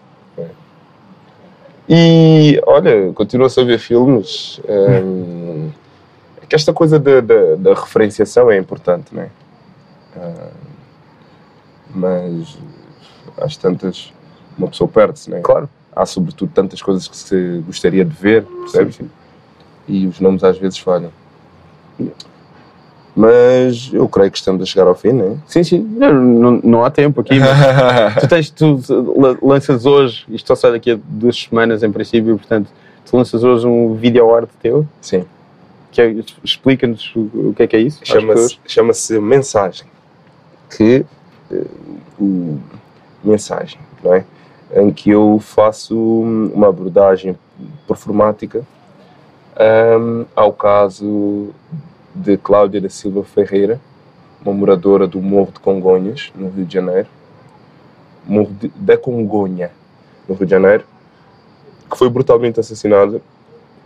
[1.93, 4.61] E olha, continua-se a ver filmes.
[5.03, 5.69] hum,
[6.41, 9.29] é que esta coisa da, da, da referenciação é importante, não é?
[10.15, 10.51] Ah,
[11.93, 12.57] mas
[13.37, 14.13] às tantas,
[14.57, 15.41] uma pessoa perde-se, não é?
[15.41, 15.69] Claro.
[15.93, 19.01] Há sobretudo tantas coisas que se gostaria de ver, percebes?
[19.85, 21.11] E os nomes às vezes falham.
[23.15, 25.37] Mas eu creio que estamos a chegar ao fim, não é?
[25.45, 25.79] Sim, sim.
[25.79, 27.35] Não, não, há tempo aqui.
[28.21, 28.79] tu tens, tu
[29.17, 32.69] la- lanças hoje, isto só sai daqui a duas semanas em princípio, portanto,
[33.05, 35.25] tu lanças hoje um vídeo arte teu, Sim.
[35.97, 37.99] é, explica-nos o, que é que é isso.
[38.03, 39.85] Chama-se chama-se mensagem.
[40.69, 41.05] Que
[42.17, 42.57] o
[43.23, 44.23] mensagem, não é?
[44.73, 47.37] Em que eu faço uma abordagem
[47.85, 48.61] performática
[49.57, 51.49] ahm, ao caso
[52.13, 53.79] de Cláudia da Silva Ferreira,
[54.43, 57.07] uma moradora do Morro de Congonhas, no Rio de Janeiro.
[58.25, 59.71] Morro de, da Congonha,
[60.27, 60.83] no Rio de Janeiro,
[61.89, 63.21] que foi brutalmente assassinada,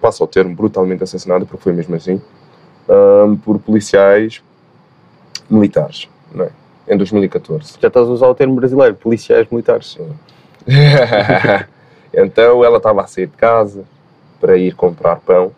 [0.02, 2.22] passo ao termo brutalmente assassinada, porque foi mesmo assim,
[2.88, 4.42] ahm, por policiais
[5.50, 6.50] militares, não é?
[6.88, 7.78] Em 2014.
[7.82, 9.98] Já estás a usar o termo brasileiro, policiais militares.
[12.14, 13.84] então ela estava a sair de casa
[14.40, 15.52] para ir comprar pão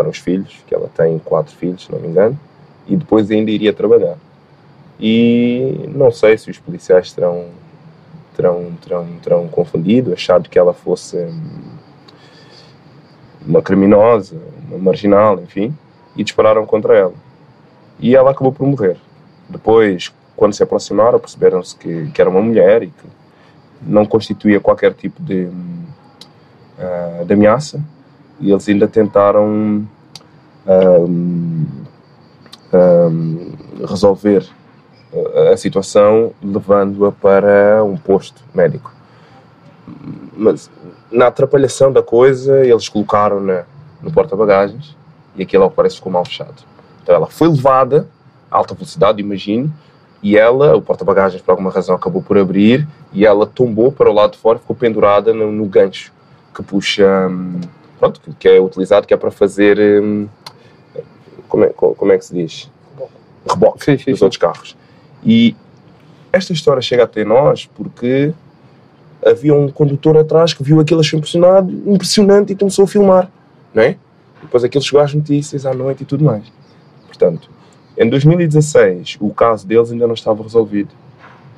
[0.00, 2.38] para os filhos, que ela tem quatro filhos, se não me engano,
[2.86, 4.16] e depois ainda iria trabalhar.
[4.98, 7.48] E não sei se os policiais terão,
[8.34, 11.18] terão, terão, terão confundido, achado que ela fosse
[13.46, 15.76] uma criminosa, uma marginal, enfim,
[16.16, 17.14] e dispararam contra ela.
[17.98, 18.96] E ela acabou por morrer.
[19.50, 23.06] Depois, quando se aproximaram, perceberam-se que, que era uma mulher e que
[23.82, 25.84] não constituía qualquer tipo de, hum,
[26.78, 27.82] ah, de ameaça.
[28.40, 29.46] E eles ainda tentaram
[30.66, 31.66] hum,
[32.72, 33.52] hum,
[33.88, 34.46] resolver
[35.12, 38.92] a- a situação levando-a para um posto médico.
[40.36, 40.70] Mas
[41.10, 43.64] na atrapalhação da coisa, eles colocaram-na
[44.00, 44.96] no porta-bagagens
[45.36, 46.62] e aquilo ao que parece ficou mal fechado.
[47.02, 48.06] Então ela foi levada
[48.50, 49.72] a alta velocidade, imagino,
[50.22, 54.12] e ela, o porta-bagagens por alguma razão acabou por abrir e ela tombou para o
[54.12, 56.12] lado de fora e ficou pendurada no, no gancho
[56.54, 57.60] que puxa, hum,
[58.00, 60.26] pronto, que- é utilizado, que é para fazer, hum,
[61.48, 62.70] como é, co- como é que se diz?
[63.48, 64.24] Reboque Sim, sim, dos sim.
[64.24, 64.76] outros carros.
[65.24, 65.54] E
[66.32, 68.32] esta história chega até nós porque
[69.24, 73.30] havia um condutor atrás que viu aquilo, achou impressionado, impressionante e começou a filmar,
[73.74, 73.96] não é?
[74.40, 76.44] Depois aquilo chegou às notícias à noite e tudo mais.
[77.06, 77.50] Portanto,
[77.98, 80.88] em 2016, o caso deles ainda não estava resolvido,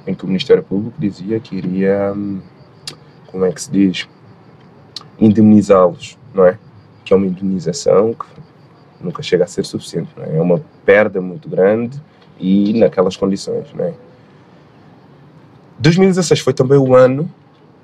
[0.06, 2.40] em que o Ministério Público dizia que iria, hum,
[3.28, 4.08] como é que se diz,
[5.20, 6.58] indemnizá-los, não é?
[7.04, 8.26] Que é uma indemnização que
[9.00, 10.36] nunca chega a ser suficiente, não é?
[10.36, 12.00] É uma perda muito grande
[12.38, 13.94] e naquelas condições, não é?
[15.78, 17.30] 2016 foi também o ano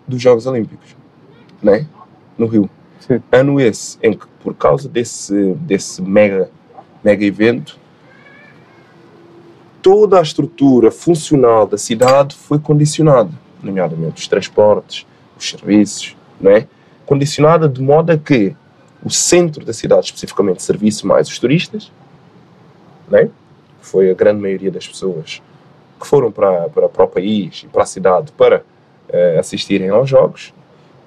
[0.06, 0.96] dos Jogos Olímpicos,
[1.62, 1.86] não é?
[2.36, 2.70] No Rio.
[3.00, 3.20] Sim.
[3.32, 6.50] Ano esse em que, por causa desse, desse mega,
[7.02, 7.78] mega evento,
[9.82, 13.30] toda a estrutura funcional da cidade foi condicionada,
[13.62, 15.06] nomeadamente os transportes,
[15.36, 16.66] os serviços, não é?
[17.08, 18.54] Condicionada de modo a que
[19.02, 21.90] o centro da cidade, especificamente, servisse mais os turistas,
[23.10, 23.30] não é?
[23.80, 25.40] Foi a grande maioria das pessoas
[25.98, 28.62] que foram para, para, para o país e para a cidade para
[29.08, 30.52] eh, assistirem aos jogos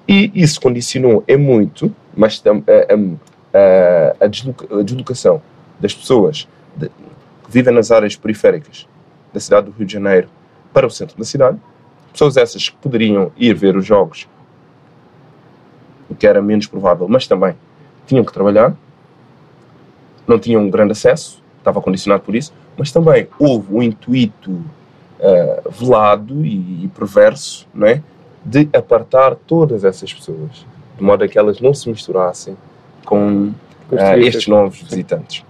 [0.08, 3.20] e isso condicionou é muito, mas tam- eh, em,
[3.54, 5.40] eh, a, desloca- a deslocação
[5.78, 8.88] das pessoas de- que vivem nas áreas periféricas
[9.32, 10.28] da cidade do Rio de Janeiro
[10.72, 11.56] para o centro da cidade,
[12.10, 14.26] pessoas essas que poderiam ir ver os jogos,
[16.22, 17.56] que era menos provável, mas também
[18.06, 18.72] tinham que trabalhar,
[20.24, 24.64] não tinham um grande acesso, estava condicionado por isso, mas também houve um intuito
[25.18, 28.00] eh, velado e, e perverso, não é?
[28.44, 30.64] de apartar todas essas pessoas,
[30.96, 32.56] de modo a que elas não se misturassem
[33.04, 33.52] com
[33.88, 34.18] turistas.
[34.20, 35.44] estes novos visitantes.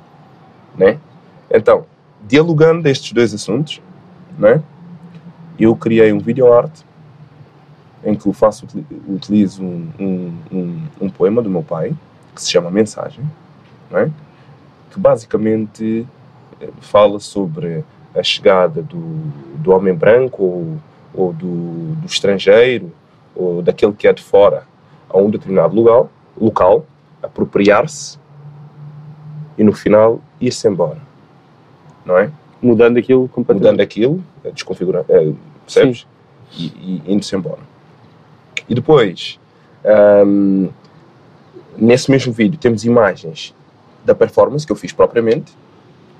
[0.74, 0.98] Né?
[1.50, 1.84] Então,
[2.26, 3.78] dialogando estes dois assuntos,
[4.38, 4.62] né?
[5.58, 6.82] eu criei um vídeo arte
[8.04, 8.66] em que eu faço,
[9.08, 11.94] utilizo um, um, um, um poema do meu pai,
[12.34, 13.24] que se chama Mensagem,
[13.90, 14.10] não é?
[14.90, 16.06] que basicamente
[16.60, 17.84] eh, fala sobre
[18.14, 18.98] a chegada do,
[19.56, 20.76] do homem branco ou,
[21.14, 22.92] ou do, do estrangeiro
[23.34, 24.64] ou daquele que é de fora
[25.08, 26.06] a um determinado lugar,
[26.38, 26.84] local,
[27.22, 28.18] apropriar-se
[29.56, 30.98] e no final ir-se embora.
[32.04, 32.30] Não é?
[32.60, 33.70] Mudando aquilo completamente.
[33.70, 35.32] Mudando aquilo, desconfigurando, é,
[35.64, 36.06] percebes?
[36.52, 36.66] E,
[37.06, 37.71] e indo-se embora.
[38.68, 39.38] E depois,
[40.26, 40.68] hum,
[41.76, 43.54] nesse mesmo vídeo, temos imagens
[44.04, 45.52] da performance que eu fiz propriamente,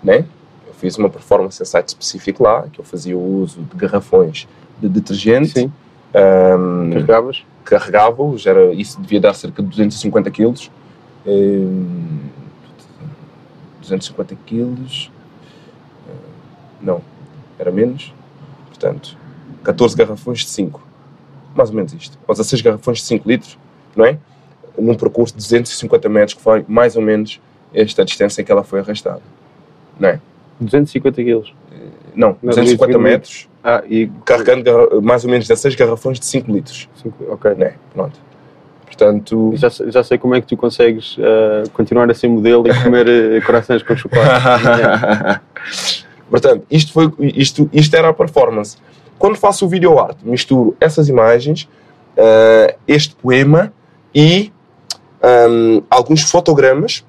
[0.03, 0.25] né?
[0.67, 4.47] Eu fiz uma performance em site específico lá, que eu fazia o uso de garrafões
[4.81, 5.51] de detergente.
[5.61, 5.73] Sim.
[6.15, 7.45] Um, Carregavas?
[7.65, 10.71] carregava-os, era, isso devia dar cerca de 250 quilos.
[11.27, 12.19] Hum,
[13.81, 15.11] 250 quilos.
[16.09, 16.13] hum,
[16.81, 17.01] Não,
[17.59, 18.13] era menos.
[18.69, 19.17] Portanto,
[19.65, 20.83] 14 garrafões de 5.
[21.55, 22.19] Mais ou menos isto.
[22.27, 23.59] Ou 16 garrafões de 5 litros,
[23.97, 24.19] não é?
[24.79, 27.41] Num percurso de 250 metros, que foi mais ou menos
[27.75, 29.21] esta distância em que ela foi arrastada.
[30.01, 30.21] Não é?
[30.61, 31.55] 250 quilos.
[32.15, 34.11] Não, Não, 250 250 metros, Ah, e.
[34.25, 36.89] carregando mais ou menos 16 garrafões de 5 litros.
[37.03, 37.55] cinco- Ok.
[37.57, 37.75] Não é?
[37.95, 38.19] Pronto.
[38.87, 42.69] Portanto, Já, sei- já sei como é que tu consegues ah, continuar a ser modelo
[42.69, 45.41] e comer eh, corações com chocolate.
[46.31, 48.77] Portanto, isto, foi, isto, isto era a performance.
[49.23, 51.69] Quando faço o video art, misturo essas imagens,
[52.17, 53.73] eh, este poema
[54.13, 54.53] e
[55.23, 57.05] ahm, alguns fotogramas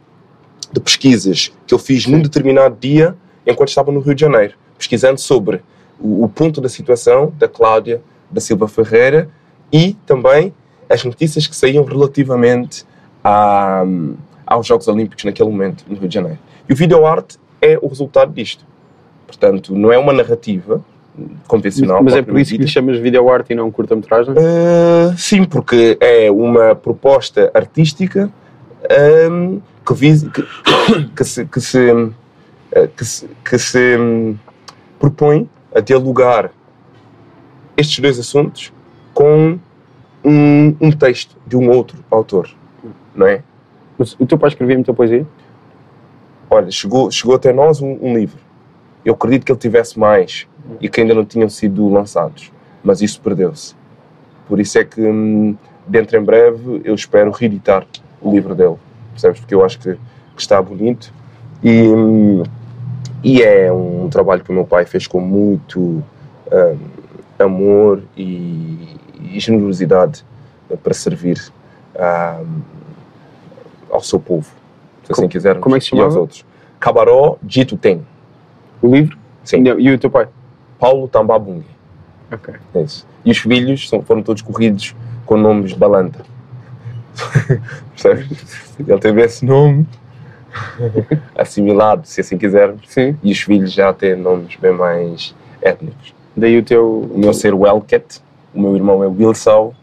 [0.72, 3.16] de pesquisas que eu fiz num determinado dia
[3.48, 5.64] enquanto estava no Rio de Janeiro, pesquisando sobre
[6.00, 8.00] o, o ponto da situação da Cláudia
[8.30, 9.28] da Silva Ferreira
[9.72, 10.54] e também
[10.88, 12.86] as notícias que saíam relativamente
[13.24, 13.84] a,
[14.46, 16.38] aos Jogos Olímpicos naquele momento no Rio de Janeiro.
[16.70, 18.64] E o video art é o resultado disto.
[19.26, 20.80] Portanto, não é uma narrativa
[21.48, 22.02] convencional.
[22.04, 24.34] Mas é por isso que lhe chamas video art e não curta-metragem?
[24.34, 28.32] Uh, sim, porque é uma proposta artística
[29.30, 30.44] um, que, visa, que,
[31.16, 32.14] que se, que, se, uh,
[32.96, 34.36] que se, que se, um,
[35.00, 36.52] propõe a dialogar
[37.76, 38.72] estes dois assuntos
[39.14, 39.60] com
[40.24, 42.50] um, um texto de um outro autor,
[43.16, 43.44] não é?
[43.98, 45.26] Mas o teu pai escrevia muita poesia?
[46.50, 48.40] Olha, chegou, chegou até nós um, um livro.
[49.04, 50.48] Eu acredito que ele tivesse mais
[50.80, 52.52] e que ainda não tinham sido lançados,
[52.84, 53.76] mas isso perdeu-se.
[54.48, 55.56] Por isso é que, hum,
[55.88, 57.86] dentro em breve, eu espero reeditar
[58.22, 58.76] o livro dele,
[59.12, 59.40] percebes?
[59.40, 61.14] Porque eu acho que, que está bonito
[61.62, 62.44] e, hum,
[63.24, 66.78] e é um trabalho que o meu pai fez com muito hum,
[67.40, 70.26] amor e, e generosidade
[70.82, 71.40] para servir
[71.96, 72.42] ah,
[73.90, 74.50] ao seu povo,
[75.04, 76.46] se assim quisermos, como é que se e aos outros.
[76.80, 78.06] Cabaró Dito Tem,
[78.82, 79.18] O livro?
[79.44, 79.64] sim.
[79.64, 80.28] E o teu pai?
[80.84, 81.64] Paulo Tambabung.
[82.30, 82.54] Ok.
[82.76, 82.86] É.
[83.24, 84.94] E os filhos são, foram todos corridos
[85.26, 86.26] com nomes de balanta.
[87.92, 88.76] Percebes?
[88.78, 89.88] Ele teve esse nome
[91.38, 93.18] assimilado, se assim quisermos, Sim.
[93.24, 96.14] e os filhos já têm nomes bem mais étnicos.
[96.36, 97.10] Daí o teu.
[97.10, 98.20] O meu ser Welket,
[98.54, 99.74] o meu irmão é Wilsau,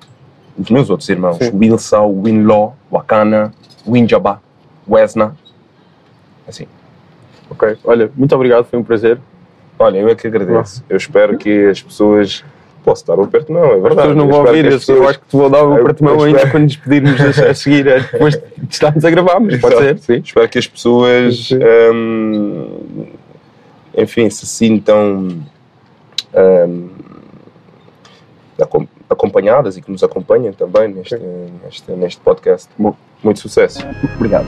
[0.59, 1.57] os meus outros irmãos, Sim.
[1.57, 3.55] Wilsau, Winlaw, Wakana,
[3.89, 4.43] Winjaba,
[4.87, 5.35] Wesna.
[6.47, 6.67] Assim.
[7.49, 7.79] Ok.
[7.85, 9.19] Olha, muito obrigado, foi um prazer.
[9.82, 10.85] Olha, eu é que agradeço.
[10.89, 12.44] Eu espero que as pessoas.
[12.85, 13.52] Posso dar o aperto?
[13.52, 13.94] Não, é As verdade.
[13.97, 16.15] pessoas não vão ouvir, as pessoas- eu acho que te vou dar o aperto mão
[16.23, 19.77] ainda espero- quando nos despedirmos a, seguir, eh, depois de estarmos a gravar, mas pode
[19.77, 20.23] ser, sim.
[20.24, 21.51] Espero que as pessoas,
[21.94, 23.07] hum,
[23.97, 25.28] enfim, se sintam
[26.35, 26.89] hum,
[28.59, 31.19] acom- acompanhadas e que nos acompanhem também neste,
[31.62, 32.69] neste, neste podcast.
[32.78, 32.97] Bom.
[33.23, 33.81] Muito sucesso.
[34.16, 34.47] Obrigado.